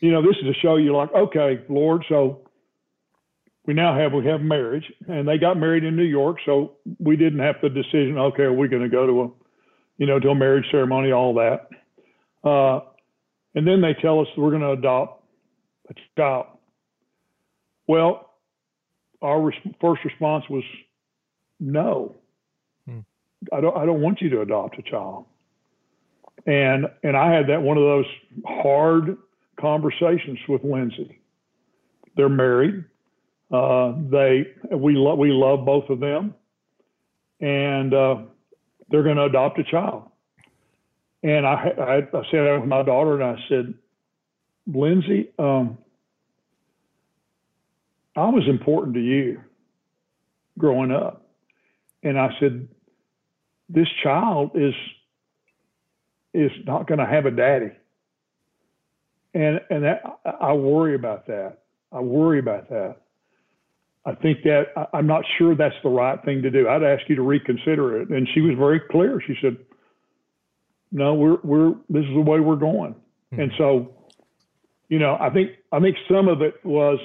you 0.00 0.10
know 0.10 0.22
this 0.22 0.36
is 0.42 0.54
to 0.54 0.60
show 0.60 0.76
you 0.76 0.94
like, 0.94 1.12
okay, 1.14 1.60
Lord, 1.68 2.04
so 2.08 2.48
we 3.66 3.74
now 3.74 3.96
have 3.98 4.12
we 4.12 4.26
have 4.26 4.40
marriage, 4.40 4.84
and 5.08 5.26
they 5.26 5.38
got 5.38 5.56
married 5.56 5.84
in 5.84 5.96
New 5.96 6.02
York, 6.02 6.38
so 6.44 6.72
we 6.98 7.16
didn't 7.16 7.38
have 7.38 7.56
the 7.62 7.68
decision. 7.68 8.18
Okay, 8.18 8.42
are 8.42 8.52
we 8.52 8.68
going 8.68 8.82
to 8.82 8.88
go 8.88 9.06
to 9.06 9.22
a, 9.22 9.30
you 9.98 10.06
know, 10.06 10.18
to 10.18 10.28
a 10.30 10.34
marriage 10.34 10.66
ceremony, 10.70 11.12
all 11.12 11.34
that. 11.34 11.68
Uh, 12.44 12.80
and 13.54 13.66
then 13.66 13.80
they 13.80 13.94
tell 13.94 14.20
us 14.20 14.26
we're 14.36 14.50
going 14.50 14.62
to 14.62 14.72
adopt 14.72 15.22
a 15.90 15.94
child. 16.16 16.46
Well, 17.86 18.30
our 19.22 19.40
res- 19.40 19.74
first 19.80 20.04
response 20.04 20.44
was 20.50 20.64
no. 21.60 22.14
Hmm. 22.86 23.00
I 23.52 23.60
don't. 23.60 23.76
I 23.76 23.86
don't 23.86 24.00
want 24.00 24.20
you 24.20 24.28
to 24.30 24.40
adopt 24.42 24.78
a 24.78 24.82
child. 24.82 25.26
And 26.46 26.86
and 27.02 27.16
I 27.16 27.32
had 27.32 27.48
that 27.48 27.62
one 27.62 27.76
of 27.76 27.84
those 27.84 28.06
hard 28.46 29.16
conversations 29.58 30.38
with 30.48 30.62
Lindsay. 30.64 31.20
They're 32.16 32.28
married. 32.28 32.84
Uh, 33.50 33.94
they 34.10 34.46
we 34.72 34.94
love 34.94 35.18
we 35.18 35.30
love 35.30 35.64
both 35.64 35.88
of 35.90 36.00
them, 36.00 36.34
and 37.40 37.94
uh, 37.94 38.16
they're 38.88 39.02
going 39.02 39.16
to 39.16 39.24
adopt 39.24 39.58
a 39.58 39.64
child. 39.64 40.04
And 41.24 41.46
I, 41.46 41.54
I, 41.78 41.96
I 41.96 42.22
sat 42.30 42.44
down 42.44 42.60
with 42.60 42.68
my 42.68 42.82
daughter 42.82 43.14
and 43.20 43.24
I 43.24 43.42
said, 43.48 43.74
Lindsay, 44.66 45.30
um, 45.38 45.78
I 48.14 48.28
was 48.28 48.44
important 48.46 48.94
to 48.94 49.00
you 49.00 49.40
growing 50.58 50.92
up. 50.92 51.26
And 52.02 52.20
I 52.20 52.28
said, 52.38 52.68
this 53.70 53.88
child 54.02 54.50
is 54.54 54.74
is 56.34 56.50
not 56.66 56.86
going 56.86 56.98
to 56.98 57.06
have 57.06 57.24
a 57.24 57.30
daddy. 57.30 57.70
And 59.32 59.60
and 59.70 59.84
that 59.84 60.02
I 60.40 60.52
worry 60.52 60.94
about 60.94 61.26
that. 61.28 61.60
I 61.90 62.00
worry 62.00 62.38
about 62.38 62.68
that. 62.68 62.96
I 64.04 64.14
think 64.14 64.42
that 64.42 64.66
I, 64.76 64.98
I'm 64.98 65.06
not 65.06 65.24
sure 65.38 65.54
that's 65.54 65.74
the 65.82 65.88
right 65.88 66.22
thing 66.22 66.42
to 66.42 66.50
do. 66.50 66.68
I'd 66.68 66.82
ask 66.82 67.08
you 67.08 67.16
to 67.16 67.22
reconsider 67.22 68.02
it. 68.02 68.10
And 68.10 68.28
she 68.34 68.42
was 68.42 68.56
very 68.58 68.80
clear. 68.90 69.22
She 69.26 69.36
said, 69.40 69.56
no, 70.94 71.12
we're 71.14 71.38
we're 71.42 71.70
this 71.90 72.04
is 72.04 72.14
the 72.14 72.20
way 72.20 72.38
we're 72.38 72.54
going. 72.54 72.94
Mm-hmm. 72.94 73.40
And 73.40 73.52
so, 73.58 74.06
you 74.88 75.00
know, 75.00 75.18
I 75.20 75.28
think 75.28 75.50
I 75.72 75.80
think 75.80 75.96
some 76.08 76.28
of 76.28 76.40
it 76.40 76.64
was, 76.64 77.00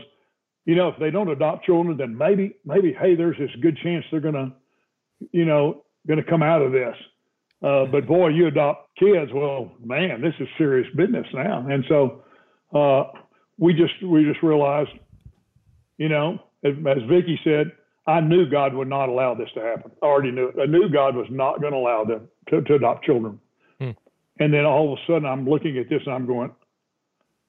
you 0.66 0.76
know, 0.76 0.90
if 0.90 1.00
they 1.00 1.10
don't 1.10 1.28
adopt 1.28 1.66
children, 1.66 1.98
then 1.98 2.16
maybe 2.16 2.56
maybe 2.64 2.94
hey, 2.94 3.16
there's 3.16 3.38
this 3.40 3.50
good 3.62 3.78
chance 3.84 4.06
they're 4.12 4.20
gonna, 4.20 4.54
you 5.32 5.44
know, 5.44 5.84
gonna 6.08 6.24
come 6.24 6.44
out 6.44 6.62
of 6.62 6.72
this. 6.72 6.96
Uh, 7.64 7.86
but 7.86 8.08
boy, 8.08 8.28
you 8.28 8.46
adopt 8.46 8.96
kids, 8.98 9.32
well, 9.34 9.72
man, 9.84 10.22
this 10.22 10.36
is 10.40 10.48
serious 10.58 10.88
business 10.96 11.26
now. 11.34 11.68
And 11.68 11.84
so 11.90 12.24
uh, 12.74 13.06
we 13.58 13.74
just 13.74 14.02
we 14.04 14.24
just 14.24 14.44
realized, 14.44 14.92
you 15.98 16.10
know, 16.10 16.38
as, 16.64 16.74
as 16.88 17.04
Vicky 17.10 17.40
said, 17.44 17.72
I 18.06 18.22
knew 18.22 18.48
God 18.48 18.76
would 18.76 18.88
not 18.88 19.10
allow 19.10 19.34
this 19.34 19.50
to 19.56 19.62
happen. 19.62 19.92
I 20.04 20.06
already 20.06 20.30
knew 20.30 20.50
it. 20.50 20.56
I 20.62 20.68
knew 20.68 20.90
God 20.90 21.16
was 21.16 21.28
not 21.32 21.60
going 21.60 21.74
to 21.74 21.80
allow 21.80 22.06
them 22.06 22.28
to, 22.50 22.62
to 22.62 22.76
adopt 22.76 23.04
children. 23.04 23.40
And 24.40 24.54
then 24.54 24.66
all 24.66 24.94
of 24.94 25.00
a 25.00 25.02
sudden, 25.06 25.26
I'm 25.26 25.48
looking 25.48 25.78
at 25.78 25.90
this 25.90 26.02
and 26.06 26.16
I'm 26.16 26.26
going, 26.26 26.52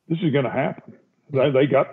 this 0.09 0.19
is 0.23 0.33
going 0.33 0.45
to 0.45 0.51
happen. 0.51 0.95
They, 1.33 1.51
they 1.51 1.67
got, 1.67 1.87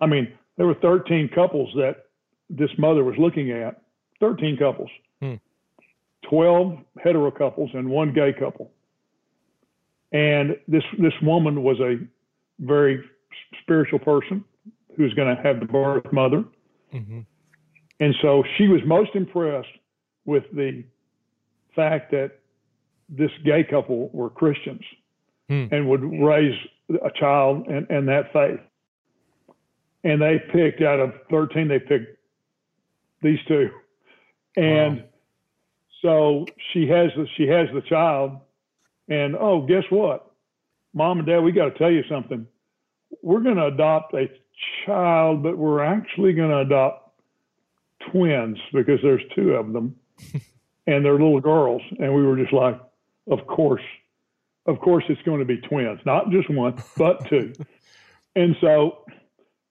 I 0.00 0.06
mean, 0.06 0.32
there 0.56 0.66
were 0.66 0.74
13 0.74 1.30
couples 1.34 1.70
that 1.76 2.04
this 2.50 2.70
mother 2.78 3.02
was 3.02 3.14
looking 3.18 3.50
at, 3.50 3.80
13 4.20 4.58
couples, 4.58 4.90
hmm. 5.20 5.34
12 6.28 6.78
hetero 7.02 7.30
couples, 7.30 7.70
and 7.72 7.88
one 7.88 8.12
gay 8.12 8.32
couple. 8.32 8.70
And 10.12 10.56
this 10.68 10.82
this 10.98 11.14
woman 11.22 11.62
was 11.62 11.80
a 11.80 11.96
very 12.60 13.02
spiritual 13.62 13.98
person 13.98 14.44
who 14.96 15.04
was 15.04 15.14
going 15.14 15.34
to 15.34 15.42
have 15.42 15.58
the 15.58 15.66
birth 15.66 16.12
mother. 16.12 16.44
Mm-hmm. 16.92 17.20
And 18.00 18.14
so 18.20 18.44
she 18.58 18.68
was 18.68 18.80
most 18.84 19.10
impressed 19.14 19.68
with 20.26 20.44
the 20.52 20.84
fact 21.74 22.10
that 22.10 22.41
this 23.08 23.30
gay 23.44 23.64
couple 23.64 24.10
were 24.12 24.30
Christians 24.30 24.82
hmm. 25.48 25.66
and 25.70 25.88
would 25.88 26.02
raise 26.02 26.58
a 26.90 27.10
child 27.18 27.66
in, 27.68 27.86
in 27.90 28.06
that 28.06 28.32
faith. 28.32 28.60
And 30.04 30.20
they 30.20 30.40
picked 30.52 30.82
out 30.82 31.00
of 31.00 31.12
13, 31.30 31.68
they 31.68 31.78
picked 31.78 32.18
these 33.22 33.38
two. 33.46 33.70
And 34.56 34.98
wow. 34.98 35.04
so 36.02 36.46
she 36.72 36.88
has 36.88 37.10
the, 37.16 37.26
she 37.36 37.46
has 37.46 37.68
the 37.72 37.82
child 37.82 38.40
and 39.08 39.36
oh, 39.36 39.66
guess 39.66 39.84
what? 39.90 40.30
Mom 40.94 41.18
and 41.18 41.26
dad, 41.26 41.40
we 41.40 41.52
got 41.52 41.66
to 41.66 41.78
tell 41.78 41.90
you 41.90 42.02
something. 42.08 42.46
We're 43.22 43.40
going 43.40 43.56
to 43.56 43.66
adopt 43.66 44.14
a 44.14 44.30
child, 44.86 45.42
but 45.42 45.58
we're 45.58 45.82
actually 45.82 46.32
going 46.32 46.50
to 46.50 46.58
adopt 46.60 47.10
twins 48.10 48.58
because 48.72 49.00
there's 49.02 49.22
two 49.34 49.52
of 49.52 49.72
them 49.72 49.96
and 50.86 51.04
they're 51.04 51.12
little 51.12 51.40
girls. 51.40 51.82
And 51.98 52.14
we 52.14 52.24
were 52.24 52.36
just 52.36 52.52
like, 52.52 52.80
of 53.30 53.46
course, 53.46 53.82
of 54.66 54.78
course, 54.80 55.04
it's 55.08 55.22
going 55.22 55.40
to 55.40 55.44
be 55.44 55.58
twins, 55.58 56.00
not 56.06 56.30
just 56.30 56.48
one, 56.50 56.80
but 56.96 57.28
two. 57.28 57.52
and 58.36 58.56
so, 58.60 59.04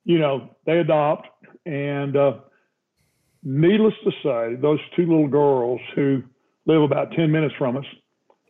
you 0.03 0.19
know, 0.19 0.49
they 0.65 0.79
adopt, 0.79 1.27
and 1.65 2.15
uh, 2.15 2.33
needless 3.43 3.93
to 4.03 4.11
say, 4.23 4.55
those 4.61 4.79
two 4.95 5.03
little 5.03 5.27
girls 5.27 5.79
who 5.95 6.23
live 6.65 6.81
about 6.81 7.11
10 7.11 7.31
minutes 7.31 7.55
from 7.57 7.77
us, 7.77 7.85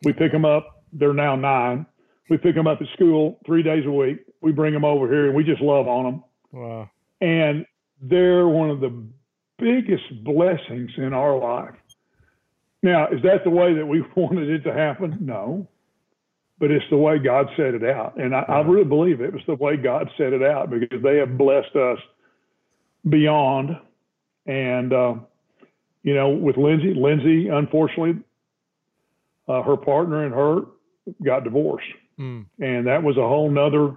we 0.04 0.12
pick 0.12 0.32
them 0.32 0.44
up. 0.44 0.84
They're 0.92 1.14
now 1.14 1.36
nine. 1.36 1.86
We 2.28 2.38
pick 2.38 2.54
them 2.54 2.66
up 2.66 2.80
at 2.80 2.88
school 2.94 3.38
three 3.46 3.62
days 3.62 3.84
a 3.86 3.90
week. 3.90 4.18
We 4.40 4.52
bring 4.52 4.72
them 4.74 4.84
over 4.84 5.08
here, 5.08 5.26
and 5.26 5.34
we 5.34 5.44
just 5.44 5.62
love 5.62 5.86
on 5.86 6.04
them. 6.04 6.24
Wow. 6.50 6.90
And 7.20 7.66
they're 8.00 8.48
one 8.48 8.70
of 8.70 8.80
the 8.80 9.04
biggest 9.58 10.24
blessings 10.24 10.90
in 10.96 11.12
our 11.12 11.36
life. 11.38 11.74
Now, 12.82 13.08
is 13.08 13.22
that 13.22 13.44
the 13.44 13.50
way 13.50 13.74
that 13.74 13.86
we 13.86 14.02
wanted 14.16 14.50
it 14.50 14.64
to 14.64 14.72
happen? 14.72 15.18
No. 15.20 15.68
But 16.58 16.70
it's 16.70 16.84
the 16.90 16.96
way 16.96 17.18
God 17.18 17.48
set 17.56 17.74
it 17.74 17.84
out. 17.84 18.16
And 18.20 18.34
I, 18.34 18.44
I 18.48 18.60
really 18.60 18.84
believe 18.84 19.20
it 19.20 19.32
was 19.32 19.42
the 19.46 19.56
way 19.56 19.76
God 19.76 20.08
set 20.16 20.32
it 20.32 20.42
out 20.42 20.70
because 20.70 21.02
they 21.02 21.16
have 21.16 21.36
blessed 21.36 21.74
us 21.74 21.98
beyond. 23.08 23.76
And, 24.46 24.92
uh, 24.92 25.14
you 26.02 26.14
know, 26.14 26.30
with 26.30 26.56
Lindsay, 26.56 26.94
Lindsay, 26.94 27.48
unfortunately, 27.48 28.22
uh, 29.48 29.62
her 29.62 29.76
partner 29.76 30.24
and 30.24 30.34
her 30.34 30.62
got 31.24 31.42
divorced. 31.42 31.86
Mm. 32.18 32.46
And 32.60 32.86
that 32.86 33.02
was 33.02 33.16
a 33.16 33.26
whole 33.26 33.50
nother. 33.50 33.96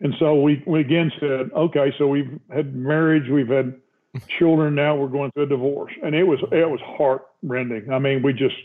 And 0.00 0.14
so 0.20 0.40
we, 0.40 0.62
we 0.66 0.80
again 0.80 1.10
said, 1.18 1.50
okay, 1.56 1.92
so 1.98 2.06
we've 2.06 2.38
had 2.54 2.74
marriage, 2.74 3.28
we've 3.28 3.48
had 3.48 3.74
children 4.38 4.74
now 4.74 4.96
we're 4.96 5.08
going 5.08 5.30
through 5.32 5.44
a 5.44 5.46
divorce 5.46 5.92
and 6.02 6.14
it 6.14 6.24
was 6.24 6.40
it 6.50 6.68
was 6.68 6.80
heart 6.84 7.26
rending 7.42 7.90
i 7.92 7.98
mean 7.98 8.22
we 8.22 8.32
just 8.32 8.56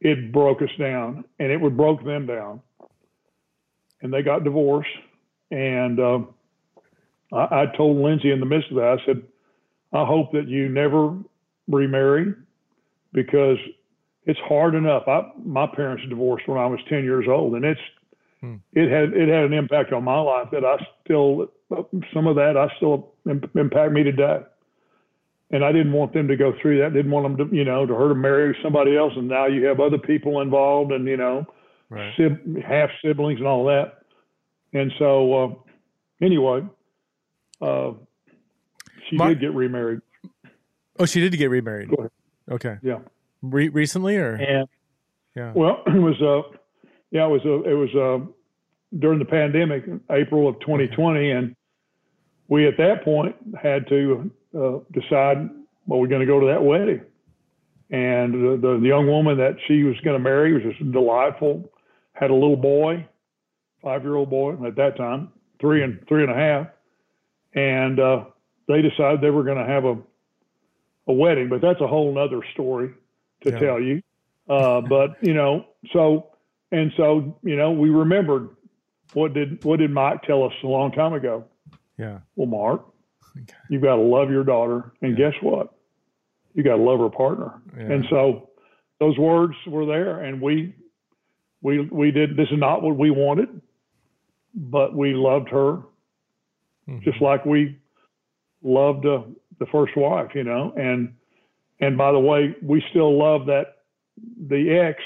it 0.00 0.32
broke 0.32 0.60
us 0.62 0.70
down 0.78 1.24
and 1.38 1.52
it 1.52 1.60
would 1.60 1.76
broke 1.76 2.04
them 2.04 2.26
down 2.26 2.60
and 4.02 4.12
they 4.12 4.22
got 4.22 4.44
divorced 4.44 4.88
and 5.52 6.00
uh, 6.00 6.20
I, 7.32 7.62
I 7.62 7.66
told 7.76 7.98
Lindsay 7.98 8.30
in 8.30 8.40
the 8.40 8.46
midst 8.46 8.70
of 8.70 8.76
that, 8.76 8.98
I 9.00 9.06
said, 9.06 9.22
I 9.92 10.04
hope 10.04 10.32
that 10.32 10.48
you 10.48 10.68
never 10.68 11.14
remarry 11.68 12.34
because 13.12 13.58
it's 14.24 14.40
hard 14.40 14.74
enough. 14.74 15.04
I, 15.06 15.30
my 15.44 15.66
parents 15.66 16.04
divorced 16.08 16.48
when 16.48 16.58
I 16.58 16.66
was 16.66 16.80
10 16.88 17.04
years 17.04 17.26
old, 17.28 17.54
and 17.54 17.64
it's 17.66 17.80
hmm. 18.40 18.56
it 18.72 18.90
had 18.90 19.12
it 19.12 19.28
had 19.28 19.44
an 19.44 19.52
impact 19.52 19.92
on 19.92 20.04
my 20.04 20.18
life 20.18 20.48
that 20.52 20.64
I 20.64 20.76
still 21.04 21.50
some 22.14 22.26
of 22.26 22.36
that 22.36 22.56
I 22.56 22.74
still 22.76 23.12
impact 23.26 23.92
me 23.92 24.02
today. 24.02 24.40
And 25.52 25.64
I 25.64 25.70
didn't 25.70 25.92
want 25.92 26.14
them 26.14 26.28
to 26.28 26.36
go 26.36 26.54
through 26.60 26.80
that. 26.80 26.94
Didn't 26.94 27.10
want 27.10 27.36
them 27.36 27.48
to, 27.48 27.54
you 27.54 27.64
know, 27.64 27.84
to 27.84 27.94
her 27.94 28.08
to 28.08 28.14
marry 28.14 28.56
somebody 28.62 28.96
else, 28.96 29.12
and 29.16 29.28
now 29.28 29.46
you 29.46 29.66
have 29.66 29.80
other 29.80 29.98
people 29.98 30.40
involved, 30.40 30.92
and 30.92 31.06
you 31.06 31.16
know, 31.16 31.44
right. 31.90 32.12
sib- 32.16 32.62
half 32.62 32.88
siblings 33.04 33.38
and 33.38 33.46
all 33.46 33.66
that. 33.66 33.98
And 34.72 34.90
so, 34.98 35.34
uh, 35.34 35.54
anyway, 36.22 36.62
uh, 37.60 37.92
she 39.10 39.18
did 39.18 39.40
get 39.40 39.54
remarried. 39.54 40.00
Oh, 40.98 41.04
she 41.04 41.20
did 41.20 41.36
get 41.36 41.50
remarried. 41.50 41.90
Okay. 42.50 42.78
Yeah. 42.82 43.00
Re- 43.42 43.68
recently 43.68 44.16
or? 44.16 44.34
And, 44.34 44.68
yeah. 45.36 45.52
Well, 45.54 45.82
it 45.86 45.98
was 45.98 46.20
uh, 46.22 46.56
yeah, 47.10 47.26
it 47.26 47.30
was 47.30 47.42
uh, 47.44 47.62
it 47.68 47.74
was 47.74 47.94
uh, 47.94 48.98
during 48.98 49.18
the 49.18 49.24
pandemic, 49.24 49.84
April 50.10 50.48
of 50.48 50.58
2020, 50.60 51.30
and 51.30 51.56
we 52.48 52.66
at 52.66 52.76
that 52.78 53.04
point 53.04 53.36
had 53.60 53.86
to 53.88 54.30
uh, 54.54 54.78
decide, 54.92 55.48
well, 55.86 56.00
we're 56.00 56.08
going 56.08 56.20
to 56.20 56.26
go 56.26 56.40
to 56.40 56.46
that 56.46 56.62
wedding. 56.62 57.02
And 57.90 58.32
the, 58.32 58.58
the, 58.60 58.78
the 58.80 58.86
young 58.86 59.06
woman 59.06 59.36
that 59.38 59.56
she 59.66 59.84
was 59.84 59.96
going 60.04 60.16
to 60.16 60.22
marry 60.22 60.52
was 60.54 60.62
just 60.62 60.92
delightful. 60.92 61.70
Had 62.14 62.30
a 62.30 62.34
little 62.34 62.56
boy, 62.56 63.06
five 63.82 64.02
year 64.02 64.16
old 64.16 64.30
boy 64.30 64.54
at 64.66 64.76
that 64.76 64.96
time, 64.96 65.30
three 65.60 65.82
and 65.82 66.02
three 66.08 66.22
and 66.22 66.32
a 66.32 66.34
half, 66.34 66.66
and 67.54 67.98
uh, 67.98 68.24
they 68.68 68.80
decided 68.82 69.20
they 69.20 69.30
were 69.30 69.44
going 69.44 69.58
to 69.58 69.66
have 69.66 69.84
a 69.84 69.98
a 71.08 71.12
wedding, 71.12 71.48
but 71.48 71.60
that's 71.60 71.80
a 71.80 71.86
whole 71.86 72.16
other 72.18 72.40
story 72.52 72.90
to 73.42 73.50
yeah. 73.50 73.58
tell 73.58 73.80
you. 73.80 74.02
Uh, 74.48 74.80
but 74.88 75.16
you 75.20 75.34
know, 75.34 75.66
so 75.92 76.32
and 76.70 76.90
so, 76.96 77.38
you 77.42 77.56
know, 77.56 77.70
we 77.70 77.90
remembered 77.90 78.48
what 79.12 79.34
did 79.34 79.62
what 79.64 79.78
did 79.78 79.90
Mike 79.90 80.22
tell 80.22 80.42
us 80.42 80.52
a 80.64 80.66
long 80.66 80.90
time 80.92 81.12
ago? 81.12 81.44
Yeah. 81.98 82.18
Well, 82.36 82.46
Mark, 82.46 82.86
okay. 83.36 83.54
you've 83.70 83.82
got 83.82 83.96
to 83.96 84.02
love 84.02 84.30
your 84.30 84.44
daughter, 84.44 84.92
and 85.02 85.16
yeah. 85.16 85.30
guess 85.30 85.38
what? 85.42 85.74
You 86.54 86.62
got 86.62 86.76
to 86.76 86.82
love 86.82 87.00
her 87.00 87.08
partner. 87.08 87.60
Yeah. 87.76 87.92
And 87.92 88.04
so, 88.10 88.50
those 89.00 89.18
words 89.18 89.54
were 89.66 89.86
there, 89.86 90.20
and 90.20 90.40
we 90.40 90.74
we 91.62 91.80
we 91.80 92.10
did. 92.10 92.36
This 92.36 92.48
is 92.50 92.58
not 92.58 92.82
what 92.82 92.96
we 92.96 93.10
wanted, 93.10 93.60
but 94.54 94.94
we 94.94 95.14
loved 95.14 95.48
her, 95.48 95.78
mm-hmm. 96.88 96.98
just 97.02 97.20
like 97.20 97.44
we 97.44 97.78
loved 98.62 99.06
uh, 99.06 99.22
the 99.58 99.66
first 99.66 99.96
wife, 99.96 100.30
you 100.34 100.44
know. 100.44 100.72
And 100.76 101.14
and 101.80 101.98
by 101.98 102.12
the 102.12 102.18
way, 102.18 102.54
we 102.62 102.82
still 102.90 103.18
love 103.18 103.46
that 103.46 103.78
the 104.48 104.70
ex, 104.70 105.02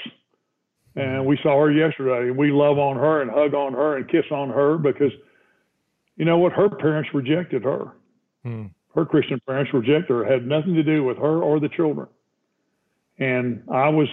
and 0.95 1.25
we 1.25 1.39
saw 1.41 1.59
her 1.61 1.71
yesterday. 1.71 2.29
And 2.29 2.37
we 2.37 2.51
love 2.51 2.77
on 2.77 2.97
her 2.97 3.21
and 3.21 3.31
hug 3.31 3.53
on 3.53 3.73
her 3.73 3.97
and 3.97 4.07
kiss 4.07 4.25
on 4.31 4.49
her 4.49 4.77
because, 4.77 5.11
you 6.17 6.25
know 6.25 6.37
what, 6.37 6.53
her 6.53 6.69
parents 6.69 7.09
rejected 7.13 7.63
her. 7.63 7.93
Hmm. 8.43 8.65
Her 8.93 9.05
Christian 9.05 9.39
parents 9.47 9.73
rejected 9.73 10.09
her. 10.09 10.25
It 10.25 10.31
had 10.31 10.47
nothing 10.47 10.73
to 10.73 10.83
do 10.83 11.03
with 11.03 11.17
her 11.17 11.41
or 11.41 11.59
the 11.59 11.69
children. 11.69 12.07
And 13.19 13.63
I 13.71 13.89
was 13.89 14.09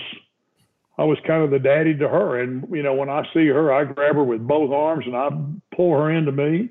I 0.96 1.04
was 1.04 1.18
kind 1.26 1.42
of 1.42 1.50
the 1.50 1.58
daddy 1.58 1.96
to 1.96 2.08
her. 2.08 2.40
And, 2.40 2.64
you 2.70 2.82
know, 2.82 2.94
when 2.94 3.08
I 3.08 3.24
see 3.34 3.46
her, 3.48 3.72
I 3.72 3.84
grab 3.84 4.14
her 4.14 4.22
with 4.22 4.46
both 4.46 4.70
arms 4.70 5.04
and 5.06 5.16
I 5.16 5.28
pull 5.74 5.92
her 5.92 6.10
into 6.10 6.30
me 6.30 6.70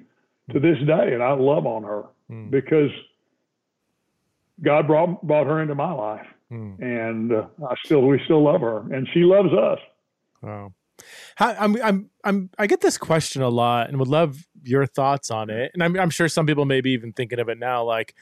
to 0.51 0.59
this 0.59 0.77
day. 0.87 1.13
And 1.13 1.21
I 1.21 1.33
love 1.33 1.65
on 1.65 1.83
her 1.83 2.03
mm. 2.31 2.49
because 2.49 2.89
God 4.61 4.87
brought, 4.87 5.21
brought 5.27 5.47
her 5.47 5.61
into 5.61 5.75
my 5.75 5.91
life. 5.91 6.25
Mm. 6.51 6.81
And 6.81 7.33
uh, 7.33 7.47
I 7.67 7.75
still, 7.83 8.01
we 8.03 8.21
still 8.23 8.43
love 8.43 8.61
her 8.61 8.79
and 8.93 9.07
she 9.13 9.21
loves 9.21 9.51
us. 9.51 9.79
Wow. 10.41 10.73
How, 11.35 11.55
I'm, 11.59 11.81
I'm, 11.83 12.09
I'm, 12.23 12.49
I 12.57 12.67
get 12.67 12.81
this 12.81 12.97
question 12.97 13.41
a 13.41 13.49
lot 13.49 13.89
and 13.89 13.99
would 13.99 14.07
love 14.07 14.45
your 14.63 14.85
thoughts 14.85 15.31
on 15.31 15.49
it. 15.49 15.71
And 15.73 15.83
I'm, 15.83 15.99
I'm 15.99 16.09
sure 16.09 16.27
some 16.27 16.45
people 16.45 16.65
may 16.65 16.81
be 16.81 16.91
even 16.91 17.13
thinking 17.13 17.39
of 17.39 17.49
it 17.49 17.59
now. 17.59 17.83
Like, 17.83 18.15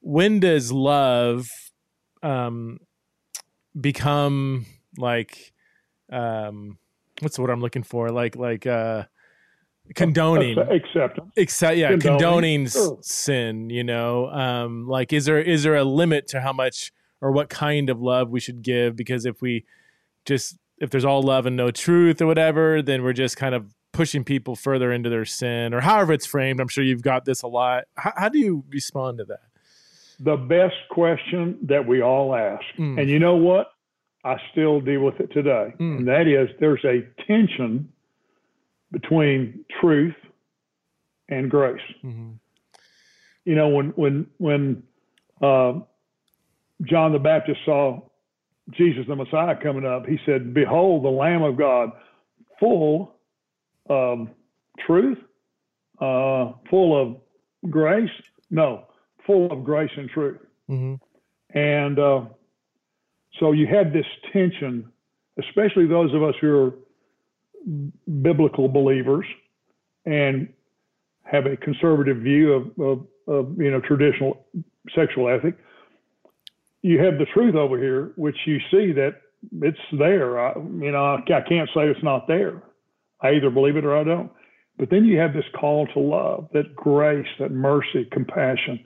when 0.00 0.40
does 0.40 0.70
love 0.70 1.48
um, 2.22 2.78
become 3.80 4.66
like 4.98 5.52
um 6.10 6.78
what's 7.20 7.36
the 7.36 7.42
word 7.42 7.50
I'm 7.50 7.60
looking 7.60 7.82
for? 7.82 8.10
Like 8.10 8.36
like 8.36 8.66
uh 8.66 9.04
condoning 9.94 10.58
acceptance. 10.58 11.32
Accept 11.36 11.76
yeah, 11.76 11.90
condoning, 11.90 12.18
condoning 12.18 12.66
sure. 12.68 12.98
sin, 13.02 13.70
you 13.70 13.84
know. 13.84 14.28
Um 14.28 14.86
like 14.88 15.12
is 15.12 15.24
there 15.26 15.40
is 15.40 15.62
there 15.62 15.76
a 15.76 15.84
limit 15.84 16.28
to 16.28 16.40
how 16.40 16.52
much 16.52 16.92
or 17.20 17.32
what 17.32 17.48
kind 17.48 17.90
of 17.90 18.00
love 18.00 18.30
we 18.30 18.40
should 18.40 18.62
give 18.62 18.96
because 18.96 19.26
if 19.26 19.40
we 19.40 19.64
just 20.24 20.58
if 20.78 20.90
there's 20.90 21.04
all 21.04 21.22
love 21.22 21.46
and 21.46 21.56
no 21.56 21.70
truth 21.70 22.20
or 22.20 22.26
whatever, 22.26 22.82
then 22.82 23.02
we're 23.02 23.12
just 23.12 23.36
kind 23.36 23.54
of 23.54 23.74
pushing 23.92 24.24
people 24.24 24.54
further 24.54 24.92
into 24.92 25.08
their 25.08 25.24
sin 25.24 25.72
or 25.72 25.80
however 25.80 26.12
it's 26.12 26.26
framed. 26.26 26.60
I'm 26.60 26.68
sure 26.68 26.84
you've 26.84 27.02
got 27.02 27.24
this 27.24 27.42
a 27.42 27.46
lot. 27.46 27.84
How, 27.96 28.12
how 28.16 28.28
do 28.28 28.38
you 28.38 28.64
respond 28.68 29.18
to 29.18 29.24
that? 29.24 29.40
The 30.20 30.36
best 30.36 30.76
question 30.90 31.58
that 31.62 31.86
we 31.86 32.02
all 32.02 32.34
ask. 32.34 32.64
Mm. 32.78 33.00
And 33.00 33.10
you 33.10 33.18
know 33.18 33.36
what? 33.36 33.68
I 34.24 34.36
still 34.50 34.80
deal 34.80 35.00
with 35.00 35.20
it 35.20 35.32
today. 35.32 35.72
Mm. 35.78 35.98
And 35.98 36.08
that 36.08 36.26
is 36.26 36.48
there's 36.58 36.84
a 36.84 37.06
tension 37.26 37.90
between 38.90 39.64
truth 39.80 40.14
and 41.28 41.50
grace. 41.50 41.80
Mm-hmm. 42.04 42.32
You 43.44 43.54
know, 43.54 43.68
when 43.68 43.90
when 43.90 44.26
when 44.38 44.82
uh, 45.40 45.74
John 46.82 47.12
the 47.12 47.18
Baptist 47.18 47.60
saw 47.64 48.00
Jesus 48.70 49.04
the 49.06 49.16
Messiah 49.16 49.56
coming 49.62 49.86
up, 49.86 50.06
he 50.06 50.18
said, 50.26 50.52
"Behold, 50.52 51.04
the 51.04 51.08
Lamb 51.08 51.42
of 51.42 51.56
God, 51.56 51.90
full 52.58 53.14
of 53.88 54.28
truth, 54.84 55.18
uh, 56.00 56.52
full 56.68 57.00
of 57.00 57.16
grace. 57.70 58.10
No, 58.50 58.84
full 59.24 59.50
of 59.52 59.64
grace 59.64 59.90
and 59.96 60.08
truth." 60.08 60.38
Mm-hmm. 60.68 60.94
And 61.58 61.98
uh, 61.98 62.22
so 63.38 63.52
you 63.52 63.66
had 63.66 63.92
this 63.92 64.06
tension, 64.32 64.90
especially 65.38 65.86
those 65.86 66.12
of 66.14 66.22
us 66.22 66.34
who 66.40 66.54
are 66.54 66.74
biblical 68.22 68.68
believers 68.68 69.26
and 70.04 70.48
have 71.24 71.46
a 71.46 71.56
conservative 71.56 72.18
view 72.18 72.52
of, 72.52 72.80
of, 72.80 73.06
of, 73.26 73.60
you 73.60 73.70
know 73.70 73.80
traditional 73.80 74.46
sexual 74.94 75.28
ethic. 75.28 75.56
You 76.86 77.02
have 77.02 77.18
the 77.18 77.26
truth 77.34 77.56
over 77.56 77.76
here, 77.78 78.12
which 78.14 78.36
you 78.46 78.58
see 78.70 78.92
that 78.92 79.16
it's 79.60 79.78
there. 79.98 80.38
I, 80.38 80.52
you 80.54 80.92
know, 80.92 81.04
I, 81.04 81.16
I 81.16 81.40
can't 81.40 81.68
say 81.74 81.88
it's 81.88 82.02
not 82.04 82.28
there. 82.28 82.62
I 83.20 83.32
either 83.32 83.50
believe 83.50 83.76
it 83.76 83.84
or 83.84 83.96
I 83.96 84.04
don't. 84.04 84.30
But 84.78 84.90
then 84.90 85.04
you 85.04 85.18
have 85.18 85.32
this 85.32 85.44
call 85.58 85.88
to 85.88 85.98
love, 85.98 86.48
that 86.52 86.76
grace, 86.76 87.26
that 87.40 87.50
mercy, 87.50 88.06
compassion, 88.12 88.84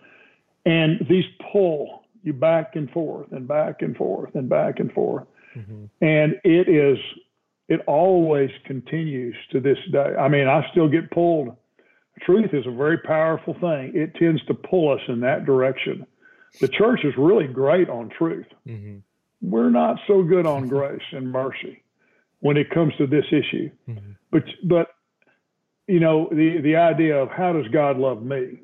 and 0.64 1.04
these 1.10 1.24
pull 1.52 2.04
you 2.22 2.32
back 2.32 2.74
and 2.74 2.90
forth 2.90 3.32
and 3.32 3.46
back 3.46 3.82
and 3.82 3.94
forth 3.94 4.34
and 4.34 4.48
back 4.48 4.78
and 4.78 4.90
forth. 4.92 5.26
Mm-hmm. 5.54 5.84
And 6.00 6.36
it 6.42 6.68
is, 6.68 6.96
it 7.68 7.80
always 7.86 8.50
continues 8.64 9.36
to 9.52 9.60
this 9.60 9.78
day. 9.92 10.14
I 10.18 10.28
mean, 10.28 10.48
I 10.48 10.66
still 10.70 10.88
get 10.88 11.10
pulled. 11.10 11.54
Truth 12.22 12.54
is 12.54 12.66
a 12.66 12.70
very 12.74 12.98
powerful 12.98 13.54
thing. 13.54 13.92
It 13.94 14.14
tends 14.14 14.42
to 14.46 14.54
pull 14.54 14.90
us 14.90 15.00
in 15.08 15.20
that 15.20 15.44
direction. 15.44 16.06
The 16.60 16.68
church 16.68 17.00
is 17.04 17.14
really 17.16 17.46
great 17.46 17.88
on 17.88 18.10
truth. 18.10 18.46
Mm-hmm. 18.66 18.98
We're 19.42 19.70
not 19.70 19.98
so 20.06 20.22
good 20.22 20.46
on 20.46 20.68
grace 20.74 21.02
and 21.12 21.30
mercy 21.30 21.82
when 22.40 22.56
it 22.56 22.70
comes 22.70 22.92
to 22.98 23.06
this 23.06 23.26
issue. 23.28 23.70
Mm-hmm. 23.88 24.12
But, 24.30 24.42
but, 24.64 24.88
you 25.86 26.00
know, 26.00 26.28
the, 26.30 26.60
the 26.62 26.76
idea 26.76 27.16
of 27.16 27.30
how 27.30 27.52
does 27.52 27.68
God 27.72 27.96
love 27.96 28.22
me? 28.22 28.60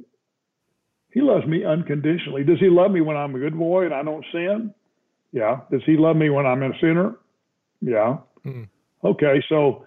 He 1.12 1.22
loves 1.22 1.46
me 1.46 1.64
unconditionally. 1.64 2.44
Does 2.44 2.60
he 2.60 2.68
love 2.68 2.90
me 2.90 3.00
when 3.00 3.16
I'm 3.16 3.34
a 3.34 3.38
good 3.38 3.58
boy 3.58 3.86
and 3.86 3.94
I 3.94 4.02
don't 4.02 4.24
sin? 4.32 4.74
Yeah. 5.32 5.60
Does 5.70 5.82
he 5.86 5.96
love 5.96 6.16
me 6.16 6.30
when 6.30 6.46
I'm 6.46 6.62
a 6.62 6.70
sinner? 6.80 7.16
Yeah. 7.80 8.18
Mm. 8.44 8.68
Okay, 9.04 9.42
so 9.48 9.86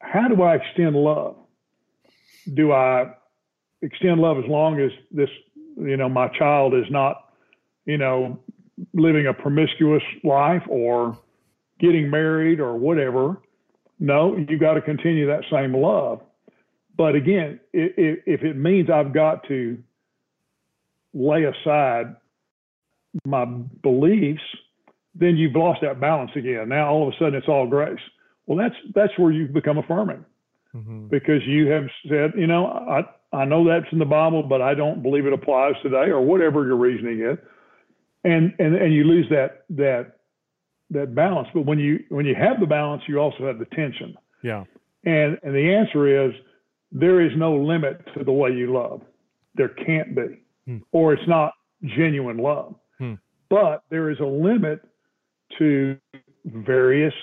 how 0.00 0.28
do 0.28 0.42
I 0.42 0.56
extend 0.56 0.96
love? 0.96 1.36
Do 2.54 2.72
I 2.72 3.12
extend 3.82 4.20
love 4.20 4.38
as 4.38 4.44
long 4.48 4.80
as 4.80 4.90
this, 5.10 5.28
you 5.76 5.96
know, 5.96 6.08
my 6.08 6.28
child 6.28 6.74
is 6.74 6.84
not, 6.90 7.31
you 7.84 7.98
know, 7.98 8.38
living 8.94 9.26
a 9.26 9.34
promiscuous 9.34 10.02
life 10.24 10.62
or 10.68 11.18
getting 11.80 12.10
married 12.10 12.60
or 12.60 12.76
whatever? 12.76 13.40
No, 13.98 14.36
you 14.36 14.58
got 14.58 14.74
to 14.74 14.80
continue 14.80 15.26
that 15.26 15.44
same 15.50 15.74
love. 15.74 16.20
But 16.96 17.14
again, 17.14 17.60
if, 17.72 18.20
if 18.26 18.42
it 18.42 18.56
means 18.56 18.90
I've 18.90 19.14
got 19.14 19.46
to 19.48 19.78
lay 21.14 21.44
aside 21.44 22.16
my 23.26 23.44
beliefs, 23.44 24.42
then 25.14 25.36
you've 25.36 25.54
lost 25.54 25.80
that 25.82 26.00
balance 26.00 26.30
again. 26.34 26.68
Now 26.68 26.88
all 26.90 27.06
of 27.06 27.14
a 27.14 27.16
sudden 27.18 27.34
it's 27.34 27.48
all 27.48 27.66
grace. 27.66 28.00
Well, 28.46 28.58
that's 28.58 28.74
that's 28.94 29.16
where 29.18 29.30
you 29.30 29.46
become 29.46 29.78
affirming 29.78 30.24
mm-hmm. 30.74 31.08
because 31.08 31.42
you 31.46 31.68
have 31.68 31.84
said, 32.08 32.32
you 32.36 32.46
know, 32.46 32.66
I 32.66 33.02
I 33.36 33.44
know 33.44 33.66
that's 33.66 33.90
in 33.92 33.98
the 33.98 34.04
Bible, 34.04 34.42
but 34.42 34.60
I 34.60 34.74
don't 34.74 35.02
believe 35.02 35.26
it 35.26 35.32
applies 35.32 35.74
today, 35.82 36.10
or 36.10 36.20
whatever 36.20 36.66
your 36.66 36.76
reasoning 36.76 37.20
is, 37.20 37.38
and 38.24 38.54
and 38.58 38.76
and 38.76 38.94
you 38.94 39.04
lose 39.04 39.26
that 39.30 39.64
that 39.70 40.18
that 40.90 41.14
balance. 41.14 41.48
But 41.54 41.66
when 41.66 41.78
you 41.78 42.00
when 42.08 42.26
you 42.26 42.34
have 42.34 42.60
the 42.60 42.66
balance, 42.66 43.02
you 43.08 43.18
also 43.18 43.46
have 43.46 43.58
the 43.58 43.66
tension. 43.66 44.14
Yeah. 44.42 44.64
And 45.04 45.38
and 45.42 45.54
the 45.54 45.74
answer 45.74 46.26
is 46.26 46.32
there 46.92 47.20
is 47.20 47.32
no 47.36 47.56
limit 47.56 48.00
to 48.16 48.24
the 48.24 48.32
way 48.32 48.50
you 48.50 48.72
love. 48.72 49.02
There 49.54 49.68
can't 49.68 50.14
be, 50.14 50.42
hmm. 50.66 50.78
or 50.92 51.12
it's 51.12 51.28
not 51.28 51.52
genuine 51.84 52.38
love. 52.38 52.74
Hmm. 52.98 53.14
But 53.50 53.82
there 53.90 54.10
is 54.10 54.18
a 54.20 54.24
limit 54.24 54.80
to 55.58 55.96
various 56.44 57.14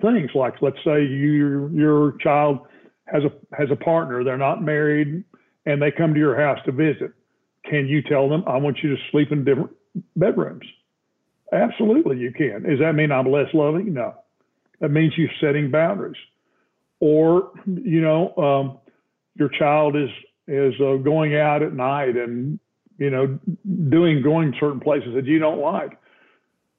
things. 0.00 0.30
Like 0.34 0.54
let's 0.62 0.78
say 0.84 1.04
you 1.04 1.70
your 1.74 2.16
child 2.20 2.60
has 3.06 3.22
a 3.24 3.56
has 3.56 3.68
a 3.70 3.76
partner, 3.76 4.24
they're 4.24 4.38
not 4.38 4.62
married, 4.62 5.24
and 5.66 5.82
they 5.82 5.90
come 5.90 6.14
to 6.14 6.20
your 6.20 6.38
house 6.38 6.58
to 6.66 6.72
visit. 6.72 7.12
Can 7.68 7.86
you 7.86 8.02
tell 8.02 8.28
them 8.28 8.44
I 8.46 8.56
want 8.56 8.78
you 8.82 8.90
to 8.90 9.02
sleep 9.10 9.32
in 9.32 9.44
different 9.44 9.70
bedrooms? 10.16 10.64
Absolutely, 11.52 12.18
you 12.18 12.32
can. 12.32 12.64
Does 12.64 12.78
that 12.80 12.94
mean 12.94 13.10
I'm 13.10 13.30
less 13.30 13.52
loving? 13.54 13.94
No. 13.94 14.14
That 14.80 14.90
means 14.90 15.14
you're 15.16 15.30
setting 15.40 15.70
boundaries. 15.70 16.16
Or, 17.00 17.52
you 17.66 18.00
know, 18.00 18.34
um, 18.36 18.78
your 19.38 19.48
child 19.48 19.96
is 19.96 20.10
is 20.48 20.74
uh, 20.80 20.96
going 20.96 21.36
out 21.36 21.62
at 21.62 21.72
night 21.74 22.16
and 22.16 22.58
you 22.98 23.10
know 23.10 23.38
doing 23.88 24.22
going 24.22 24.54
certain 24.58 24.80
places 24.80 25.14
that 25.14 25.26
you 25.26 25.38
don't 25.38 25.60
like 25.60 25.98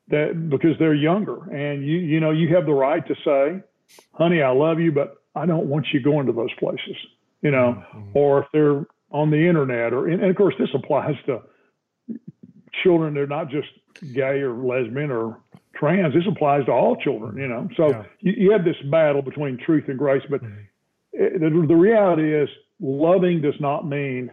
that 0.09 0.49
because 0.49 0.71
they're 0.79 0.93
younger 0.93 1.43
and 1.53 1.85
you 1.85 1.97
you 1.97 2.19
know 2.19 2.31
you 2.31 2.53
have 2.53 2.65
the 2.65 2.73
right 2.73 3.07
to 3.07 3.15
say 3.23 3.63
honey 4.13 4.41
i 4.41 4.49
love 4.49 4.79
you 4.79 4.91
but 4.91 5.21
i 5.35 5.45
don't 5.45 5.67
want 5.67 5.85
you 5.93 6.01
going 6.01 6.25
to 6.25 6.33
those 6.33 6.53
places 6.59 6.95
you 7.41 7.51
know 7.51 7.83
mm-hmm. 7.95 8.09
or 8.13 8.41
if 8.41 8.47
they're 8.51 8.85
on 9.11 9.29
the 9.29 9.47
internet 9.47 9.93
or 9.93 10.07
and, 10.07 10.23
of 10.23 10.35
course 10.35 10.55
this 10.59 10.69
applies 10.73 11.15
to 11.25 11.39
children 12.83 13.13
they're 13.13 13.27
not 13.27 13.49
just 13.49 13.67
gay 14.13 14.39
or 14.39 14.53
lesbian 14.53 15.11
or 15.11 15.39
trans 15.75 16.13
this 16.13 16.23
applies 16.29 16.65
to 16.65 16.71
all 16.71 16.95
children 16.97 17.37
you 17.37 17.47
know 17.47 17.67
so 17.75 17.89
yeah. 17.89 18.03
you, 18.19 18.33
you, 18.37 18.51
have 18.51 18.63
this 18.63 18.75
battle 18.91 19.21
between 19.21 19.57
truth 19.57 19.85
and 19.87 19.97
grace 19.97 20.23
but 20.29 20.41
mm-hmm. 20.41 20.61
it, 21.13 21.39
the, 21.39 21.65
the 21.67 21.75
reality 21.75 22.33
is 22.35 22.49
loving 22.79 23.41
does 23.41 23.59
not 23.59 23.87
mean 23.87 24.31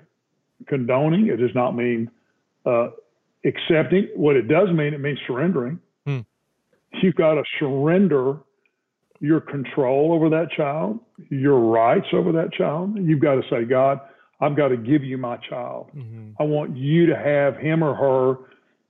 condoning 0.66 1.28
it 1.28 1.36
does 1.36 1.54
not 1.54 1.76
mean 1.76 2.10
uh, 2.64 2.88
accepting. 3.46 4.08
What 4.14 4.36
it 4.36 4.48
does 4.48 4.68
mean, 4.70 4.92
it 4.92 5.00
means 5.00 5.18
surrendering. 5.26 5.78
Hmm. 6.04 6.20
You've 7.02 7.14
got 7.14 7.34
to 7.34 7.44
surrender 7.58 8.38
your 9.20 9.40
control 9.40 10.12
over 10.12 10.28
that 10.30 10.50
child, 10.56 11.00
your 11.30 11.58
rights 11.58 12.06
over 12.12 12.32
that 12.32 12.52
child. 12.52 12.96
You've 12.96 13.20
got 13.20 13.36
to 13.36 13.42
say, 13.48 13.64
God, 13.64 14.00
I've 14.40 14.56
got 14.56 14.68
to 14.68 14.76
give 14.76 15.02
you 15.02 15.18
my 15.18 15.36
child. 15.48 15.90
Mm-hmm. 15.96 16.32
I 16.40 16.44
want 16.44 16.76
you 16.76 17.06
to 17.06 17.16
have 17.16 17.56
him 17.56 17.82
or 17.82 17.94
her 17.94 18.36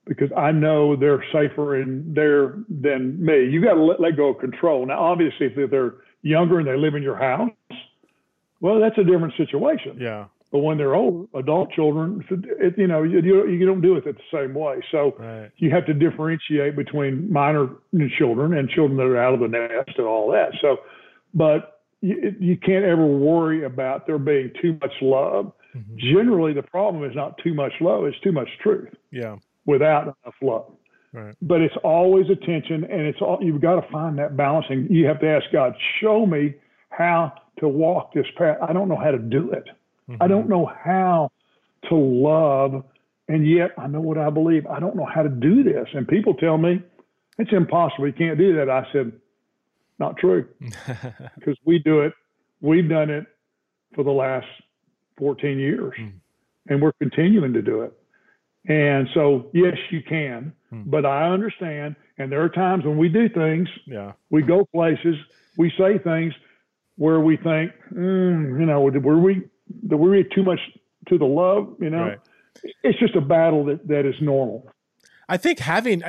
because 0.06 0.30
I 0.36 0.52
know 0.52 0.96
they're 0.96 1.24
safer 1.32 1.80
in 1.80 2.14
there 2.14 2.58
than 2.68 3.24
me. 3.24 3.48
You 3.48 3.62
got 3.62 3.74
to 3.74 3.82
let, 3.82 4.00
let 4.00 4.16
go 4.16 4.28
of 4.28 4.38
control. 4.38 4.86
Now, 4.86 5.00
obviously, 5.00 5.46
if 5.46 5.70
they're 5.70 5.94
younger 6.22 6.58
and 6.58 6.66
they 6.66 6.76
live 6.76 6.94
in 6.94 7.02
your 7.02 7.16
house, 7.16 7.50
well, 8.60 8.80
that's 8.80 8.98
a 8.98 9.04
different 9.04 9.34
situation. 9.36 9.98
Yeah. 10.00 10.26
But 10.52 10.60
when 10.60 10.78
they're 10.78 10.94
old, 10.94 11.28
adult 11.34 11.72
children, 11.72 12.24
it, 12.30 12.78
you 12.78 12.86
know, 12.86 13.02
you, 13.02 13.20
you 13.20 13.66
don't 13.66 13.82
do 13.82 13.96
it 13.96 14.04
the 14.04 14.14
same 14.32 14.54
way. 14.54 14.76
So 14.92 15.14
right. 15.18 15.50
you 15.56 15.70
have 15.70 15.86
to 15.86 15.94
differentiate 15.94 16.76
between 16.76 17.30
minor 17.32 17.68
children 18.16 18.56
and 18.56 18.68
children 18.70 18.96
that 18.96 19.06
are 19.06 19.20
out 19.20 19.34
of 19.34 19.40
the 19.40 19.48
nest 19.48 19.98
and 19.98 20.06
all 20.06 20.30
that. 20.30 20.52
So, 20.62 20.78
but 21.34 21.75
you, 22.00 22.34
you 22.38 22.56
can't 22.56 22.84
ever 22.84 23.06
worry 23.06 23.64
about 23.64 24.06
there 24.06 24.18
being 24.18 24.50
too 24.60 24.78
much 24.80 24.92
love. 25.00 25.52
Mm-hmm. 25.74 25.96
Generally, 25.98 26.54
the 26.54 26.62
problem 26.62 27.04
is 27.04 27.14
not 27.14 27.38
too 27.42 27.54
much 27.54 27.72
love; 27.80 28.04
it's 28.04 28.18
too 28.20 28.32
much 28.32 28.48
truth. 28.62 28.88
Yeah. 29.10 29.36
Without 29.66 30.02
enough 30.04 30.34
love. 30.40 30.72
Right. 31.12 31.34
But 31.42 31.60
it's 31.62 31.74
always 31.82 32.26
attention, 32.30 32.84
and 32.84 33.02
it's 33.02 33.20
all 33.20 33.38
you've 33.40 33.60
got 33.60 33.80
to 33.80 33.90
find 33.90 34.18
that 34.18 34.36
balance, 34.36 34.66
and 34.68 34.90
you 34.90 35.06
have 35.06 35.20
to 35.20 35.28
ask 35.28 35.46
God, 35.52 35.74
show 36.00 36.26
me 36.26 36.54
how 36.90 37.32
to 37.58 37.68
walk 37.68 38.12
this 38.12 38.26
path. 38.36 38.58
I 38.66 38.72
don't 38.72 38.88
know 38.88 38.96
how 39.02 39.10
to 39.10 39.18
do 39.18 39.50
it. 39.50 39.64
Mm-hmm. 40.08 40.22
I 40.22 40.28
don't 40.28 40.48
know 40.48 40.66
how 40.66 41.30
to 41.88 41.94
love, 41.94 42.84
and 43.28 43.48
yet 43.48 43.70
I 43.78 43.86
know 43.86 44.00
what 44.00 44.18
I 44.18 44.30
believe. 44.30 44.66
I 44.66 44.78
don't 44.78 44.94
know 44.94 45.08
how 45.12 45.22
to 45.22 45.28
do 45.28 45.62
this. 45.62 45.88
And 45.94 46.06
people 46.06 46.34
tell 46.34 46.58
me 46.58 46.82
it's 47.38 47.52
impossible. 47.52 48.06
You 48.06 48.12
can't 48.12 48.38
do 48.38 48.54
that. 48.56 48.68
I 48.70 48.86
said, 48.92 49.12
not 49.98 50.16
true, 50.16 50.48
because 50.60 51.56
we 51.64 51.78
do 51.78 52.00
it. 52.00 52.12
We've 52.60 52.88
done 52.88 53.10
it 53.10 53.26
for 53.94 54.04
the 54.04 54.10
last 54.10 54.46
14 55.18 55.58
years, 55.58 55.94
mm. 55.98 56.12
and 56.68 56.82
we're 56.82 56.92
continuing 57.00 57.52
to 57.54 57.62
do 57.62 57.82
it. 57.82 57.92
And 58.68 59.08
so, 59.14 59.48
yes, 59.52 59.76
you 59.90 60.02
can, 60.02 60.52
mm. 60.72 60.84
but 60.86 61.06
I 61.06 61.30
understand. 61.30 61.96
And 62.18 62.32
there 62.32 62.42
are 62.42 62.48
times 62.48 62.84
when 62.84 62.98
we 62.98 63.08
do 63.08 63.28
things, 63.28 63.68
yeah, 63.86 64.12
we 64.30 64.42
go 64.42 64.64
places, 64.74 65.16
we 65.56 65.72
say 65.78 65.98
things 65.98 66.34
where 66.96 67.20
we 67.20 67.36
think, 67.36 67.72
mm, 67.92 68.58
you 68.58 68.66
know, 68.66 68.80
were 68.80 69.18
we 69.18 69.42
that 69.88 69.96
we 69.96 70.08
read 70.08 70.26
too 70.34 70.42
much 70.42 70.60
to 71.08 71.18
the 71.18 71.24
love, 71.24 71.74
you 71.80 71.90
know. 71.90 72.02
Right. 72.02 72.18
It's 72.82 72.98
just 72.98 73.14
a 73.14 73.20
battle 73.20 73.64
that, 73.66 73.86
that 73.88 74.06
is 74.06 74.14
normal. 74.20 74.70
I 75.28 75.36
think 75.36 75.58
having 75.58 76.02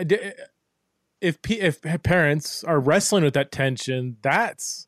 if 1.22 1.38
if 1.50 1.82
parents 2.04 2.64
are 2.64 2.80
wrestling 2.80 3.24
with 3.24 3.34
that 3.34 3.52
tension, 3.52 4.18
that's 4.22 4.88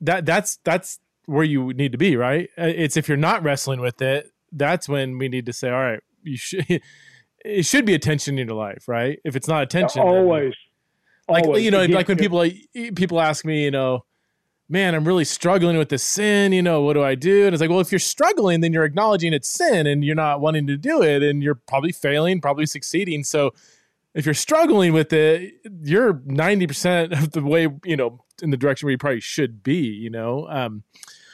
that 0.00 0.26
that's 0.26 0.58
that's 0.64 0.98
where 1.26 1.44
you 1.44 1.72
need 1.72 1.92
to 1.92 1.98
be, 1.98 2.16
right? 2.16 2.48
Uh, 2.58 2.64
it's 2.66 2.96
if 2.96 3.08
you're 3.08 3.16
not 3.16 3.42
wrestling 3.42 3.80
with 3.80 4.02
it, 4.02 4.30
that's 4.52 4.88
when 4.88 5.18
we 5.18 5.28
need 5.28 5.46
to 5.46 5.52
say, 5.52 5.70
all 5.70 5.80
right, 5.80 6.00
you 6.22 6.36
should 6.36 6.66
it 7.44 7.64
should 7.64 7.86
be 7.86 7.94
attention 7.94 8.38
in 8.38 8.48
your 8.48 8.56
life, 8.56 8.88
right? 8.88 9.18
If 9.24 9.36
it's 9.36 9.48
not 9.48 9.62
attention, 9.62 10.02
always. 10.02 10.54
Like 11.28 11.44
always. 11.44 11.64
you 11.64 11.70
know, 11.70 11.84
like 11.86 12.08
when 12.08 12.18
people 12.18 12.38
like 12.38 12.56
people 12.94 13.20
ask 13.20 13.44
me, 13.44 13.64
you 13.64 13.70
know, 13.70 14.04
man, 14.68 14.94
I'm 14.94 15.04
really 15.04 15.24
struggling 15.24 15.78
with 15.78 15.88
this 15.88 16.02
sin. 16.02 16.52
You 16.52 16.62
know, 16.62 16.82
what 16.82 16.94
do 16.94 17.02
I 17.02 17.14
do? 17.14 17.46
And 17.46 17.54
it's 17.54 17.60
like, 17.60 17.70
well, 17.70 17.80
if 17.80 17.92
you're 17.92 17.98
struggling, 17.98 18.60
then 18.60 18.72
you're 18.72 18.84
acknowledging 18.84 19.32
it's 19.32 19.48
sin 19.48 19.86
and 19.86 20.04
you're 20.04 20.16
not 20.16 20.40
wanting 20.40 20.66
to 20.66 20.76
do 20.76 21.02
it 21.02 21.22
and 21.22 21.42
you're 21.42 21.54
probably 21.54 21.92
failing, 21.92 22.40
probably 22.40 22.66
succeeding. 22.66 23.24
So 23.24 23.52
if 24.14 24.24
you're 24.24 24.34
struggling 24.34 24.92
with 24.92 25.12
it, 25.12 25.54
you're 25.82 26.14
90% 26.14 27.12
of 27.22 27.32
the 27.32 27.42
way, 27.42 27.68
you 27.84 27.96
know, 27.96 28.24
in 28.42 28.50
the 28.50 28.56
direction 28.56 28.86
where 28.86 28.92
you 28.92 28.98
probably 28.98 29.20
should 29.20 29.62
be, 29.62 29.78
you 29.78 30.10
know. 30.10 30.48
Um, 30.48 30.82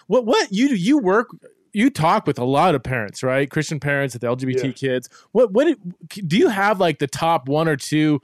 what, 0.07 0.25
what 0.25 0.53
you, 0.53 0.69
you 0.69 0.99
work, 0.99 1.29
you 1.73 1.91
talk 1.91 2.27
with 2.27 2.39
a 2.39 2.45
lot 2.45 2.75
of 2.75 2.83
parents, 2.83 3.23
right? 3.23 3.51
Christian 3.51 3.81
parents 3.81 4.15
with 4.15 4.23
LGBT 4.23 4.65
yeah. 4.65 4.73
kids. 4.73 5.09
What, 5.33 5.53
what, 5.53 5.77
do 6.09 6.37
you 6.37 6.49
have 6.49 6.81
like 6.81 6.99
the 6.99 7.07
top 7.07 7.49
one 7.49 7.69
or 7.69 7.77
two 7.77 8.21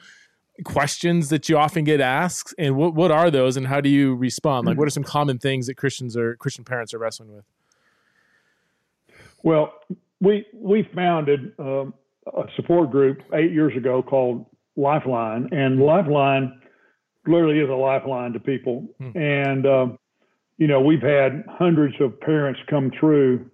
questions 0.64 1.30
that 1.30 1.48
you 1.48 1.56
often 1.56 1.84
get 1.84 2.00
asked 2.00 2.54
and 2.58 2.76
what, 2.76 2.94
what 2.94 3.10
are 3.10 3.30
those 3.30 3.56
and 3.56 3.66
how 3.66 3.80
do 3.80 3.88
you 3.88 4.14
respond 4.14 4.66
like 4.66 4.76
what 4.76 4.86
are 4.86 4.90
some 4.90 5.02
common 5.02 5.38
things 5.38 5.66
that 5.66 5.74
christians 5.74 6.16
or 6.16 6.36
christian 6.36 6.62
parents 6.62 6.92
are 6.92 6.98
wrestling 6.98 7.34
with 7.34 7.44
well 9.42 9.72
we 10.20 10.46
we 10.52 10.82
founded 10.94 11.52
um, 11.58 11.94
a 12.26 12.44
support 12.56 12.90
group 12.90 13.18
eight 13.34 13.52
years 13.52 13.76
ago 13.76 14.02
called 14.02 14.46
lifeline 14.76 15.48
and 15.52 15.80
lifeline 15.80 16.60
literally 17.26 17.58
is 17.58 17.68
a 17.68 17.72
lifeline 17.72 18.32
to 18.32 18.40
people 18.40 18.86
hmm. 18.98 19.16
and 19.16 19.66
um, 19.66 19.98
you 20.58 20.66
know 20.66 20.80
we've 20.80 21.02
had 21.02 21.44
hundreds 21.48 21.94
of 22.00 22.18
parents 22.20 22.60
come 22.70 22.90
through 22.98 23.50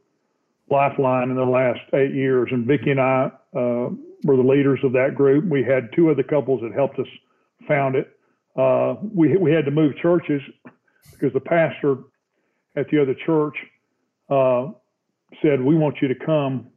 lifeline 0.71 1.31
in 1.31 1.37
the 1.37 1.45
last 1.45 1.81
eight 1.95 2.15
years 2.15 2.49
and 2.53 2.67
vicki 2.67 2.91
and 2.91 3.01
i 3.01 3.31
uh, 3.57 3.89
were 4.25 4.37
the 4.37 4.43
leaders 4.43 4.81
of 4.83 4.93
that 4.93 5.15
group. 5.15 5.45
We 5.45 5.63
had 5.63 5.91
two 5.95 6.11
other 6.11 6.23
couples 6.23 6.61
that 6.63 6.73
helped 6.73 6.99
us 6.99 7.07
found 7.67 7.95
it. 7.95 8.09
Uh, 8.57 8.97
we 9.15 9.37
we 9.37 9.53
had 9.53 9.65
to 9.67 9.71
move 9.71 9.97
churches 10.03 10.43
because 11.13 11.33
the 11.33 11.41
pastor 11.41 11.99
at 12.77 12.89
the 12.91 13.01
other 13.01 13.15
church 13.25 13.55
uh, 14.29 14.73
said, 15.43 15.63
"We 15.63 15.77
want 15.77 15.97
you 16.03 16.09
to 16.09 16.15
come, 16.15 16.69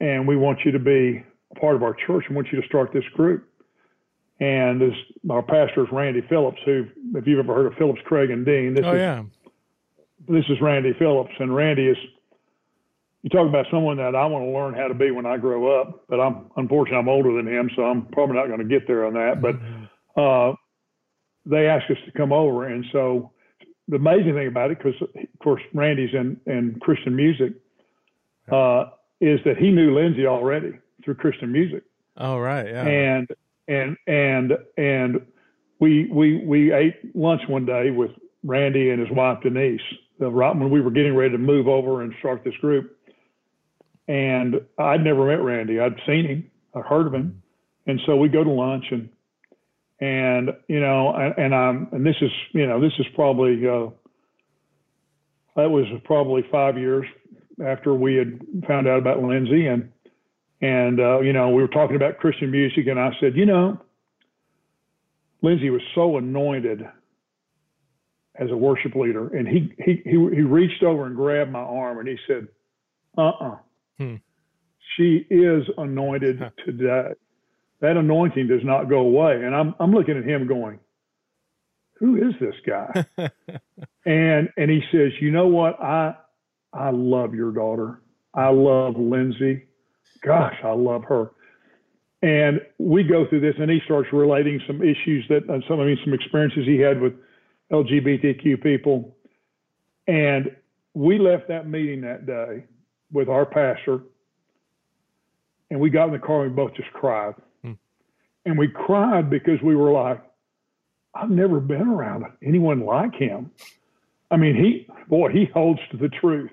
and 0.00 0.26
we 0.26 0.36
want 0.36 0.60
you 0.64 0.72
to 0.72 0.78
be 0.78 1.24
a 1.54 1.60
part 1.60 1.76
of 1.76 1.82
our 1.82 1.94
church. 1.94 2.24
and 2.26 2.36
want 2.36 2.48
you 2.52 2.60
to 2.60 2.66
start 2.66 2.92
this 2.92 3.04
group." 3.14 3.48
And 4.38 4.80
this 4.80 4.94
our 5.30 5.42
pastor 5.42 5.84
is 5.84 5.88
Randy 5.90 6.20
Phillips, 6.28 6.58
who, 6.64 6.86
if 7.14 7.26
you've 7.26 7.38
ever 7.38 7.54
heard 7.54 7.66
of 7.66 7.74
Phillips, 7.78 8.00
Craig, 8.04 8.30
and 8.30 8.44
Dean, 8.44 8.74
this 8.74 8.84
oh, 8.84 8.92
is 8.92 8.98
yeah. 8.98 9.22
this 10.28 10.44
is 10.48 10.60
Randy 10.60 10.92
Phillips, 10.98 11.32
and 11.38 11.54
Randy 11.54 11.88
is 11.88 11.96
you 13.26 13.30
talk 13.30 13.48
about 13.48 13.66
someone 13.72 13.96
that 13.96 14.14
I 14.14 14.24
want 14.26 14.44
to 14.44 14.50
learn 14.50 14.74
how 14.74 14.86
to 14.86 14.94
be 14.94 15.10
when 15.10 15.26
I 15.26 15.36
grow 15.36 15.80
up, 15.80 16.04
but 16.08 16.20
I'm 16.20 16.46
unfortunately 16.56 16.98
I'm 16.98 17.08
older 17.08 17.32
than 17.32 17.48
him, 17.48 17.68
so 17.74 17.82
I'm 17.82 18.06
probably 18.06 18.36
not 18.36 18.46
going 18.46 18.60
to 18.60 18.64
get 18.64 18.86
there 18.86 19.04
on 19.04 19.14
that. 19.14 19.40
But 19.42 19.56
mm-hmm. 19.56 20.52
uh, 20.52 20.54
they 21.44 21.66
asked 21.66 21.90
us 21.90 21.96
to 22.04 22.12
come 22.12 22.32
over, 22.32 22.68
and 22.68 22.84
so 22.92 23.32
the 23.88 23.96
amazing 23.96 24.34
thing 24.34 24.46
about 24.46 24.70
it, 24.70 24.78
because 24.78 24.94
of 25.02 25.38
course 25.42 25.60
Randy's 25.74 26.14
in 26.14 26.40
in 26.46 26.78
Christian 26.80 27.16
music, 27.16 27.54
uh, 28.52 28.90
is 29.20 29.40
that 29.44 29.56
he 29.56 29.70
knew 29.70 29.94
Lindsay 29.94 30.26
already 30.26 30.78
through 31.04 31.14
Christian 31.14 31.52
music. 31.52 31.82
Oh 32.16 32.38
right, 32.38 32.66
yeah. 32.66 32.86
And 32.86 33.28
and 33.68 33.96
and 34.06 34.52
and 34.76 35.26
we 35.80 36.08
we 36.10 36.44
we 36.44 36.72
ate 36.72 37.14
lunch 37.14 37.42
one 37.48 37.66
day 37.66 37.90
with 37.90 38.10
Randy 38.42 38.90
and 38.90 39.00
his 39.00 39.10
wife 39.10 39.38
Denise, 39.42 39.80
right 40.18 40.56
when 40.56 40.70
we 40.70 40.80
were 40.80 40.90
getting 40.90 41.14
ready 41.14 41.32
to 41.32 41.38
move 41.38 41.68
over 41.68 42.02
and 42.02 42.14
start 42.18 42.44
this 42.44 42.56
group. 42.60 42.96
And 44.08 44.60
I'd 44.78 45.02
never 45.02 45.26
met 45.26 45.42
Randy. 45.42 45.80
I'd 45.80 46.00
seen 46.06 46.26
him, 46.26 46.50
I'd 46.74 46.84
heard 46.84 47.08
of 47.08 47.14
him, 47.14 47.42
and 47.86 48.00
so 48.06 48.16
we 48.16 48.28
go 48.28 48.44
to 48.44 48.50
lunch 48.50 48.84
and 48.90 49.08
and 50.00 50.50
you 50.68 50.80
know 50.80 51.14
and, 51.14 51.34
and 51.38 51.54
I'm 51.54 51.88
and 51.92 52.06
this 52.06 52.16
is 52.20 52.30
you 52.52 52.66
know 52.66 52.80
this 52.80 52.92
is 52.98 53.06
probably 53.14 53.66
uh, 53.66 53.88
that 55.56 55.70
was 55.70 55.86
probably 56.04 56.44
five 56.50 56.78
years 56.78 57.06
after 57.64 57.94
we 57.94 58.14
had 58.16 58.40
found 58.66 58.86
out 58.88 58.98
about 58.98 59.22
Lindsay 59.22 59.66
and 59.66 59.90
and 60.60 61.00
uh, 61.00 61.20
you 61.20 61.32
know 61.32 61.50
we 61.50 61.62
were 61.62 61.68
talking 61.68 61.96
about 61.96 62.18
Christian 62.18 62.50
music 62.50 62.86
and 62.86 62.98
I 62.98 63.10
said 63.20 63.36
you 63.36 63.46
know 63.46 63.78
Lindsay 65.42 65.70
was 65.70 65.82
so 65.94 66.16
anointed 66.16 66.82
as 68.38 68.50
a 68.50 68.56
worship 68.56 68.94
leader 68.94 69.28
and 69.28 69.48
he 69.48 69.74
he 69.84 70.02
he, 70.04 70.10
he 70.10 70.42
reached 70.42 70.82
over 70.82 71.06
and 71.06 71.16
grabbed 71.16 71.50
my 71.50 71.60
arm 71.60 71.98
and 71.98 72.08
he 72.08 72.16
said 72.26 72.48
uh-uh. 73.16 73.56
Hmm. 73.98 74.16
she 74.96 75.26
is 75.30 75.64
anointed 75.78 76.38
today. 76.66 77.12
That 77.80 77.96
anointing 77.96 78.48
does 78.48 78.60
not 78.62 78.90
go 78.90 78.98
away. 78.98 79.42
And 79.42 79.54
I'm 79.54 79.74
I'm 79.80 79.92
looking 79.92 80.18
at 80.18 80.24
him 80.24 80.46
going 80.46 80.80
who 81.98 82.16
is 82.16 82.34
this 82.40 82.54
guy? 82.66 83.06
And 84.06 84.50
and 84.56 84.70
he 84.70 84.82
says 84.92 85.10
you 85.20 85.32
know 85.32 85.48
what? 85.48 85.82
I 85.82 86.14
I 86.76 86.90
love 86.90 87.34
your 87.34 87.52
daughter. 87.52 88.00
I 88.34 88.50
love 88.50 88.96
Lindsay. 88.96 89.64
Gosh, 90.22 90.56
I 90.62 90.72
love 90.72 91.04
her. 91.04 91.30
And 92.22 92.60
we 92.78 93.02
go 93.02 93.26
through 93.26 93.40
this, 93.40 93.54
and 93.58 93.70
he 93.70 93.80
starts 93.84 94.08
relating 94.12 94.60
some 94.66 94.82
issues 94.82 95.24
that, 95.28 95.48
uh, 95.48 95.60
some 95.68 95.80
I 95.80 95.84
mean, 95.84 95.98
some 96.04 96.14
experiences 96.14 96.64
he 96.66 96.78
had 96.78 97.00
with 97.00 97.14
LGBTQ 97.70 98.62
people. 98.62 99.16
And 100.06 100.54
we 100.94 101.18
left 101.18 101.48
that 101.48 101.68
meeting 101.68 102.00
that 102.02 102.26
day 102.26 102.64
with 103.12 103.28
our 103.28 103.46
pastor, 103.46 104.00
and 105.70 105.80
we 105.80 105.90
got 105.90 106.06
in 106.06 106.12
the 106.12 106.18
car 106.18 106.44
and 106.44 106.56
we 106.56 106.62
both 106.64 106.74
just 106.74 106.92
cried. 106.92 107.34
Hmm. 107.62 107.72
And 108.44 108.58
we 108.58 108.68
cried 108.68 109.30
because 109.30 109.60
we 109.62 109.76
were 109.76 109.92
like, 109.92 110.20
I've 111.14 111.30
never 111.30 111.60
been 111.60 111.88
around 111.88 112.24
anyone 112.42 112.80
like 112.80 113.14
him. 113.14 113.50
I 114.30 114.36
mean, 114.36 114.54
he, 114.54 114.88
boy, 115.08 115.30
he 115.30 115.46
holds 115.52 115.80
to 115.90 115.96
the 115.96 116.08
truth. 116.08 116.50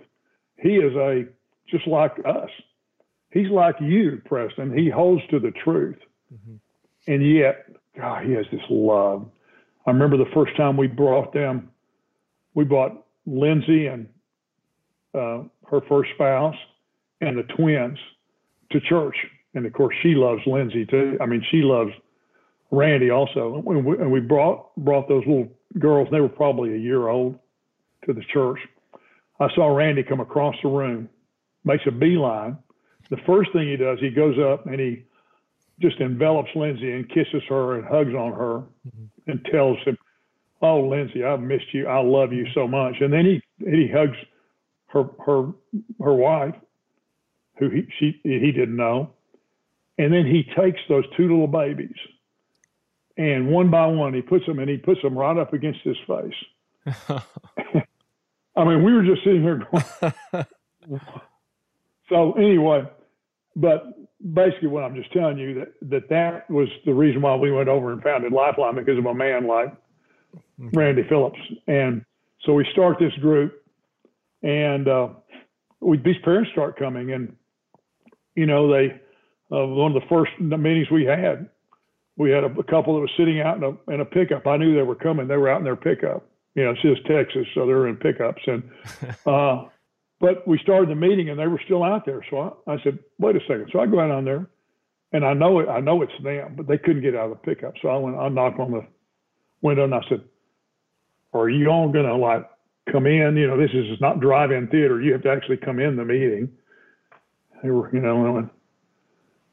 He 0.63 0.77
is 0.77 0.95
a 0.95 1.25
just 1.69 1.85
like 1.87 2.13
us. 2.25 2.49
He's 3.31 3.49
like 3.49 3.75
you, 3.81 4.21
Preston. 4.25 4.75
He 4.75 4.89
holds 4.89 5.21
to 5.29 5.39
the 5.39 5.51
truth. 5.51 5.97
Mm-hmm. 6.33 6.55
And 7.11 7.35
yet, 7.35 7.65
God, 7.97 8.25
he 8.25 8.31
has 8.31 8.45
this 8.51 8.61
love. 8.69 9.25
I 9.85 9.91
remember 9.91 10.17
the 10.17 10.31
first 10.33 10.55
time 10.55 10.77
we 10.77 10.87
brought 10.87 11.33
them, 11.33 11.69
we 12.53 12.63
brought 12.63 13.05
Lindsay 13.25 13.87
and 13.87 14.07
uh, 15.13 15.43
her 15.69 15.81
first 15.89 16.11
spouse 16.15 16.55
and 17.19 17.37
the 17.37 17.43
twins 17.43 17.97
to 18.71 18.79
church. 18.79 19.15
And 19.55 19.65
of 19.65 19.73
course, 19.73 19.95
she 20.01 20.15
loves 20.15 20.41
Lindsay 20.45 20.85
too. 20.85 21.17
I 21.19 21.25
mean, 21.25 21.43
she 21.51 21.57
loves 21.57 21.91
Randy 22.71 23.09
also. 23.09 23.61
And 23.67 23.85
we, 23.85 23.97
and 23.97 24.11
we 24.11 24.21
brought 24.21 24.73
brought 24.77 25.09
those 25.09 25.25
little 25.27 25.49
girls. 25.77 26.07
They 26.09 26.21
were 26.21 26.29
probably 26.29 26.73
a 26.73 26.77
year 26.77 27.09
old 27.09 27.37
to 28.05 28.13
the 28.13 28.23
church. 28.31 28.59
I 29.43 29.53
saw 29.55 29.67
Randy 29.67 30.03
come 30.03 30.19
across 30.19 30.55
the 30.63 30.69
room, 30.69 31.09
makes 31.63 31.83
a 31.85 31.91
beeline. 31.91 32.57
The 33.09 33.17
first 33.25 33.51
thing 33.51 33.67
he 33.67 33.77
does, 33.77 33.99
he 33.99 34.09
goes 34.09 34.37
up 34.39 34.65
and 34.65 34.79
he 34.79 35.03
just 35.79 35.99
envelops 35.99 36.49
Lindsay 36.55 36.91
and 36.91 37.07
kisses 37.09 37.43
her 37.49 37.75
and 37.75 37.85
hugs 37.85 38.13
on 38.13 38.31
her 38.31 38.63
mm-hmm. 38.87 39.31
and 39.31 39.45
tells 39.51 39.77
him, 39.85 39.97
"Oh, 40.61 40.79
Lindsay, 40.81 41.23
I've 41.23 41.41
missed 41.41 41.73
you. 41.73 41.87
I 41.87 42.01
love 42.01 42.31
you 42.31 42.47
so 42.53 42.67
much." 42.67 42.95
And 43.01 43.11
then 43.11 43.25
he 43.25 43.43
he 43.59 43.89
hugs 43.93 44.17
her 44.87 45.09
her 45.25 45.51
her 46.01 46.13
wife, 46.13 46.55
who 47.57 47.69
he 47.69 47.87
she 47.99 48.21
he 48.23 48.51
didn't 48.51 48.77
know, 48.77 49.11
and 49.97 50.13
then 50.13 50.25
he 50.25 50.43
takes 50.55 50.79
those 50.87 51.05
two 51.17 51.23
little 51.23 51.47
babies, 51.47 51.97
and 53.17 53.49
one 53.49 53.69
by 53.69 53.87
one 53.87 54.13
he 54.13 54.21
puts 54.21 54.45
them 54.45 54.59
and 54.59 54.69
he 54.69 54.77
puts 54.77 55.01
them 55.01 55.17
right 55.17 55.37
up 55.37 55.53
against 55.53 55.81
his 55.81 55.97
face. 56.07 57.23
I 58.55 58.63
mean, 58.63 58.83
we 58.83 58.93
were 58.93 59.03
just 59.03 59.23
sitting 59.23 59.41
here 59.41 59.67
going. 59.71 60.45
so 62.09 62.33
anyway, 62.33 62.83
but 63.55 63.85
basically, 64.33 64.67
what 64.67 64.83
I'm 64.83 64.95
just 64.95 65.11
telling 65.11 65.37
you 65.37 65.55
that 65.55 65.73
that 65.89 66.09
that 66.09 66.49
was 66.49 66.67
the 66.85 66.93
reason 66.93 67.21
why 67.21 67.35
we 67.35 67.51
went 67.51 67.69
over 67.69 67.91
and 67.91 68.01
founded 68.03 68.31
Lifeline 68.31 68.75
because 68.75 68.97
of 68.97 69.05
a 69.05 69.13
man 69.13 69.47
like 69.47 69.73
Randy 70.57 71.03
Phillips, 71.09 71.39
and 71.67 72.05
so 72.45 72.53
we 72.53 72.67
start 72.71 72.97
this 72.99 73.13
group, 73.21 73.63
and 74.43 74.87
uh, 74.87 75.09
we, 75.79 75.97
these 75.97 76.17
parents 76.23 76.51
start 76.51 76.77
coming, 76.77 77.11
and 77.11 77.35
you 78.35 78.45
know 78.45 78.71
they 78.71 79.01
uh, 79.51 79.65
one 79.65 79.95
of 79.95 80.01
the 80.01 80.07
first 80.07 80.31
meetings 80.39 80.91
we 80.91 81.05
had, 81.05 81.49
we 82.17 82.29
had 82.29 82.43
a, 82.43 82.53
a 82.59 82.63
couple 82.63 82.93
that 82.93 83.01
was 83.01 83.11
sitting 83.17 83.41
out 83.41 83.57
in 83.57 83.63
a 83.63 83.91
in 83.91 84.01
a 84.01 84.05
pickup. 84.05 84.45
I 84.45 84.57
knew 84.57 84.75
they 84.75 84.83
were 84.83 84.95
coming. 84.95 85.27
They 85.27 85.37
were 85.37 85.49
out 85.49 85.57
in 85.57 85.63
their 85.63 85.75
pickup 85.75 86.29
you 86.55 86.63
know, 86.63 86.71
it's 86.71 86.81
just 86.81 87.05
Texas, 87.05 87.47
so 87.55 87.65
they're 87.65 87.87
in 87.87 87.95
pickups. 87.95 88.41
And 88.45 88.63
uh, 89.25 89.65
but 90.19 90.47
we 90.47 90.57
started 90.59 90.89
the 90.89 90.95
meeting 90.95 91.29
and 91.29 91.39
they 91.39 91.47
were 91.47 91.61
still 91.65 91.83
out 91.83 92.05
there. 92.05 92.25
So 92.29 92.61
I, 92.67 92.73
I 92.73 92.83
said, 92.83 92.99
wait 93.19 93.35
a 93.35 93.39
second. 93.41 93.69
So 93.73 93.79
I 93.79 93.87
go 93.87 93.99
out 93.99 94.11
on 94.11 94.25
there, 94.25 94.47
and 95.11 95.25
I 95.25 95.33
know 95.33 95.59
it. 95.59 95.69
I 95.69 95.79
know 95.79 96.01
it's 96.01 96.13
them, 96.23 96.55
but 96.55 96.67
they 96.67 96.77
couldn't 96.77 97.01
get 97.01 97.15
out 97.15 97.31
of 97.31 97.37
the 97.37 97.55
pickup. 97.55 97.73
So 97.81 97.89
I 97.89 97.97
went. 97.97 98.17
I 98.17 98.29
knocked 98.29 98.59
on 98.59 98.71
the 98.71 98.85
window 99.61 99.83
and 99.83 99.93
I 99.93 100.01
said, 100.09 100.21
"Are 101.33 101.49
you 101.49 101.67
all 101.67 101.89
gonna 101.89 102.17
like 102.17 102.49
come 102.91 103.05
in? 103.05 103.37
You 103.37 103.47
know, 103.47 103.57
this 103.57 103.71
is 103.73 103.99
not 104.01 104.19
drive-in 104.19 104.67
theater. 104.67 105.01
You 105.01 105.13
have 105.13 105.23
to 105.23 105.29
actually 105.29 105.57
come 105.57 105.79
in 105.79 105.95
the 105.95 106.05
meeting." 106.05 106.49
They 107.61 107.71
were, 107.71 107.89
you 107.93 108.01
know, 108.01 108.37
and, 108.37 108.49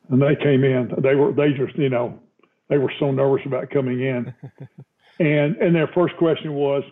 and 0.08 0.20
they 0.20 0.34
came 0.42 0.64
in. 0.64 0.92
They 1.02 1.14
were. 1.14 1.32
They 1.32 1.52
just, 1.52 1.76
you 1.78 1.90
know, 1.90 2.18
they 2.68 2.78
were 2.78 2.92
so 2.98 3.12
nervous 3.12 3.44
about 3.46 3.70
coming 3.70 4.00
in. 4.00 4.34
And 5.20 5.56
and 5.56 5.76
their 5.76 5.86
first 5.88 6.16
question 6.16 6.54
was, 6.54 6.82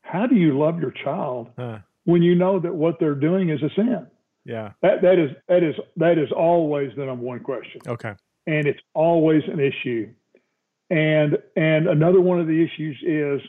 how 0.00 0.26
do 0.26 0.34
you 0.34 0.58
love 0.58 0.80
your 0.80 0.90
child 0.90 1.50
huh. 1.56 1.78
when 2.04 2.22
you 2.22 2.34
know 2.34 2.58
that 2.58 2.74
what 2.74 2.98
they're 2.98 3.14
doing 3.14 3.50
is 3.50 3.62
a 3.62 3.68
sin? 3.76 4.06
Yeah. 4.44 4.72
That 4.80 5.02
that 5.02 5.18
is 5.18 5.30
that 5.46 5.62
is 5.62 5.74
that 5.98 6.18
is 6.18 6.32
always 6.32 6.90
the 6.96 7.04
number 7.04 7.24
one 7.24 7.40
question. 7.40 7.82
Okay. 7.86 8.14
And 8.46 8.66
it's 8.66 8.80
always 8.94 9.42
an 9.48 9.60
issue. 9.60 10.10
And 10.88 11.38
and 11.56 11.88
another 11.88 12.22
one 12.22 12.40
of 12.40 12.46
the 12.46 12.64
issues 12.64 12.96
is 13.02 13.46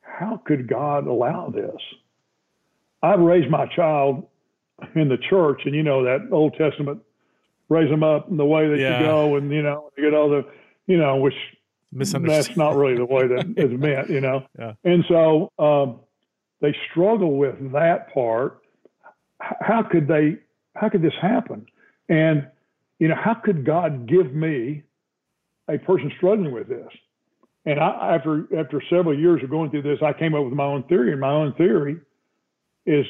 how 0.00 0.40
could 0.44 0.68
God 0.68 1.06
allow 1.06 1.50
this? 1.50 1.80
I've 3.00 3.20
raised 3.20 3.50
my 3.50 3.66
child 3.76 4.26
in 4.94 5.08
the 5.08 5.18
church, 5.30 5.62
and 5.66 5.74
you 5.74 5.82
know 5.82 6.04
that 6.04 6.28
Old 6.32 6.54
Testament, 6.54 7.00
raise 7.68 7.90
them 7.90 8.02
up 8.02 8.28
in 8.28 8.36
the 8.36 8.44
way 8.44 8.68
that 8.68 8.78
yeah. 8.78 8.98
you 8.98 9.06
go, 9.06 9.36
and 9.36 9.52
you 9.52 9.62
know 9.62 9.90
you 9.96 10.04
get 10.04 10.14
all 10.14 10.30
the, 10.30 10.44
you 10.86 10.96
know, 10.96 11.16
which 11.16 11.34
that's 11.94 12.56
not 12.56 12.76
really 12.76 12.96
the 12.96 13.04
way 13.04 13.26
that 13.26 13.54
it's 13.56 13.80
meant, 13.80 14.10
you 14.10 14.20
know. 14.20 14.46
Yeah. 14.58 14.72
And 14.84 15.04
so 15.08 15.52
um, 15.58 16.00
they 16.60 16.74
struggle 16.90 17.36
with 17.36 17.72
that 17.72 18.12
part. 18.12 18.60
How 19.40 19.82
could 19.82 20.08
they? 20.08 20.38
How 20.74 20.88
could 20.88 21.02
this 21.02 21.14
happen? 21.20 21.66
And 22.08 22.48
you 22.98 23.08
know, 23.08 23.16
how 23.16 23.34
could 23.34 23.64
God 23.64 24.06
give 24.06 24.32
me 24.34 24.82
a 25.68 25.78
person 25.78 26.12
struggling 26.16 26.52
with 26.52 26.68
this? 26.68 26.88
And 27.66 27.80
I, 27.80 28.16
after 28.16 28.46
after 28.56 28.82
several 28.90 29.18
years 29.18 29.42
of 29.42 29.50
going 29.50 29.70
through 29.70 29.82
this, 29.82 29.98
I 30.02 30.12
came 30.12 30.34
up 30.34 30.44
with 30.44 30.54
my 30.54 30.64
own 30.64 30.84
theory. 30.84 31.12
And 31.12 31.20
my 31.20 31.32
own 31.32 31.54
theory 31.54 31.98
is 32.86 33.06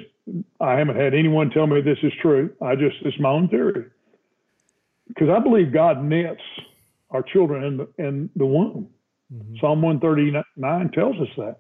I 0.61 0.79
haven't 0.79 0.97
had 0.97 1.15
anyone 1.15 1.51
tell 1.51 1.67
me 1.67 1.81
this 1.81 1.99
is 2.03 2.13
true. 2.23 2.51
I 2.63 2.75
just 2.75 2.97
it's 3.03 3.19
my 3.19 3.31
own 3.31 3.49
theory 3.49 3.87
because 5.09 5.29
I 5.29 5.39
believe 5.39 5.73
God 5.73 6.03
knits 6.03 6.41
our 7.15 7.23
children 7.23 7.65
in 7.65 7.77
the, 7.79 7.89
in 7.99 8.31
the 8.37 8.45
womb. 8.45 8.89
Mm-hmm. 9.33 9.55
Psalm 9.61 9.81
139 9.81 10.91
tells 10.91 11.17
us 11.17 11.29
that. 11.39 11.57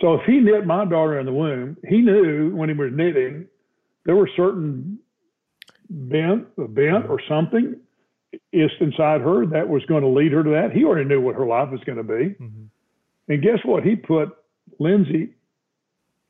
So 0.00 0.14
if 0.14 0.22
he 0.26 0.40
knit 0.40 0.66
my 0.66 0.84
daughter 0.84 1.20
in 1.20 1.26
the 1.26 1.32
womb, 1.32 1.76
he 1.88 1.98
knew 1.98 2.56
when 2.56 2.68
he 2.68 2.74
was 2.74 2.90
knitting, 2.92 3.46
there 4.04 4.16
were 4.16 4.28
certain 4.36 4.98
bent, 5.88 6.46
a 6.58 6.66
bent 6.66 7.08
or 7.08 7.20
something 7.28 7.76
is 8.52 8.70
inside 8.80 9.20
her 9.20 9.46
that 9.46 9.68
was 9.68 9.84
going 9.84 10.02
to 10.02 10.08
lead 10.08 10.32
her 10.32 10.42
to 10.42 10.50
that. 10.50 10.72
He 10.72 10.84
already 10.84 11.08
knew 11.08 11.20
what 11.20 11.36
her 11.36 11.46
life 11.46 11.70
was 11.70 11.80
going 11.84 11.98
to 11.98 12.02
be. 12.02 12.34
Mm-hmm. 12.34 12.64
And 13.28 13.42
guess 13.42 13.58
what? 13.64 13.84
He 13.84 13.94
put 13.94 14.30
Lindsay 14.80 15.34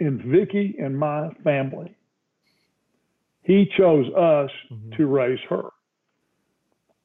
and 0.01 0.23
Vicky 0.23 0.77
and 0.79 0.99
my 0.99 1.31
family. 1.43 1.97
He 3.43 3.71
chose 3.77 4.07
us 4.15 4.51
mm-hmm. 4.71 4.97
to 4.97 5.07
raise 5.07 5.39
her. 5.49 5.71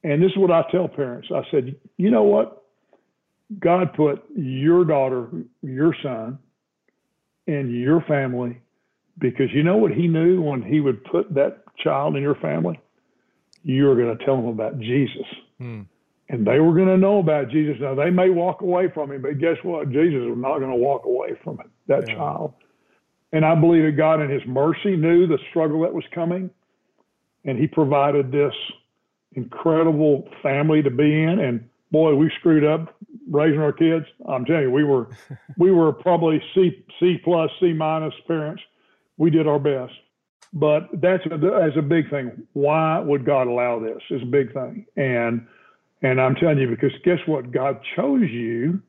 And 0.04 0.22
this 0.22 0.32
is 0.32 0.38
what 0.38 0.52
I 0.52 0.64
tell 0.72 0.88
parents. 0.88 1.28
I 1.34 1.42
said, 1.52 1.76
you 1.98 2.10
know 2.10 2.24
what? 2.24 2.64
God 3.60 3.94
put 3.94 4.24
your 4.36 4.86
daughter, 4.86 5.28
your 5.62 5.96
son, 6.02 6.40
and 7.48 7.74
your 7.74 8.02
family 8.02 8.62
because 9.18 9.48
you 9.54 9.64
know 9.64 9.78
what 9.78 9.92
he 9.92 10.08
knew 10.08 10.42
when 10.42 10.62
he 10.62 10.80
would 10.80 11.04
put 11.04 11.34
that 11.34 11.64
child 11.78 12.16
in 12.16 12.22
your 12.22 12.36
family? 12.36 12.80
You're 13.64 13.96
going 13.96 14.18
to 14.18 14.26
tell 14.26 14.38
them 14.38 14.48
about 14.48 14.80
Jesus. 14.80 15.26
Hmm. 15.58 15.82
and 16.30 16.48
they 16.48 16.60
were 16.62 16.74
going 16.74 16.88
to 16.88 16.98
know 16.98 17.20
about 17.20 17.50
Jesus. 17.50 17.76
Now 17.82 17.96
they 17.96 18.10
may 18.10 18.30
walk 18.30 18.62
away 18.62 18.90
from 18.94 19.12
him, 19.12 19.22
but 19.22 19.40
guess 19.40 19.58
what? 19.64 19.90
Jesus 19.92 20.22
was 20.22 20.38
not 20.38 20.60
going 20.60 20.72
to 20.72 20.78
walk 20.78 21.04
away 21.06 21.32
from 21.44 21.60
it, 21.60 21.68
that 21.88 22.08
yeah. 22.08 22.16
child. 22.16 22.54
And 23.32 23.46
I 23.46 23.56
believe 23.56 23.84
that 23.84 23.98
God, 23.98 24.22
in 24.22 24.30
His 24.30 24.42
mercy, 24.48 24.96
knew 24.96 25.28
the 25.28 25.38
struggle 25.50 25.82
that 25.82 25.94
was 25.94 26.06
coming, 26.14 26.50
and 27.46 27.60
He 27.60 27.68
provided 27.68 28.32
this 28.32 28.54
incredible 29.44 30.28
family 30.42 30.82
to 30.82 30.90
be 30.90 31.24
in. 31.24 31.40
And 31.40 31.70
boy, 31.92 32.16
we 32.16 32.32
screwed 32.40 32.66
up 32.66 32.96
raising 33.30 33.60
our 33.60 33.74
kids. 33.74 34.06
I'm 34.28 34.46
telling 34.46 34.64
you, 34.64 34.72
we 34.72 34.84
were 34.84 35.10
we 35.58 35.72
were 35.72 35.94
probably 35.94 36.42
C 36.54 36.84
C 37.00 37.18
plus 37.24 37.50
C 37.60 37.74
minus 37.74 38.14
parents. 38.28 38.62
We 39.18 39.30
did 39.30 39.48
our 39.48 39.60
best, 39.60 39.94
but 40.54 40.90
that's 40.94 41.26
a, 41.26 41.38
that's 41.38 41.78
a 41.78 41.82
big 41.82 42.10
thing. 42.10 42.48
Why 42.54 43.00
would 43.00 43.26
God 43.26 43.48
allow 43.48 43.80
this? 43.80 44.02
Is 44.10 44.22
a 44.22 44.26
big 44.26 44.54
thing, 44.54 44.86
and 44.96 45.46
and 46.02 46.22
I'm 46.22 46.36
telling 46.36 46.60
you 46.60 46.70
because 46.70 46.92
guess 47.04 47.20
what? 47.26 47.52
God 47.52 47.80
chose 47.96 48.30
you 48.30 48.82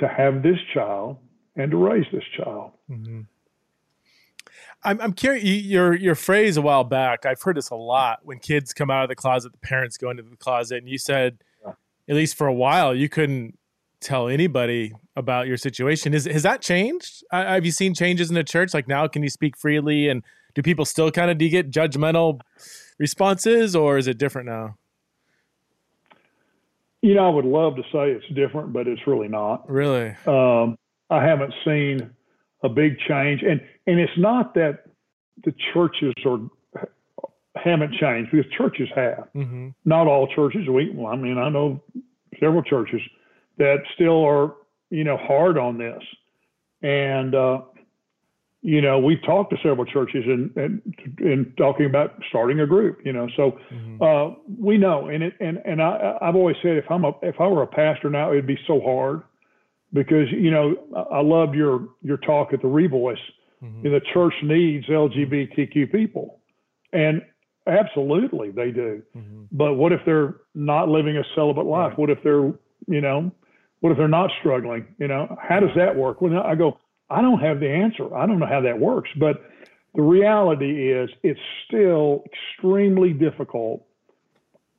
to 0.00 0.08
have 0.08 0.42
this 0.42 0.58
child 0.74 1.18
and 1.56 1.70
to 1.70 1.76
raise 1.76 2.06
this 2.12 2.24
child. 2.36 2.72
Mm-hmm. 2.90 3.20
I'm, 4.84 5.00
I'm 5.00 5.12
curious. 5.12 5.44
Your 5.44 5.94
your 5.94 6.14
phrase 6.14 6.56
a 6.56 6.62
while 6.62 6.84
back. 6.84 7.24
I've 7.24 7.40
heard 7.40 7.56
this 7.56 7.70
a 7.70 7.76
lot. 7.76 8.20
When 8.24 8.38
kids 8.38 8.72
come 8.72 8.90
out 8.90 9.04
of 9.04 9.08
the 9.08 9.14
closet, 9.14 9.52
the 9.52 9.58
parents 9.58 9.96
go 9.96 10.10
into 10.10 10.22
the 10.22 10.36
closet, 10.36 10.78
and 10.78 10.88
you 10.88 10.98
said, 10.98 11.38
yeah. 11.64 11.72
at 12.08 12.16
least 12.16 12.36
for 12.36 12.46
a 12.46 12.52
while, 12.52 12.94
you 12.94 13.08
couldn't 13.08 13.58
tell 14.00 14.28
anybody 14.28 14.92
about 15.14 15.46
your 15.46 15.56
situation. 15.56 16.14
Is 16.14 16.24
has 16.24 16.42
that 16.42 16.60
changed? 16.60 17.24
have 17.30 17.64
you 17.64 17.70
seen 17.70 17.94
changes 17.94 18.28
in 18.28 18.34
the 18.34 18.44
church? 18.44 18.74
Like 18.74 18.88
now, 18.88 19.06
can 19.06 19.22
you 19.22 19.30
speak 19.30 19.56
freely? 19.56 20.08
And 20.08 20.24
do 20.54 20.62
people 20.62 20.84
still 20.84 21.10
kind 21.10 21.30
of 21.30 21.38
do 21.38 21.44
you 21.44 21.50
get 21.50 21.70
judgmental 21.70 22.40
responses, 22.98 23.76
or 23.76 23.98
is 23.98 24.08
it 24.08 24.18
different 24.18 24.48
now? 24.48 24.76
You 27.02 27.14
know, 27.14 27.26
I 27.26 27.30
would 27.30 27.44
love 27.44 27.76
to 27.76 27.82
say 27.92 28.10
it's 28.10 28.26
different, 28.34 28.72
but 28.72 28.86
it's 28.86 29.06
really 29.06 29.28
not. 29.28 29.68
Really, 29.70 30.14
um, 30.26 30.76
I 31.10 31.24
haven't 31.24 31.54
seen 31.64 32.10
a 32.62 32.68
big 32.68 32.98
change. 33.08 33.42
And 33.42 33.60
and 33.86 34.00
it's 34.00 34.18
not 34.18 34.54
that 34.54 34.84
the 35.44 35.54
churches 35.72 36.14
are 36.24 36.38
haven't 37.54 37.94
changed 37.94 38.30
because 38.32 38.50
churches 38.52 38.88
have. 38.94 39.28
Mm-hmm. 39.34 39.68
Not 39.84 40.06
all 40.06 40.26
churches. 40.34 40.68
We, 40.68 40.90
well, 40.94 41.12
I 41.12 41.16
mean, 41.16 41.38
I 41.38 41.48
know 41.48 41.82
several 42.40 42.62
churches 42.62 43.00
that 43.58 43.78
still 43.94 44.24
are, 44.24 44.54
you 44.90 45.04
know, 45.04 45.16
hard 45.16 45.58
on 45.58 45.78
this. 45.78 46.02
And 46.82 47.34
uh, 47.34 47.60
you 48.62 48.80
know, 48.80 48.98
we've 49.00 49.22
talked 49.24 49.50
to 49.50 49.56
several 49.62 49.84
churches 49.84 50.24
and 50.26 50.56
and, 50.56 50.82
and 51.18 51.56
talking 51.56 51.86
about 51.86 52.14
starting 52.28 52.60
a 52.60 52.66
group. 52.66 53.00
You 53.04 53.12
know, 53.12 53.28
so 53.36 53.58
mm-hmm. 53.72 54.02
uh, 54.02 54.36
we 54.58 54.78
know. 54.78 55.08
And 55.08 55.22
it 55.24 55.34
and 55.40 55.58
and 55.64 55.82
I 55.82 56.16
I've 56.20 56.36
always 56.36 56.56
said 56.62 56.76
if 56.76 56.90
I'm 56.90 57.04
a 57.04 57.12
if 57.22 57.40
I 57.40 57.46
were 57.46 57.62
a 57.62 57.66
pastor 57.66 58.08
now, 58.08 58.30
it'd 58.32 58.46
be 58.46 58.58
so 58.66 58.80
hard 58.80 59.22
because 59.92 60.30
you 60.30 60.50
know 60.50 60.76
I 61.10 61.20
loved 61.20 61.54
your 61.54 61.88
your 62.02 62.16
talk 62.18 62.52
at 62.52 62.62
the 62.62 62.68
Revoice. 62.68 63.16
Mm-hmm. 63.62 63.82
The 63.82 64.00
church 64.12 64.34
needs 64.42 64.86
LGBTQ 64.86 65.92
people, 65.92 66.40
and 66.92 67.22
absolutely 67.66 68.50
they 68.50 68.70
do. 68.70 69.02
Mm-hmm. 69.16 69.42
But 69.52 69.74
what 69.74 69.92
if 69.92 70.00
they're 70.04 70.36
not 70.54 70.88
living 70.88 71.16
a 71.16 71.22
celibate 71.34 71.66
life? 71.66 71.90
Right. 71.90 71.98
What 71.98 72.10
if 72.10 72.18
they're 72.24 72.52
you 72.88 73.00
know, 73.00 73.30
what 73.80 73.92
if 73.92 73.98
they're 73.98 74.08
not 74.08 74.30
struggling? 74.40 74.86
You 74.98 75.08
know, 75.08 75.36
how 75.40 75.60
does 75.60 75.70
that 75.76 75.96
work? 75.96 76.20
Well, 76.20 76.38
I 76.38 76.54
go, 76.54 76.78
I 77.10 77.20
don't 77.20 77.40
have 77.40 77.60
the 77.60 77.68
answer. 77.68 78.14
I 78.14 78.26
don't 78.26 78.38
know 78.38 78.46
how 78.46 78.60
that 78.62 78.78
works, 78.78 79.10
but 79.18 79.42
the 79.94 80.02
reality 80.02 80.90
is 80.90 81.10
it's 81.22 81.40
still 81.66 82.24
extremely 82.26 83.12
difficult 83.12 83.84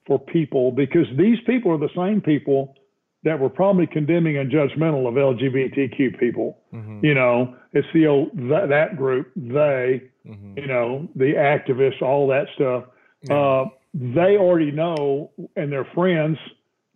for 0.08 0.20
people 0.20 0.72
because 0.72 1.06
these 1.18 1.38
people 1.46 1.72
are 1.72 1.78
the 1.78 1.90
same 1.96 2.22
people 2.22 2.76
that 3.24 3.40
were 3.40 3.50
probably 3.50 3.88
condemning 3.88 4.38
and 4.38 4.52
judgmental 4.52 5.08
of 5.08 5.14
LGBTQ 5.14 6.20
people. 6.20 6.60
Mm-hmm. 6.74 7.06
You 7.06 7.14
know, 7.14 7.56
it's 7.74 7.88
the 7.94 8.08
old 8.08 8.30
that, 8.50 8.68
that 8.70 8.96
group, 8.98 9.32
they, 9.36 10.04
mm-hmm. 10.26 10.58
you 10.58 10.68
know, 10.68 11.08
the 11.16 11.34
activists, 11.34 12.02
all 12.02 12.28
that 12.28 12.46
stuff. 12.56 12.86
Yeah. 13.24 13.36
Uh, 13.36 13.66
they 13.94 14.38
already 14.38 14.72
know, 14.72 15.32
and 15.56 15.72
their 15.72 15.86
friends, 15.94 16.38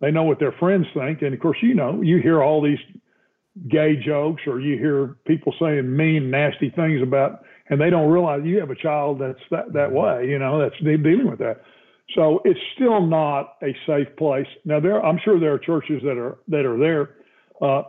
they 0.00 0.10
know 0.10 0.24
what 0.24 0.38
their 0.38 0.52
friends 0.52 0.86
think. 0.94 1.22
And 1.22 1.34
of 1.34 1.40
course, 1.40 1.58
you 1.62 1.74
know, 1.74 2.02
you 2.02 2.20
hear 2.20 2.42
all 2.42 2.62
these 2.62 2.78
gay 3.68 3.96
jokes, 3.96 4.42
or 4.46 4.60
you 4.60 4.78
hear 4.78 5.16
people 5.26 5.52
saying 5.60 5.96
mean, 5.96 6.30
nasty 6.30 6.70
things 6.70 7.02
about, 7.02 7.44
and 7.68 7.80
they 7.80 7.90
don't 7.90 8.10
realize 8.10 8.42
you 8.44 8.60
have 8.60 8.70
a 8.70 8.76
child 8.76 9.20
that's 9.20 9.38
that 9.50 9.72
that 9.72 9.90
mm-hmm. 9.90 10.22
way. 10.22 10.28
You 10.28 10.38
know, 10.38 10.60
that's 10.60 10.80
dealing 10.80 11.28
with 11.28 11.40
that. 11.40 11.62
So 12.14 12.40
it's 12.44 12.60
still 12.74 13.04
not 13.04 13.56
a 13.62 13.76
safe 13.86 14.08
place. 14.16 14.46
Now 14.64 14.80
there, 14.80 15.04
I'm 15.04 15.18
sure 15.24 15.38
there 15.38 15.52
are 15.52 15.58
churches 15.58 16.02
that 16.04 16.16
are 16.16 16.38
that 16.48 16.64
are 16.64 16.78
there. 16.78 17.16
Uh, 17.60 17.82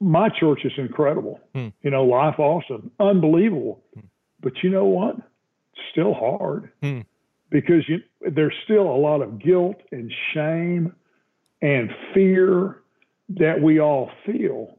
my 0.00 0.28
church 0.28 0.60
is 0.64 0.72
incredible. 0.76 1.40
Hmm. 1.54 1.68
You 1.82 1.90
know, 1.90 2.06
LifeAustin, 2.06 2.90
unbelievable. 2.98 3.82
Hmm. 3.94 4.06
But 4.40 4.52
you 4.62 4.70
know 4.70 4.86
what? 4.86 5.16
It's 5.16 5.82
still 5.92 6.14
hard 6.14 6.70
hmm. 6.82 7.00
because 7.50 7.88
you, 7.88 7.98
there's 8.20 8.54
still 8.64 8.82
a 8.82 8.96
lot 8.96 9.22
of 9.22 9.38
guilt 9.38 9.76
and 9.92 10.12
shame 10.34 10.94
and 11.62 11.90
fear 12.14 12.82
that 13.38 13.60
we 13.60 13.80
all 13.80 14.10
feel. 14.26 14.76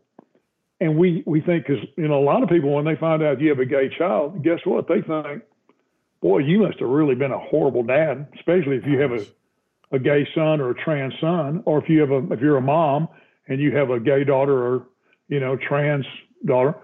And 0.79 0.97
we, 0.97 1.23
we 1.27 1.41
think, 1.41 1.67
because, 1.67 1.83
you 1.95 2.07
know, 2.07 2.17
a 2.17 2.25
lot 2.25 2.41
of 2.41 2.49
people, 2.49 2.73
when 2.73 2.85
they 2.85 2.95
find 2.95 3.21
out 3.21 3.39
you 3.39 3.49
have 3.49 3.59
a 3.59 3.65
gay 3.65 3.89
child, 3.95 4.43
guess 4.43 4.59
what? 4.65 4.87
They 4.87 5.01
think, 5.01 5.43
boy, 6.21 6.39
you 6.39 6.59
must 6.59 6.79
have 6.79 6.89
really 6.89 7.13
been 7.13 7.31
a 7.31 7.39
horrible 7.39 7.83
dad, 7.83 8.27
especially 8.35 8.77
if 8.77 8.85
you 8.87 8.99
have 8.99 9.11
a, 9.11 9.25
a 9.95 9.99
gay 9.99 10.27
son 10.33 10.59
or 10.59 10.71
a 10.71 10.75
trans 10.75 11.13
son, 11.21 11.61
or 11.65 11.77
if 11.83 11.87
you 11.87 11.99
have 11.99 12.09
a 12.09 12.33
if 12.33 12.39
you're 12.39 12.57
a 12.57 12.61
mom 12.61 13.07
and 13.51 13.61
you 13.61 13.75
have 13.75 13.89
a 13.89 13.99
gay 13.99 14.23
daughter 14.23 14.57
or 14.57 14.87
you 15.27 15.39
know 15.39 15.57
trans 15.57 16.05
daughter. 16.45 16.75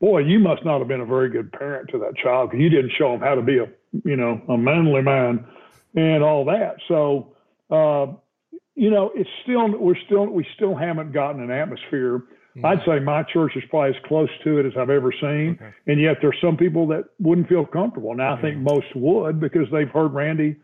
Boy, 0.00 0.20
you 0.20 0.38
must 0.38 0.64
not 0.64 0.78
have 0.78 0.88
been 0.88 1.00
a 1.00 1.06
very 1.06 1.30
good 1.30 1.50
parent 1.52 1.88
to 1.90 1.98
that 1.98 2.16
child 2.16 2.50
because 2.50 2.62
you 2.62 2.68
didn't 2.68 2.92
show 2.98 3.12
them 3.12 3.20
how 3.20 3.34
to 3.34 3.42
be 3.42 3.58
a 3.58 3.66
you 4.04 4.16
know 4.16 4.40
a 4.48 4.58
manly 4.58 5.02
man 5.02 5.46
and 5.94 6.22
all 6.22 6.44
that. 6.46 6.76
So 6.88 7.34
uh, 7.70 8.06
you 8.74 8.90
know, 8.90 9.10
it's 9.14 9.30
still 9.42 9.68
we're 9.78 9.98
still 10.04 10.26
we 10.26 10.46
still 10.54 10.74
haven't 10.74 11.12
gotten 11.12 11.40
an 11.40 11.50
atmosphere 11.50 12.22
Mm-hmm. 12.56 12.66
I'd 12.66 12.80
say 12.86 13.00
my 13.00 13.22
church 13.22 13.52
is 13.54 13.64
probably 13.68 13.90
as 13.90 14.02
close 14.06 14.30
to 14.44 14.58
it 14.58 14.64
as 14.64 14.72
I've 14.78 14.88
ever 14.88 15.12
seen. 15.12 15.58
Okay. 15.60 15.74
And 15.86 16.00
yet 16.00 16.18
there's 16.22 16.38
some 16.40 16.56
people 16.56 16.86
that 16.88 17.04
wouldn't 17.20 17.48
feel 17.48 17.66
comfortable. 17.66 18.14
Now 18.14 18.34
I 18.34 18.40
think 18.40 18.56
most 18.56 18.86
would 18.94 19.38
because 19.40 19.66
they've 19.70 19.90
heard 19.90 20.14
Randy 20.14 20.56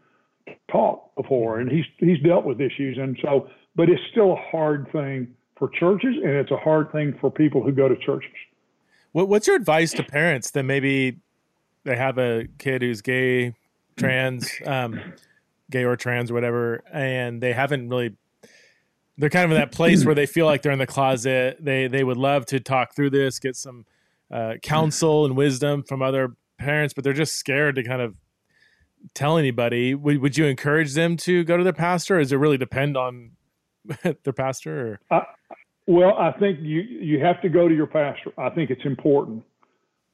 talk 0.71 1.15
before 1.15 1.61
and 1.61 1.71
he's 1.71 1.85
he's 1.99 2.19
dealt 2.21 2.45
with 2.45 2.61
issues 2.61 2.99
and 2.99 3.17
so 3.23 3.49
but 3.77 3.89
it's 3.89 4.03
still 4.11 4.33
a 4.33 4.37
hard 4.51 4.91
thing 4.91 5.29
for 5.63 5.69
churches 5.79 6.17
and 6.17 6.33
it's 6.33 6.51
a 6.51 6.57
hard 6.57 6.91
thing 6.91 7.17
for 7.21 7.31
people 7.31 7.63
who 7.63 7.71
go 7.71 7.87
to 7.87 7.95
churches. 7.95 8.33
What, 9.13 9.29
what's 9.29 9.47
your 9.47 9.55
advice 9.55 9.93
to 9.93 10.03
parents 10.03 10.51
that 10.53 10.65
maybe 10.65 11.19
they 11.85 11.95
have 11.95 12.19
a 12.19 12.49
kid 12.59 12.83
who's 12.83 13.01
gay, 13.01 13.55
trans, 13.97 14.51
um, 14.67 15.01
gay 15.71 15.85
or 15.85 15.95
trans 15.95 16.33
or 16.33 16.35
whatever, 16.35 16.83
and 16.93 17.41
they 17.41 17.53
haven't 17.53 17.89
really 17.89 18.17
they're 19.19 19.31
kind 19.31 19.45
of 19.45 19.53
in 19.53 19.59
that 19.59 19.71
place 19.71 20.05
where 20.05 20.17
they 20.17 20.27
feel 20.27 20.47
like 20.47 20.63
they're 20.63 20.73
in 20.73 20.81
the 20.81 20.87
closet. 20.87 21.59
They 21.61 21.87
they 21.87 22.03
would 22.03 22.17
love 22.17 22.45
to 22.47 22.59
talk 22.59 22.97
through 22.97 23.11
this, 23.11 23.39
get 23.39 23.55
some 23.55 23.85
uh, 24.33 24.55
counsel 24.63 25.27
and 25.27 25.37
wisdom 25.37 25.85
from 25.85 26.03
other 26.03 26.35
parents, 26.59 26.93
but 26.93 27.05
they're 27.05 27.13
just 27.13 27.37
scared 27.37 27.77
to 27.77 27.85
kind 27.85 28.03
of 28.03 28.17
tell 29.15 29.39
anybody. 29.39 29.95
Would, 29.95 30.19
would 30.19 30.37
you 30.37 30.47
encourage 30.47 30.95
them 30.95 31.17
to 31.19 31.45
go 31.45 31.57
to 31.57 31.63
their 31.63 31.73
pastor? 31.73 32.17
Or 32.17 32.21
does 32.21 32.33
it 32.33 32.37
really 32.37 32.59
depend 32.59 32.97
on 32.97 33.33
their 34.03 34.33
pastor? 34.33 35.01
Uh, 35.11 35.21
well, 35.87 36.17
I 36.17 36.33
think 36.39 36.59
you 36.61 36.81
you 36.81 37.21
have 37.21 37.41
to 37.43 37.49
go 37.49 37.69
to 37.69 37.75
your 37.75 37.87
pastor. 37.87 38.33
I 38.39 38.51
think 38.51 38.71
it's 38.71 38.85
important. 38.85 39.45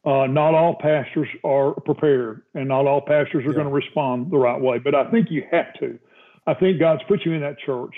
Uh, 0.04 0.26
not 0.26 0.54
all 0.54 0.76
pastors 0.80 1.28
are 1.44 1.72
prepared, 1.80 2.42
and 2.54 2.68
not 2.68 2.86
all 2.86 3.00
pastors 3.00 3.44
are 3.44 3.50
yeah. 3.50 3.54
going 3.54 3.66
to 3.66 3.72
respond 3.72 4.30
the 4.30 4.38
right 4.38 4.60
way. 4.60 4.78
But 4.78 4.94
I 4.94 5.10
think 5.10 5.30
you 5.30 5.42
have 5.50 5.74
to. 5.80 5.98
I 6.46 6.54
think 6.54 6.78
God's 6.78 7.02
put 7.08 7.26
you 7.26 7.32
in 7.32 7.42
that 7.42 7.58
church 7.58 7.94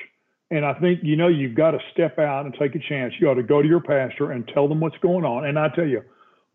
and 0.51 0.65
I 0.65 0.75
think, 0.75 1.01
you 1.03 1.17
know, 1.17 1.29
you've 1.29 1.55
got 1.55 1.73
to 1.73 1.79
step 1.93 2.19
out 2.19 2.45
and 2.45 2.55
take 2.59 2.75
a 2.75 2.81
chance. 2.81 3.15
You 3.19 3.27
got 3.27 3.35
to 3.35 3.43
go 3.43 3.63
to 3.63 3.69
your 3.69 3.81
pastor 3.81 4.33
and 4.33 4.49
tell 4.53 4.69
them 4.69 4.81
what's 4.81 4.99
going 4.99 5.25
on. 5.25 5.47
And 5.47 5.59
I 5.59 5.69
tell 5.69 5.87
you, 5.87 6.03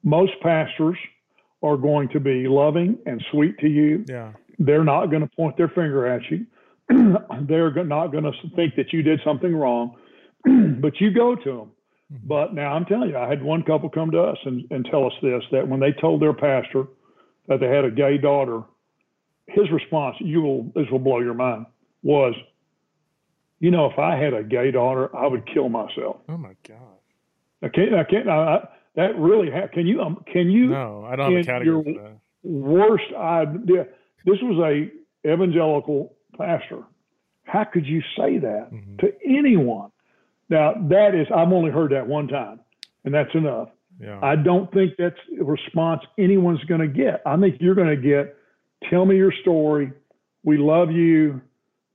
most 0.03 0.33
pastors 0.41 0.97
are 1.63 1.77
going 1.77 2.09
to 2.09 2.19
be 2.19 2.47
loving 2.47 2.97
and 3.05 3.23
sweet 3.31 3.57
to 3.59 3.69
you. 3.69 4.03
Yeah. 4.07 4.33
They're 4.59 4.83
not 4.83 5.07
going 5.07 5.21
to 5.21 5.35
point 5.35 5.55
their 5.55 5.69
finger 5.69 6.05
at 6.05 6.29
you. 6.29 6.45
They're 7.47 7.83
not 7.83 8.11
going 8.11 8.23
to 8.23 8.31
think 8.55 8.75
that 8.75 8.93
you 8.93 9.01
did 9.01 9.19
something 9.25 9.55
wrong, 9.55 9.95
but 10.45 10.99
you 10.99 11.11
go 11.11 11.35
to 11.35 11.43
them. 11.43 11.71
Mm-hmm. 12.13 12.27
But 12.27 12.53
now 12.53 12.73
I'm 12.73 12.85
telling 12.85 13.09
you, 13.09 13.17
I 13.17 13.27
had 13.27 13.43
one 13.43 13.63
couple 13.63 13.89
come 13.89 14.11
to 14.11 14.21
us 14.21 14.37
and, 14.45 14.65
and 14.69 14.85
tell 14.89 15.05
us 15.05 15.13
this 15.21 15.41
that 15.51 15.67
when 15.67 15.79
they 15.79 15.91
told 15.99 16.21
their 16.21 16.33
pastor 16.33 16.85
that 17.47 17.59
they 17.59 17.67
had 17.67 17.85
a 17.85 17.91
gay 17.91 18.17
daughter, 18.17 18.61
his 19.47 19.69
response, 19.71 20.15
you 20.19 20.41
will, 20.41 20.63
this 20.75 20.85
will 20.91 20.99
blow 20.99 21.19
your 21.19 21.33
mind, 21.33 21.65
was, 22.03 22.35
you 23.59 23.71
know, 23.71 23.87
if 23.87 23.97
I 23.97 24.15
had 24.15 24.33
a 24.33 24.43
gay 24.43 24.71
daughter, 24.71 25.15
I 25.15 25.27
would 25.27 25.47
kill 25.51 25.69
myself. 25.69 26.17
Oh 26.29 26.37
my 26.37 26.55
god! 26.67 26.77
I 27.63 27.69
can't. 27.69 27.95
I 27.95 28.03
can't. 28.03 28.29
I, 28.29 28.67
that 28.95 29.17
really. 29.17 29.49
Ha- 29.49 29.67
can 29.73 29.87
you? 29.87 30.01
Um, 30.01 30.23
can 30.31 30.51
you? 30.51 30.67
No, 30.67 31.07
I 31.09 31.15
don't 31.15 31.31
have 31.33 31.41
a 31.41 31.45
category 31.45 31.93
your 31.93 32.19
Worst 32.43 33.11
idea. 33.17 33.87
This 34.23 34.37
was 34.41 34.59
a 34.59 35.27
evangelical 35.27 36.14
pastor, 36.37 36.83
How 37.45 37.63
could 37.63 37.85
you 37.85 38.01
say 38.17 38.39
that 38.39 38.69
mm-hmm. 38.73 38.97
to 38.97 39.13
anyone? 39.25 39.91
Now, 40.49 40.73
that 40.89 41.15
is, 41.15 41.27
I've 41.33 41.51
only 41.51 41.71
heard 41.71 41.91
that 41.91 42.07
one 42.07 42.27
time, 42.27 42.59
and 43.03 43.13
that's 43.13 43.33
enough. 43.33 43.69
Yeah. 43.99 44.19
I 44.21 44.35
don't 44.35 44.71
think 44.73 44.93
that's 44.97 45.15
a 45.39 45.43
response 45.43 46.01
anyone's 46.17 46.63
going 46.65 46.81
to 46.81 46.87
get. 46.87 47.21
I 47.25 47.37
think 47.37 47.57
you're 47.61 47.75
going 47.75 47.95
to 47.95 48.01
get, 48.01 48.35
tell 48.89 49.05
me 49.05 49.15
your 49.15 49.31
story. 49.41 49.93
We 50.43 50.57
love 50.57 50.91
you. 50.91 51.41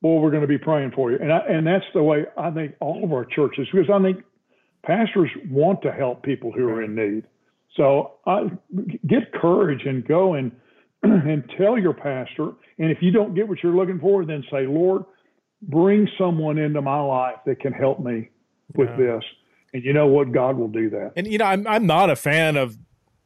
Boy, 0.01 0.18
we're 0.20 0.30
going 0.30 0.43
to 0.43 0.49
be 0.49 0.57
praying 0.57 0.93
for 0.93 1.11
you. 1.11 1.18
And, 1.20 1.30
I, 1.32 1.41
and 1.41 1.66
that's 1.66 1.84
the 1.93 2.03
way 2.03 2.24
I 2.38 2.51
think 2.51 2.74
all 2.80 3.05
of 3.05 3.12
our 3.12 3.26
churches, 3.26 3.68
because 3.70 3.91
I 3.93 4.01
think 4.03 4.24
pastors 4.82 5.30
want 5.51 5.82
to 5.82 5.93
help 5.93 6.22
people 6.22 6.53
who 6.53 6.66
are 6.68 6.82
in 6.82 6.95
need. 6.95 7.24
So 7.76 8.14
I, 8.26 8.51
get 9.07 9.32
courage 9.32 9.82
and 9.84 10.07
go 10.07 10.34
and 10.34 10.53
and 11.03 11.51
tell 11.57 11.78
your 11.78 11.94
pastor. 11.94 12.53
And 12.78 12.90
if 12.90 12.98
you 13.01 13.11
don't 13.11 13.34
get 13.34 13.48
what 13.48 13.62
you're 13.62 13.74
looking 13.74 13.98
for, 13.98 14.24
then 14.24 14.44
say, 14.51 14.66
Lord, 14.66 15.05
bring 15.62 16.09
someone 16.18 16.59
into 16.59 16.82
my 16.82 17.01
life 17.01 17.36
that 17.46 17.61
can 17.61 17.72
help 17.72 18.01
me 18.01 18.30
with 18.74 18.88
yeah. 18.90 18.96
this. 18.96 19.24
And 19.72 19.84
you 19.84 19.92
know 19.92 20.07
what? 20.07 20.32
God 20.32 20.57
will 20.57 20.68
do 20.68 20.90
that. 20.90 21.12
And 21.16 21.26
you 21.26 21.38
know, 21.38 21.44
I'm 21.44 21.66
I'm 21.66 21.86
not 21.86 22.11
a 22.11 22.16
fan 22.16 22.57
of 22.57 22.76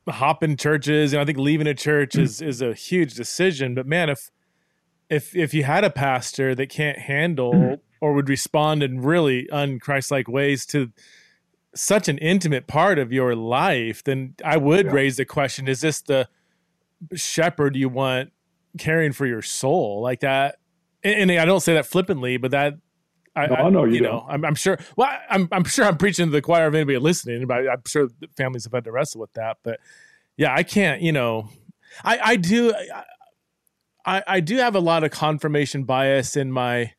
hopping 0.08 0.56
churches, 0.56 1.12
and 1.12 1.22
I 1.22 1.24
think 1.24 1.38
leaving 1.38 1.66
a 1.66 1.74
church 1.74 2.12
mm. 2.12 2.22
is 2.22 2.42
is 2.42 2.60
a 2.60 2.74
huge 2.74 3.14
decision. 3.14 3.74
But 3.74 3.86
man, 3.86 4.10
if 4.10 4.30
if 5.08 5.34
if 5.34 5.54
you 5.54 5.64
had 5.64 5.84
a 5.84 5.90
pastor 5.90 6.54
that 6.54 6.68
can't 6.68 6.98
handle 6.98 7.54
mm. 7.54 7.80
or 8.00 8.12
would 8.12 8.28
respond 8.28 8.82
in 8.82 9.00
really 9.00 9.48
unchristlike 9.52 10.28
ways 10.28 10.66
to 10.66 10.92
such 11.74 12.08
an 12.08 12.18
intimate 12.18 12.66
part 12.66 12.98
of 12.98 13.12
your 13.12 13.34
life, 13.34 14.04
then 14.04 14.34
I 14.44 14.58
would 14.58 14.86
yeah. 14.86 14.92
raise 14.92 15.16
the 15.16 15.24
question: 15.24 15.66
Is 15.66 15.80
this 15.80 16.02
the 16.02 16.28
shepherd 17.14 17.76
you 17.76 17.88
want 17.88 18.32
caring 18.78 19.12
for 19.12 19.26
your 19.26 19.42
soul 19.42 20.00
like 20.02 20.20
that? 20.20 20.58
And, 21.02 21.30
and 21.30 21.40
I 21.40 21.44
don't 21.44 21.60
say 21.60 21.74
that 21.74 21.86
flippantly, 21.86 22.36
but 22.36 22.50
that 22.52 22.74
I, 23.36 23.46
no, 23.46 23.54
I, 23.54 23.70
know 23.70 23.84
you, 23.84 23.94
you 23.94 24.00
know. 24.00 24.24
I'm, 24.28 24.44
I'm, 24.44 24.54
sure. 24.54 24.78
Well, 24.96 25.10
I'm, 25.28 25.48
I'm 25.50 25.64
sure 25.64 25.84
I'm 25.84 25.96
preaching 25.96 26.26
to 26.26 26.30
the 26.30 26.42
choir 26.42 26.66
of 26.66 26.74
anybody 26.74 26.98
listening, 26.98 27.46
but 27.46 27.68
I'm 27.68 27.82
sure 27.86 28.08
the 28.20 28.28
families 28.36 28.64
have 28.64 28.72
had 28.72 28.84
to 28.84 28.92
wrestle 28.92 29.20
with 29.20 29.32
that. 29.34 29.58
But 29.64 29.80
yeah, 30.36 30.54
I 30.54 30.62
can't. 30.62 31.02
You 31.02 31.12
know, 31.12 31.48
I, 32.04 32.18
I 32.22 32.36
do. 32.36 32.72
I, 34.06 34.22
I 34.26 34.40
do 34.40 34.58
have 34.58 34.76
a 34.76 34.80
lot 34.80 35.02
of 35.02 35.10
confirmation 35.10 35.84
bias 35.84 36.36
in 36.36 36.52
my 36.52 36.92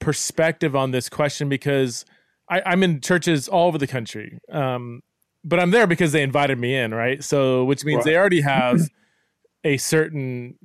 perspective 0.00 0.76
on 0.76 0.90
this 0.90 1.08
question 1.08 1.48
because 1.48 2.04
I, 2.48 2.62
I'm 2.66 2.82
in 2.82 3.00
churches 3.00 3.48
all 3.48 3.68
over 3.68 3.78
the 3.78 3.86
country. 3.86 4.38
Um, 4.50 5.02
but 5.48 5.58
I'm 5.58 5.70
there 5.70 5.86
because 5.86 6.12
they 6.12 6.22
invited 6.22 6.58
me 6.58 6.74
in, 6.74 6.92
right? 6.94 7.22
So, 7.22 7.64
which 7.64 7.84
means 7.84 7.98
right. 7.98 8.04
they 8.04 8.16
already 8.16 8.42
have 8.42 8.80
a 9.64 9.76
certain 9.76 10.56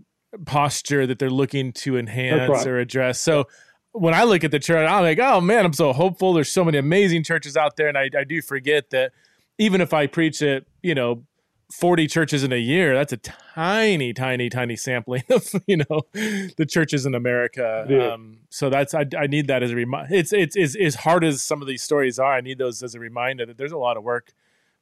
posture 0.46 1.08
that 1.08 1.20
they're 1.20 1.30
looking 1.30 1.72
to 1.74 1.98
enhance 1.98 2.50
right. 2.50 2.68
or 2.68 2.80
address. 2.80 3.22
So 3.22 3.48
when 3.94 4.14
I 4.14 4.24
look 4.24 4.44
at 4.44 4.52
the 4.52 4.60
church, 4.60 4.90
I'm 4.90 5.04
like, 5.04 5.20
oh 5.20 5.40
man, 5.40 5.66
I'm 5.66 5.74
so 5.74 5.94
hopeful. 5.94 6.34
There's 6.34 6.52
so 6.52 6.66
many 6.66 6.78
amazing 6.78 7.24
churches 7.24 7.56
out 7.56 7.78
there. 7.78 7.88
And 7.88 7.98
I, 7.98 8.10
I 8.18 8.24
do 8.24 8.42
forget 8.42 8.90
that 8.90 9.14
even 9.58 9.82
if 9.82 9.94
I 9.94 10.08
preach 10.08 10.42
at, 10.42 10.64
you 10.82 10.96
know, 10.96 11.24
40 11.72 12.08
churches 12.08 12.44
in 12.44 12.52
a 12.52 12.58
year, 12.58 12.94
that's 12.94 13.14
a 13.14 13.18
tiny, 13.18 14.14
tiny, 14.14 14.50
tiny 14.50 14.76
sampling 14.76 15.24
of, 15.30 15.48
you 15.68 15.78
know, 15.78 16.02
the 16.14 16.66
churches 16.68 17.06
in 17.06 17.16
America. 17.16 17.86
Yeah. 17.90 18.14
Um, 18.14 18.40
so 18.50 18.70
that's, 18.70 18.94
I, 18.94 19.06
I 19.18 19.28
need 19.28 19.48
that 19.48 19.64
as 19.64 19.72
a 19.72 19.76
reminder. 19.76 20.14
It's, 20.14 20.34
it's, 20.34 20.56
it's 20.56 20.76
as 20.76 20.96
hard 20.96 21.24
as 21.24 21.42
some 21.42 21.62
of 21.62 21.68
these 21.68 21.84
stories 21.84 22.20
are. 22.20 22.34
I 22.34 22.42
need 22.42 22.58
those 22.58 22.82
as 22.84 22.96
a 22.96 23.00
reminder 23.00 23.46
that 23.46 23.58
there's 23.58 23.72
a 23.72 23.78
lot 23.78 23.98
of 23.98 24.04
work, 24.04 24.34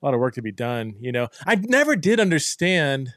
a 0.01 0.05
lot 0.05 0.13
of 0.13 0.19
work 0.19 0.33
to 0.35 0.41
be 0.41 0.51
done. 0.51 0.95
You 0.99 1.11
know, 1.11 1.27
I 1.45 1.55
never 1.55 1.95
did 1.95 2.19
understand 2.19 3.13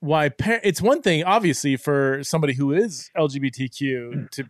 why 0.00 0.28
par- 0.28 0.60
it's 0.62 0.82
one 0.82 1.02
thing, 1.02 1.24
obviously, 1.24 1.76
for 1.76 2.22
somebody 2.22 2.54
who 2.54 2.72
is 2.72 3.10
LGBTQ 3.16 4.30
to 4.30 4.44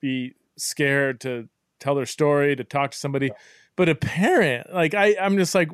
be 0.00 0.34
scared 0.56 1.20
to 1.20 1.48
tell 1.78 1.94
their 1.94 2.06
story, 2.06 2.56
to 2.56 2.64
talk 2.64 2.92
to 2.92 2.98
somebody. 2.98 3.30
But 3.76 3.88
a 3.88 3.94
parent, 3.94 4.72
like 4.72 4.94
I, 4.94 5.16
I'm 5.20 5.36
just 5.36 5.54
like, 5.54 5.70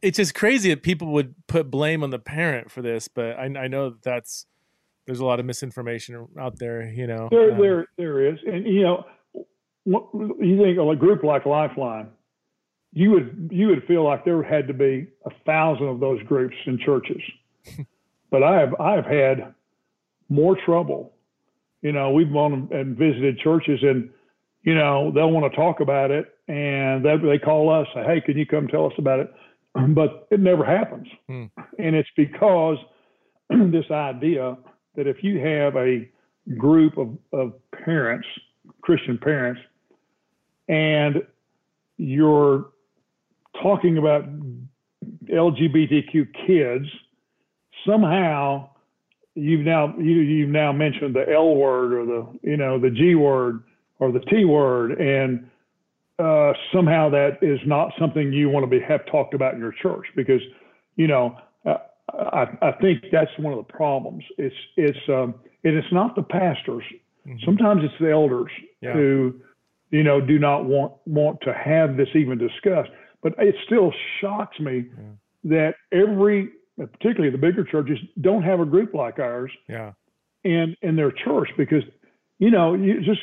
it's 0.00 0.16
just 0.16 0.34
crazy 0.34 0.70
that 0.70 0.82
people 0.82 1.08
would 1.08 1.34
put 1.46 1.70
blame 1.70 2.02
on 2.02 2.10
the 2.10 2.18
parent 2.18 2.70
for 2.70 2.82
this. 2.82 3.08
But 3.08 3.38
I, 3.38 3.44
I 3.44 3.68
know 3.68 3.90
that 3.90 4.02
that's 4.02 4.46
there's 5.06 5.20
a 5.20 5.24
lot 5.24 5.40
of 5.40 5.46
misinformation 5.46 6.28
out 6.38 6.58
there. 6.58 6.82
You 6.90 7.06
know, 7.06 7.28
there, 7.30 7.52
um, 7.52 7.60
there, 7.60 7.86
there 7.96 8.32
is, 8.32 8.38
and 8.46 8.66
you 8.66 8.82
know, 8.82 9.04
you 9.84 10.58
think 10.62 10.78
of 10.78 10.88
a 10.88 10.96
group 10.96 11.24
like 11.24 11.44
Lifeline, 11.44 12.08
you 12.92 13.10
would 13.10 13.48
you 13.50 13.68
would 13.68 13.84
feel 13.84 14.04
like 14.04 14.24
there 14.24 14.42
had 14.42 14.66
to 14.68 14.74
be 14.74 15.06
a 15.24 15.30
thousand 15.46 15.86
of 15.86 16.00
those 16.00 16.22
groups 16.24 16.56
in 16.66 16.78
churches. 16.78 17.22
but 18.30 18.42
I 18.42 18.60
have 18.60 18.74
I 18.80 18.92
have 18.92 19.06
had 19.06 19.54
more 20.28 20.56
trouble 20.56 21.12
you 21.82 21.90
know, 21.90 22.12
we've 22.12 22.32
gone 22.32 22.68
and 22.70 22.96
visited 22.96 23.38
churches 23.38 23.80
and, 23.82 24.08
you 24.62 24.74
know, 24.74 25.10
they'll 25.12 25.30
want 25.30 25.50
to 25.52 25.56
talk 25.56 25.80
about 25.80 26.10
it 26.12 26.32
and 26.48 27.04
they, 27.04 27.16
they 27.16 27.38
call 27.38 27.68
us, 27.70 27.86
say, 27.92 28.04
hey, 28.04 28.20
can 28.20 28.38
you 28.38 28.46
come 28.46 28.68
tell 28.68 28.86
us 28.86 28.92
about 28.96 29.20
it? 29.20 29.32
But 29.88 30.28
it 30.30 30.38
never 30.38 30.64
happens. 30.64 31.08
Hmm. 31.28 31.46
And 31.78 31.96
it's 31.96 32.08
because 32.16 32.76
this 33.50 33.90
idea 33.90 34.56
that 34.96 35.06
if 35.06 35.24
you 35.24 35.38
have 35.40 35.76
a 35.76 36.08
group 36.56 36.98
of, 36.98 37.16
of 37.32 37.54
parents, 37.72 38.28
Christian 38.82 39.18
parents, 39.18 39.60
and 40.68 41.22
you're 41.96 42.66
talking 43.62 43.98
about 43.98 44.24
LGBTQ 45.30 46.28
kids, 46.46 46.86
somehow 47.86 48.68
you've 49.34 49.64
now 49.64 49.94
you, 49.98 50.12
you've 50.12 50.50
now 50.50 50.72
mentioned 50.72 51.14
the 51.14 51.24
L 51.32 51.54
word 51.54 51.92
or 51.92 52.06
the 52.06 52.38
you 52.42 52.56
know 52.56 52.78
the 52.78 52.90
G 52.90 53.14
word 53.14 53.62
or 53.98 54.12
the 54.12 54.20
T 54.20 54.44
word, 54.44 55.00
and 55.00 55.48
uh, 56.18 56.52
somehow 56.72 57.08
that 57.10 57.38
is 57.42 57.58
not 57.66 57.92
something 57.98 58.32
you 58.32 58.48
want 58.48 58.64
to 58.64 58.70
be 58.70 58.80
have 58.80 59.04
talked 59.06 59.34
about 59.34 59.54
in 59.54 59.60
your 59.60 59.72
church 59.72 60.06
because 60.14 60.40
you 60.96 61.06
know 61.06 61.36
uh, 61.64 61.78
I, 62.12 62.46
I 62.60 62.72
think 62.72 63.04
that's 63.10 63.30
one 63.38 63.52
of 63.52 63.66
the 63.66 63.72
problems. 63.72 64.24
It's 64.38 64.54
it's 64.76 64.98
um, 65.08 65.34
and 65.64 65.76
it's 65.76 65.92
not 65.92 66.14
the 66.16 66.22
pastors. 66.22 66.84
Mm-hmm. 67.26 67.38
Sometimes 67.44 67.82
it's 67.84 67.94
the 68.00 68.10
elders 68.10 68.50
yeah. 68.80 68.92
who 68.92 69.34
you 69.90 70.02
know 70.02 70.20
do 70.20 70.38
not 70.38 70.64
want 70.64 70.92
want 71.06 71.40
to 71.42 71.52
have 71.52 71.96
this 71.96 72.08
even 72.14 72.38
discussed. 72.38 72.90
But 73.22 73.34
it 73.38 73.54
still 73.64 73.92
shocks 74.20 74.58
me 74.58 74.86
yeah. 74.96 75.04
that 75.44 75.74
every 75.92 76.50
particularly 76.76 77.30
the 77.30 77.38
bigger 77.38 77.64
churches, 77.64 77.98
don't 78.20 78.42
have 78.42 78.60
a 78.60 78.64
group 78.64 78.94
like 78.94 79.18
ours. 79.18 79.52
Yeah. 79.68 79.92
And 80.44 80.76
in 80.82 80.96
their 80.96 81.12
church 81.12 81.50
because, 81.56 81.84
you 82.38 82.50
know, 82.50 82.74
you 82.74 83.00
just 83.00 83.20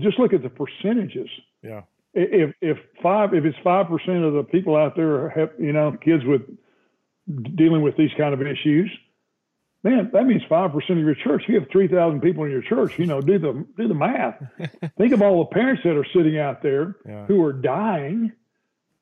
just 0.00 0.18
look 0.18 0.34
at 0.34 0.42
the 0.42 0.50
percentages. 0.50 1.28
Yeah. 1.62 1.82
If 2.12 2.54
if 2.60 2.76
five 3.02 3.32
if 3.32 3.44
it's 3.44 3.56
five 3.64 3.86
percent 3.86 4.24
of 4.24 4.34
the 4.34 4.42
people 4.42 4.76
out 4.76 4.94
there 4.96 5.30
have 5.30 5.50
you 5.58 5.72
know 5.72 5.96
kids 6.04 6.24
with 6.24 6.42
dealing 7.56 7.82
with 7.82 7.96
these 7.96 8.10
kind 8.18 8.34
of 8.34 8.42
issues, 8.42 8.90
man, 9.82 10.10
that 10.12 10.26
means 10.26 10.42
five 10.48 10.72
percent 10.72 10.98
of 10.98 11.04
your 11.04 11.14
church. 11.14 11.44
If 11.44 11.48
you 11.48 11.60
have 11.60 11.70
three 11.70 11.88
thousand 11.88 12.20
people 12.20 12.44
in 12.44 12.50
your 12.50 12.62
church, 12.62 12.98
you 12.98 13.06
know, 13.06 13.22
do 13.22 13.38
the 13.38 13.64
do 13.78 13.88
the 13.88 13.94
math. 13.94 14.42
Think 14.98 15.14
of 15.14 15.22
all 15.22 15.38
the 15.44 15.54
parents 15.54 15.82
that 15.84 15.96
are 15.96 16.06
sitting 16.14 16.36
out 16.36 16.62
there 16.62 16.96
yeah. 17.06 17.24
who 17.26 17.42
are 17.42 17.54
dying, 17.54 18.32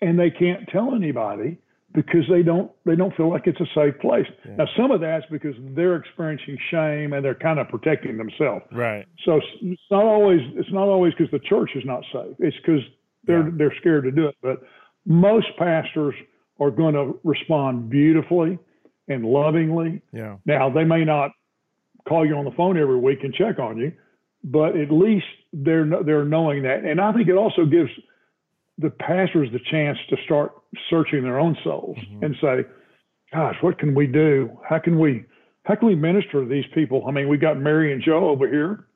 and 0.01 0.18
they 0.18 0.30
can't 0.30 0.68
tell 0.68 0.94
anybody 0.94 1.59
because 1.94 2.22
they 2.30 2.42
don't 2.42 2.70
they 2.84 2.96
don't 2.96 3.14
feel 3.16 3.30
like 3.30 3.46
it's 3.46 3.61
a 3.61 3.66
safe 3.74 3.99
place. 4.01 4.26
Yeah. 4.44 4.57
Now 4.57 4.66
some 4.76 4.90
of 4.90 5.01
that's 5.01 5.24
because 5.30 5.55
they're 5.74 5.96
experiencing 5.96 6.59
shame 6.70 7.12
and 7.12 7.24
they're 7.24 7.34
kind 7.34 7.59
of 7.59 7.68
protecting 7.68 8.18
themselves. 8.18 8.64
Right. 8.72 9.07
So 9.24 9.40
it's 9.62 9.80
not 9.90 10.05
always 10.05 10.40
it's 10.55 10.72
not 10.72 10.88
always 10.88 11.14
because 11.14 11.30
the 11.30 11.40
church 11.40 11.70
is 11.74 11.84
not 11.84 12.03
safe. 12.12 12.36
It's 12.38 12.57
because 12.59 12.82
they're 13.24 13.44
yeah. 13.44 13.55
they're 13.57 13.74
scared 13.80 14.05
to 14.05 14.11
do 14.11 14.26
it. 14.26 14.36
But 14.42 14.62
most 15.07 15.46
pastors 15.59 16.14
are 16.61 16.70
going 16.70 16.94
to 16.94 17.18
respond 17.24 17.88
beautifully 17.88 18.59
and 19.09 19.24
lovingly. 19.24 20.03
Yeah. 20.12 20.36
Now 20.44 20.70
they 20.70 20.84
may 20.84 21.05
not 21.05 21.30
call 22.07 22.26
you 22.26 22.34
on 22.36 22.44
the 22.44 22.53
phone 22.53 22.78
every 22.78 22.99
week 22.99 23.20
and 23.22 23.32
check 23.32 23.59
on 23.59 23.78
you, 23.78 23.92
but 24.44 24.76
at 24.76 24.90
least 24.90 25.26
they're 25.53 25.88
they're 26.05 26.24
knowing 26.24 26.62
that. 26.64 26.84
And 26.84 27.01
I 27.01 27.12
think 27.12 27.28
it 27.28 27.36
also 27.36 27.64
gives 27.64 27.90
the 28.78 28.90
pastors 28.90 29.48
the 29.52 29.60
chance 29.70 29.98
to 30.08 30.16
start 30.24 30.52
searching 30.88 31.22
their 31.22 31.38
own 31.38 31.56
souls 31.64 31.96
mm-hmm. 31.98 32.24
and 32.24 32.36
say, 32.40 32.64
gosh, 33.32 33.56
what 33.60 33.78
can 33.78 33.94
we 33.94 34.06
do? 34.06 34.50
How 34.68 34.78
can 34.78 34.98
we 34.98 35.24
how 35.64 35.74
can 35.74 35.88
we 35.88 35.94
minister 35.94 36.42
to 36.42 36.48
these 36.48 36.64
people? 36.72 37.04
I 37.06 37.10
mean, 37.10 37.28
we 37.28 37.36
got 37.36 37.58
Mary 37.58 37.92
and 37.92 38.02
Joe 38.02 38.30
over 38.30 38.48
here. 38.48 38.86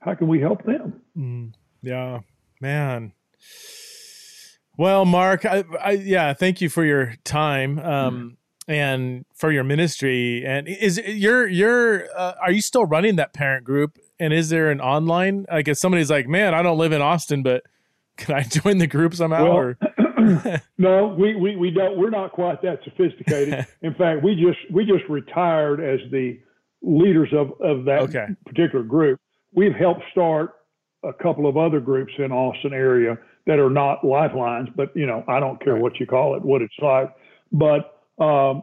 How 0.00 0.14
can 0.14 0.28
we 0.28 0.40
help 0.40 0.64
them? 0.64 1.00
Mm, 1.18 1.52
yeah, 1.82 2.20
man. 2.60 3.12
Well, 4.78 5.04
Mark, 5.04 5.44
I, 5.44 5.64
I, 5.82 5.90
yeah, 5.92 6.32
thank 6.34 6.60
you 6.60 6.68
for 6.68 6.84
your 6.84 7.14
time 7.24 7.78
um, 7.78 8.36
mm. 8.68 8.72
and 8.72 9.24
for 9.34 9.50
your 9.50 9.64
ministry. 9.64 10.44
And 10.46 10.68
is 10.68 10.98
you're 10.98 11.48
you're 11.48 12.06
uh, 12.16 12.34
are 12.40 12.52
you 12.52 12.60
still 12.60 12.84
running 12.84 13.16
that 13.16 13.32
parent 13.32 13.64
group? 13.64 13.98
And 14.20 14.32
is 14.32 14.48
there 14.48 14.70
an 14.70 14.80
online? 14.80 15.46
Like, 15.50 15.68
if 15.68 15.76
somebody's 15.78 16.10
like, 16.10 16.28
man, 16.28 16.54
I 16.54 16.62
don't 16.62 16.78
live 16.78 16.92
in 16.92 17.02
Austin, 17.02 17.42
but 17.42 17.64
can 18.16 18.34
I 18.34 18.42
join 18.48 18.78
the 18.78 18.86
group 18.86 19.14
somehow? 19.14 19.44
Well, 19.44 19.74
no, 20.78 21.08
we, 21.08 21.34
we, 21.34 21.56
we 21.56 21.70
don't. 21.70 21.98
We're 21.98 22.10
not 22.10 22.32
quite 22.32 22.62
that 22.62 22.80
sophisticated. 22.84 23.66
In 23.82 23.94
fact, 23.94 24.22
we 24.22 24.34
just 24.34 24.58
we 24.72 24.84
just 24.84 25.04
retired 25.08 25.80
as 25.80 26.00
the 26.10 26.38
leaders 26.82 27.32
of 27.32 27.52
of 27.60 27.84
that 27.84 28.02
okay. 28.02 28.26
particular 28.44 28.84
group. 28.84 29.20
we've 29.54 29.74
helped 29.74 30.02
start 30.10 30.54
a 31.04 31.12
couple 31.12 31.46
of 31.46 31.56
other 31.56 31.80
groups 31.80 32.12
in 32.18 32.32
Austin 32.32 32.72
area 32.72 33.18
that 33.46 33.58
are 33.58 33.70
not 33.70 34.04
lifelines, 34.04 34.68
but 34.74 34.94
you 34.96 35.06
know, 35.06 35.24
I 35.28 35.38
don't 35.40 35.62
care 35.62 35.74
Right. 35.74 35.82
what 35.82 36.00
you 36.00 36.06
call 36.06 36.34
it, 36.36 36.42
what 36.42 36.62
it's 36.62 36.74
like. 36.80 37.14
But 37.52 38.02
um, 38.18 38.62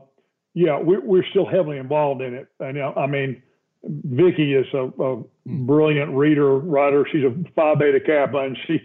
yeah, 0.53 0.79
we're, 0.79 1.01
we're 1.01 1.25
still 1.29 1.45
heavily 1.45 1.77
involved 1.77 2.21
in 2.21 2.33
it. 2.33 2.47
And 2.59 2.77
know, 2.77 2.93
I 2.95 3.07
mean, 3.07 3.41
Vicky 3.83 4.53
is 4.53 4.65
a, 4.73 4.89
a 5.01 5.23
brilliant 5.45 6.11
reader, 6.15 6.57
writer. 6.57 7.05
She's 7.11 7.23
a 7.23 7.33
Phi 7.55 7.75
Beta 7.75 7.99
Kappa, 7.99 8.39
and 8.39 8.57
she 8.67 8.79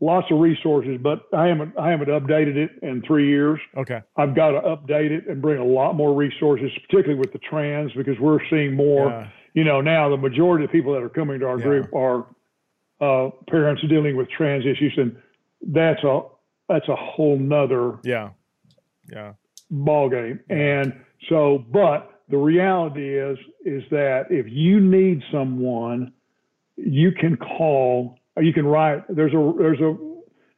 lots 0.00 0.26
of 0.30 0.40
resources, 0.40 0.98
but 1.00 1.22
I 1.32 1.46
haven't 1.46 1.78
I 1.78 1.90
haven't 1.90 2.08
updated 2.08 2.56
it 2.56 2.70
in 2.82 3.00
three 3.06 3.28
years. 3.28 3.60
okay. 3.76 4.02
I've 4.16 4.34
got 4.34 4.50
to 4.52 4.60
update 4.60 5.10
it 5.12 5.28
and 5.28 5.40
bring 5.40 5.58
a 5.60 5.64
lot 5.64 5.94
more 5.94 6.12
resources, 6.14 6.70
particularly 6.88 7.20
with 7.20 7.32
the 7.32 7.38
trans, 7.38 7.92
because 7.92 8.18
we're 8.18 8.40
seeing 8.50 8.74
more. 8.74 9.08
Yeah. 9.10 9.28
You 9.54 9.62
know, 9.64 9.80
now 9.80 10.08
the 10.10 10.16
majority 10.16 10.64
of 10.64 10.72
people 10.72 10.92
that 10.94 11.02
are 11.02 11.08
coming 11.08 11.38
to 11.40 11.46
our 11.46 11.58
Yeah. 11.58 11.64
group 11.64 11.94
are 11.94 12.26
uh, 13.00 13.30
parents 13.48 13.82
dealing 13.88 14.16
with 14.16 14.28
trans 14.30 14.66
issues, 14.66 14.94
and 14.96 15.16
that's 15.68 16.02
a 16.02 16.22
that's 16.68 16.88
a 16.88 16.96
whole 16.96 17.38
nother 17.38 17.98
Yeah. 18.04 18.30
Yeah. 19.12 19.32
ball 19.70 20.08
game. 20.08 20.40
And 20.48 20.92
so, 21.28 21.64
but 21.70 22.22
the 22.28 22.36
reality 22.36 23.16
is, 23.18 23.38
is 23.64 23.82
that 23.90 24.26
if 24.30 24.46
you 24.48 24.80
need 24.80 25.22
someone, 25.30 26.12
you 26.76 27.12
can 27.12 27.36
call, 27.36 28.18
or 28.34 28.42
you 28.42 28.52
can 28.52 28.66
write, 28.66 29.04
there's 29.08 29.32
a, 29.32 29.52
there's 29.58 29.80
a, 29.80 29.96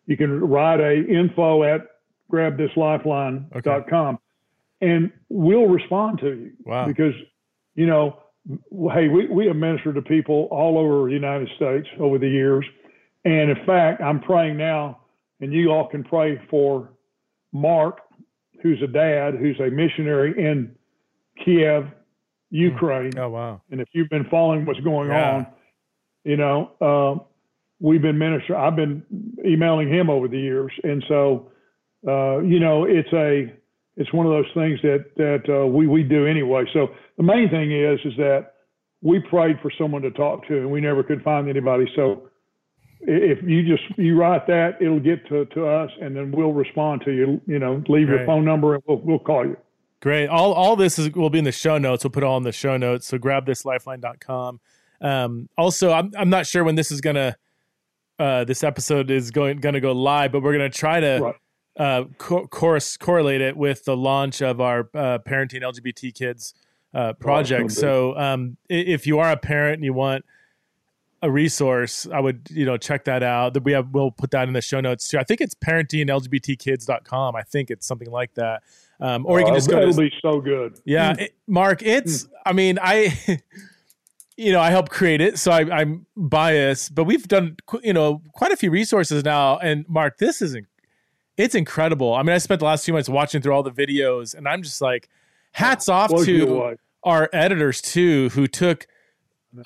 you 0.06 0.16
can 0.16 0.40
write 0.40 0.80
a 0.80 1.04
info 1.06 1.62
at 1.64 1.82
grabthislifeline.com 2.32 4.18
and 4.80 5.10
we'll 5.28 5.66
respond 5.66 6.18
to 6.20 6.28
you 6.28 6.52
Wow. 6.64 6.86
because, 6.86 7.14
you 7.74 7.86
know, 7.86 8.18
hey, 8.92 9.08
we, 9.08 9.26
we 9.26 9.46
have 9.46 9.56
ministered 9.56 9.96
to 9.96 10.02
people 10.02 10.48
all 10.50 10.78
over 10.78 11.06
the 11.08 11.12
United 11.14 11.48
States 11.56 11.86
over 12.00 12.18
the 12.18 12.28
years. 12.28 12.64
And 13.24 13.50
in 13.50 13.66
fact, 13.66 14.00
I'm 14.00 14.20
praying 14.20 14.56
now, 14.56 15.00
and 15.40 15.52
you 15.52 15.70
all 15.70 15.88
can 15.88 16.04
pray 16.04 16.40
for 16.50 16.90
Mark, 17.52 17.98
who's 18.62 18.80
a 18.82 18.86
dad, 18.86 19.34
who's 19.34 19.58
a 19.60 19.70
missionary 19.70 20.34
in 20.38 20.74
Kiev, 21.44 21.86
Ukraine. 22.50 23.16
Oh 23.18 23.28
wow. 23.30 23.60
And 23.70 23.80
if 23.80 23.88
you've 23.92 24.08
been 24.10 24.26
following 24.30 24.64
what's 24.66 24.80
going 24.80 25.08
Yeah. 25.10 25.34
on, 25.34 25.46
you 26.24 26.36
know, 26.36 26.70
uh, 26.80 27.24
we've 27.80 28.02
been 28.02 28.18
minister. 28.18 28.56
I've 28.56 28.76
been 28.76 29.02
emailing 29.44 29.88
him 29.88 30.10
over 30.10 30.28
the 30.28 30.38
years, 30.38 30.72
and 30.82 31.04
so 31.08 31.50
uh, 32.06 32.38
you 32.40 32.60
know, 32.60 32.84
it's 32.84 33.12
a 33.12 33.52
it's 33.96 34.12
one 34.12 34.26
of 34.26 34.32
those 34.32 34.50
things 34.54 34.78
that 34.82 35.04
that 35.16 35.42
uh, 35.48 35.66
we 35.66 35.86
we 35.86 36.02
do 36.02 36.26
anyway. 36.26 36.64
So 36.72 36.88
the 37.16 37.22
main 37.24 37.50
thing 37.50 37.72
is 37.72 37.98
is 38.04 38.16
that 38.16 38.54
we 39.02 39.20
prayed 39.20 39.56
for 39.62 39.70
someone 39.78 40.02
to 40.02 40.10
talk 40.10 40.46
to, 40.48 40.58
and 40.58 40.70
we 40.70 40.80
never 40.80 41.02
could 41.02 41.22
find 41.22 41.48
anybody. 41.48 41.86
So 41.96 42.27
if 43.00 43.42
you 43.42 43.62
just 43.64 43.82
you 43.98 44.18
write 44.18 44.46
that, 44.48 44.80
it'll 44.80 45.00
get 45.00 45.26
to, 45.28 45.44
to 45.46 45.66
us, 45.66 45.90
and 46.00 46.16
then 46.16 46.32
we'll 46.32 46.52
respond 46.52 47.02
to 47.04 47.12
you. 47.12 47.40
You 47.46 47.58
know, 47.58 47.82
leave 47.88 48.08
your 48.08 48.24
phone 48.26 48.44
number, 48.44 48.74
and 48.74 48.82
we'll 48.86 48.98
we'll 48.98 49.18
call 49.18 49.44
you. 49.46 49.56
Great. 50.00 50.28
All 50.28 50.52
all 50.52 50.76
this 50.76 50.98
is 50.98 51.12
will 51.12 51.30
be 51.30 51.38
in 51.38 51.44
the 51.44 51.52
show 51.52 51.78
notes. 51.78 52.04
We'll 52.04 52.10
put 52.10 52.22
it 52.22 52.26
all 52.26 52.36
in 52.36 52.42
the 52.44 52.52
show 52.52 52.76
notes. 52.76 53.06
So 53.06 53.18
grab 53.18 53.46
this 53.46 53.64
lifeline.com. 53.64 54.60
Um, 55.00 55.48
also, 55.56 55.92
I'm 55.92 56.12
I'm 56.16 56.30
not 56.30 56.46
sure 56.46 56.64
when 56.64 56.74
this 56.74 56.90
is 56.90 57.00
gonna 57.00 57.36
uh, 58.18 58.44
this 58.44 58.62
episode 58.64 59.10
is 59.10 59.30
going 59.30 59.58
gonna 59.58 59.80
go 59.80 59.92
live, 59.92 60.32
but 60.32 60.42
we're 60.42 60.52
gonna 60.52 60.70
try 60.70 61.00
to 61.00 61.18
Right. 61.22 61.34
uh, 61.76 62.04
co- 62.18 62.46
course, 62.46 62.96
correlate 62.96 63.40
it 63.40 63.56
with 63.56 63.84
the 63.84 63.96
launch 63.96 64.42
of 64.42 64.60
our 64.60 64.88
uh, 64.94 65.18
parenting 65.26 65.62
LGBT 65.62 66.12
kids 66.14 66.54
uh, 66.94 67.12
project. 67.14 67.70
So 67.72 68.16
um, 68.16 68.56
if 68.68 69.06
you 69.06 69.18
are 69.20 69.30
a 69.30 69.36
parent 69.36 69.74
and 69.76 69.84
you 69.84 69.92
want 69.92 70.24
a 71.22 71.30
resource, 71.30 72.06
I 72.12 72.20
would 72.20 72.48
you 72.50 72.64
know 72.64 72.76
check 72.76 73.04
that 73.04 73.22
out. 73.22 73.54
That 73.54 73.64
we 73.64 73.72
have 73.72 73.88
we'll 73.90 74.10
put 74.12 74.30
that 74.32 74.46
in 74.48 74.54
the 74.54 74.62
show 74.62 74.80
notes 74.80 75.08
too. 75.08 75.18
I 75.18 75.24
think 75.24 75.40
it's 75.40 75.54
parentinglgbtkids.com. 75.54 77.36
I 77.36 77.42
think 77.42 77.70
it's 77.70 77.86
something 77.86 78.10
like 78.10 78.34
that. 78.34 78.62
Um, 79.00 79.26
or 79.26 79.38
you 79.38 79.44
can 79.44 79.54
Uh, 79.54 79.56
just 79.58 79.70
go 79.70 79.80
It'll 79.80 79.92
to 79.94 80.00
be 80.00 80.12
so 80.20 80.40
good. 80.40 80.80
yeah, 80.84 81.14
it- 81.18 81.34
Mark, 81.46 81.82
it's, 81.84 82.26
I 82.44 82.52
mean, 82.52 82.78
I, 82.82 83.16
you 84.36 84.50
know, 84.52 84.60
I 84.60 84.70
help 84.70 84.88
create 84.90 85.20
it, 85.20 85.38
so 85.38 85.52
I, 85.52 85.60
I'm 85.80 86.04
biased, 86.16 86.94
but 86.96 87.04
we've 87.04 87.26
done, 87.28 87.56
you 87.84 87.92
know, 87.92 88.22
quite 88.32 88.50
a 88.50 88.56
few 88.56 88.70
resources 88.72 89.24
now. 89.24 89.58
And 89.58 89.88
Mark, 89.88 90.18
this 90.18 90.42
is, 90.42 90.54
in- 90.56 90.66
it's 91.36 91.54
incredible. 91.54 92.12
I 92.14 92.24
mean, 92.24 92.34
I 92.34 92.38
spent 92.38 92.58
the 92.58 92.64
last 92.66 92.84
few 92.84 92.92
months 92.94 93.08
watching 93.08 93.40
through 93.40 93.52
all 93.52 93.62
the 93.62 93.70
videos, 93.70 94.34
and 94.34 94.48
I'm 94.48 94.64
just 94.64 94.80
like, 94.80 95.08
hats 95.52 95.88
off 95.88 96.10
to 96.24 96.76
our 97.04 97.30
editors 97.32 97.80
too, 97.80 98.30
who 98.30 98.48
took 98.48 98.88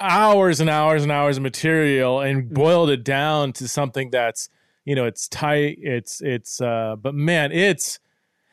hours 0.00 0.60
and 0.60 0.70
hours 0.70 1.02
and 1.02 1.12
hours 1.12 1.36
of 1.36 1.42
material 1.42 2.20
and 2.20 2.52
boiled 2.52 2.90
it 2.90 3.04
down 3.04 3.52
to 3.54 3.68
something 3.68 4.10
that's, 4.10 4.48
you 4.84 4.94
know, 4.94 5.04
it's 5.04 5.28
tight. 5.28 5.78
It's, 5.80 6.20
it's, 6.20 6.60
uh, 6.60 6.96
but 7.00 7.14
man, 7.14 7.52
it's, 7.52 7.98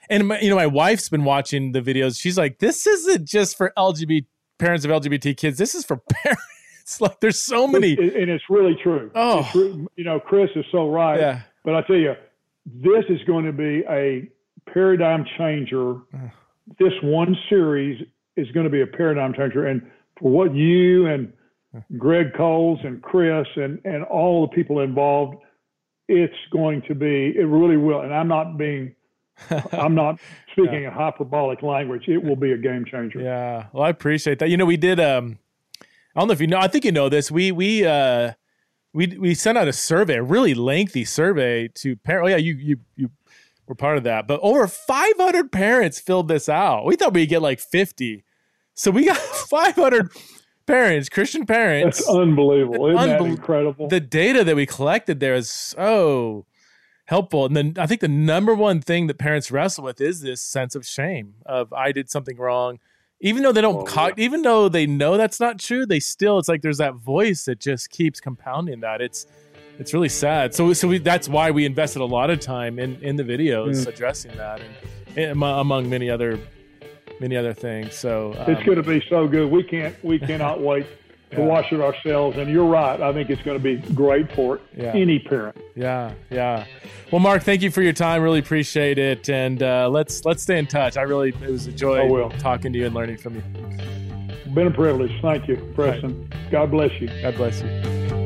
and 0.10 0.28
my, 0.28 0.40
you 0.40 0.50
know, 0.50 0.56
my 0.56 0.68
wife's 0.68 1.10
been 1.10 1.24
watching 1.24 1.72
the 1.72 1.82
videos. 1.82 2.20
She's 2.20 2.38
like, 2.38 2.60
this 2.60 2.88
isn't 2.88 3.26
just 3.26 3.58
for 3.58 3.72
LGBT 3.78 4.26
parents 4.58 4.86
of 4.86 4.92
LGBT 4.92 5.38
kids. 5.38 5.58
This 5.58 5.76
is 5.76 5.86
for 5.86 5.98
parents. 6.10 7.00
like, 7.00 7.20
there's 7.20 7.40
so 7.42 7.68
many. 7.68 7.92
and 7.94 8.30
it's 8.30 8.44
really 8.50 8.76
true. 8.82 9.12
Oh. 9.16 9.40
It's 9.40 9.56
you 9.96 10.04
know, 10.04 10.20
Chris 10.20 10.50
is 10.56 10.66
so 10.72 10.90
right. 10.90 11.20
Yeah. 11.20 11.42
But 11.64 11.76
I 11.76 11.82
tell 11.84 11.96
you, 11.96 12.16
this 12.66 13.06
is 13.10 13.20
going 13.26 13.46
to 13.46 13.54
be 13.54 13.84
a 13.90 14.28
paradigm 14.72 15.26
changer. 15.38 15.98
This 16.80 16.94
one 17.02 17.36
series 17.50 18.02
is 18.36 18.50
going 18.52 18.64
to 18.66 18.70
be 18.70 18.82
a 18.82 18.88
paradigm 18.88 19.34
changer, 19.34 19.68
and 19.68 19.82
for 20.20 20.32
what 20.32 20.54
you 20.54 21.08
and 21.08 21.34
Greg 21.98 22.34
Coles 22.36 22.80
and 22.84 23.02
Chris 23.02 23.48
and 23.56 23.80
and 23.86 24.04
all 24.04 24.48
the 24.48 24.56
people 24.56 24.80
involved, 24.80 25.38
it's 26.08 26.34
going 26.52 26.82
to 26.88 26.96
be. 26.96 27.34
It 27.36 27.46
really 27.46 27.78
will. 27.78 28.02
And 28.02 28.14
I'm 28.14 28.28
not 28.28 28.58
being. 28.58 28.96
I'm 29.72 29.96
not 29.96 30.20
speaking 30.52 30.84
in 30.84 30.92
hyperbolic 30.92 31.62
language. 31.62 32.10
It 32.10 32.22
will 32.22 32.36
be 32.36 32.52
a 32.52 32.58
game 32.58 32.84
changer. 32.84 33.22
Yeah. 33.22 33.68
Well, 33.72 33.84
I 33.84 33.90
appreciate 33.90 34.40
that. 34.40 34.50
You 34.50 34.58
know, 34.58 34.66
we 34.66 34.76
did 34.76 35.00
um 35.00 35.40
I 36.16 36.20
don't 36.20 36.28
know 36.28 36.34
if 36.34 36.42
you 36.42 36.48
know, 36.48 36.58
I 36.58 36.68
think 36.68 36.84
you 36.84 36.92
know 36.92 37.08
this. 37.08 37.32
We 37.32 37.52
we 37.54 37.86
uh 37.86 38.34
we 38.94 39.08
we 39.18 39.36
sent 39.36 39.58
out 39.58 39.68
a 39.68 39.74
survey, 39.74 40.16
a 40.16 40.24
really 40.24 40.54
lengthy 40.54 41.06
survey 41.06 41.70
to 41.76 41.96
parents. 41.96 42.26
Oh 42.26 42.30
yeah, 42.30 42.38
you 42.38 42.56
you 42.56 42.78
you 42.98 43.10
were 43.68 43.76
part 43.76 43.98
of 43.98 44.04
that. 44.04 44.28
But 44.28 44.40
over 44.42 44.68
500 44.68 45.52
parents 45.52 46.00
filled 46.00 46.28
this 46.28 46.50
out. 46.50 46.86
We 46.86 46.96
thought 46.96 47.14
we'd 47.14 47.28
get 47.28 47.42
like 47.42 47.60
50. 47.60 48.26
So 48.80 48.92
we 48.92 49.04
got 49.06 49.18
500 49.50 50.10
parents, 50.66 51.10
Christian 51.10 51.46
parents. 51.46 51.98
That's 51.98 52.10
unbelievable. 52.10 52.88
Isn't 52.88 53.10
that 53.10 53.22
incredible? 53.22 53.90
the 53.90 54.00
data 54.00 54.44
that 54.46 54.56
we 54.56 54.66
collected 54.66 55.20
there 55.20 55.36
is 55.36 55.52
so 55.52 56.46
helpful. 57.06 57.46
And 57.46 57.58
then 57.58 57.74
I 57.78 57.88
think 57.88 58.00
the 58.00 58.08
number 58.08 58.54
one 58.56 58.80
thing 58.80 59.08
that 59.08 59.18
parents 59.18 59.52
wrestle 59.52 59.84
with 59.84 60.00
is 60.00 60.22
this 60.22 60.40
sense 60.42 60.76
of 60.76 60.86
shame 60.86 61.34
of 61.46 61.74
I 61.74 61.92
did 61.92 62.10
something 62.10 62.38
wrong. 62.38 62.80
Even 63.20 63.44
though 63.44 63.52
they 63.52 63.60
don't, 63.60 63.82
Oh, 63.82 63.84
co- 63.84 64.14
even 64.16 64.44
though 64.44 64.70
they 64.70 64.86
know 64.88 65.18
that's 65.18 65.42
not 65.42 65.60
true, 65.60 65.86
they 65.86 66.00
still, 66.00 66.40
it's 66.40 66.48
like 66.48 66.62
there's 66.62 66.78
that 66.78 66.96
voice 66.96 67.44
that 67.46 67.60
just 67.60 67.90
keeps 67.90 68.22
compounding 68.22 68.80
that. 68.80 69.02
It's, 69.02 69.26
it's 69.78 69.94
really 69.94 70.08
sad. 70.08 70.56
So 70.56 70.72
so 70.72 70.88
we, 70.88 71.00
that's 71.00 71.28
why 71.28 71.52
we 71.52 71.66
invested 71.66 72.02
a 72.02 72.06
lot 72.06 72.30
of 72.30 72.40
time 72.40 72.80
in 72.80 72.96
in 73.02 73.18
the 73.18 73.24
videos 73.24 73.84
Mm. 73.84 73.88
addressing 73.88 74.38
that, 74.38 74.62
and, 74.62 75.18
and 75.18 75.32
among 75.44 75.90
many 75.90 76.10
other 76.10 76.40
many 77.20 77.36
other 77.38 77.54
things. 77.54 77.96
So 77.96 78.34
um, 78.40 78.52
It's 78.52 78.64
going 78.64 78.78
to 78.78 78.84
be 78.84 79.04
so 79.10 79.28
good. 79.28 79.50
We 79.52 79.64
can't. 79.64 79.96
We 80.04 80.20
cannot 80.20 80.62
wait 80.70 80.86
to 81.32 81.38
Yeah. 81.38 81.46
watch 81.46 81.72
it 81.72 81.80
ourselves. 81.80 82.38
And 82.38 82.50
you're 82.50 82.66
right. 82.68 83.00
I 83.00 83.14
think 83.14 83.30
it's 83.30 83.42
going 83.44 83.58
to 83.58 83.64
be 83.64 83.78
great 83.94 84.32
for 84.34 84.60
Yeah. 84.76 84.94
any 84.96 85.20
parent. 85.20 85.56
Yeah, 85.76 86.14
yeah. 86.32 86.66
Well, 87.12 87.20
Mark, 87.20 87.44
thank 87.44 87.62
you 87.62 87.70
for 87.72 87.82
your 87.82 87.94
time. 87.94 88.22
Really 88.22 88.40
appreciate 88.40 88.98
it, 88.98 89.30
and 89.30 89.62
uh, 89.64 89.90
let's 89.90 90.26
let's 90.26 90.44
stay 90.44 90.58
in 90.58 90.66
touch. 90.68 90.98
I 90.98 91.04
really 91.04 91.30
it 91.30 91.50
was 91.50 91.68
a 91.68 91.72
joy 91.72 92.30
talking 92.40 92.74
to 92.74 92.80
you 92.80 92.86
and 92.88 92.96
learning 92.96 93.18
from 93.18 93.36
you. 93.36 93.44
Been 94.54 94.68
a 94.68 94.72
privilege. 94.72 95.12
Thank 95.22 95.48
you, 95.48 95.58
Preston. 95.76 96.28
God 96.50 96.72
bless 96.72 96.92
you. 97.00 97.08
God 97.22 97.36
bless 97.36 97.62
you. 97.62 98.19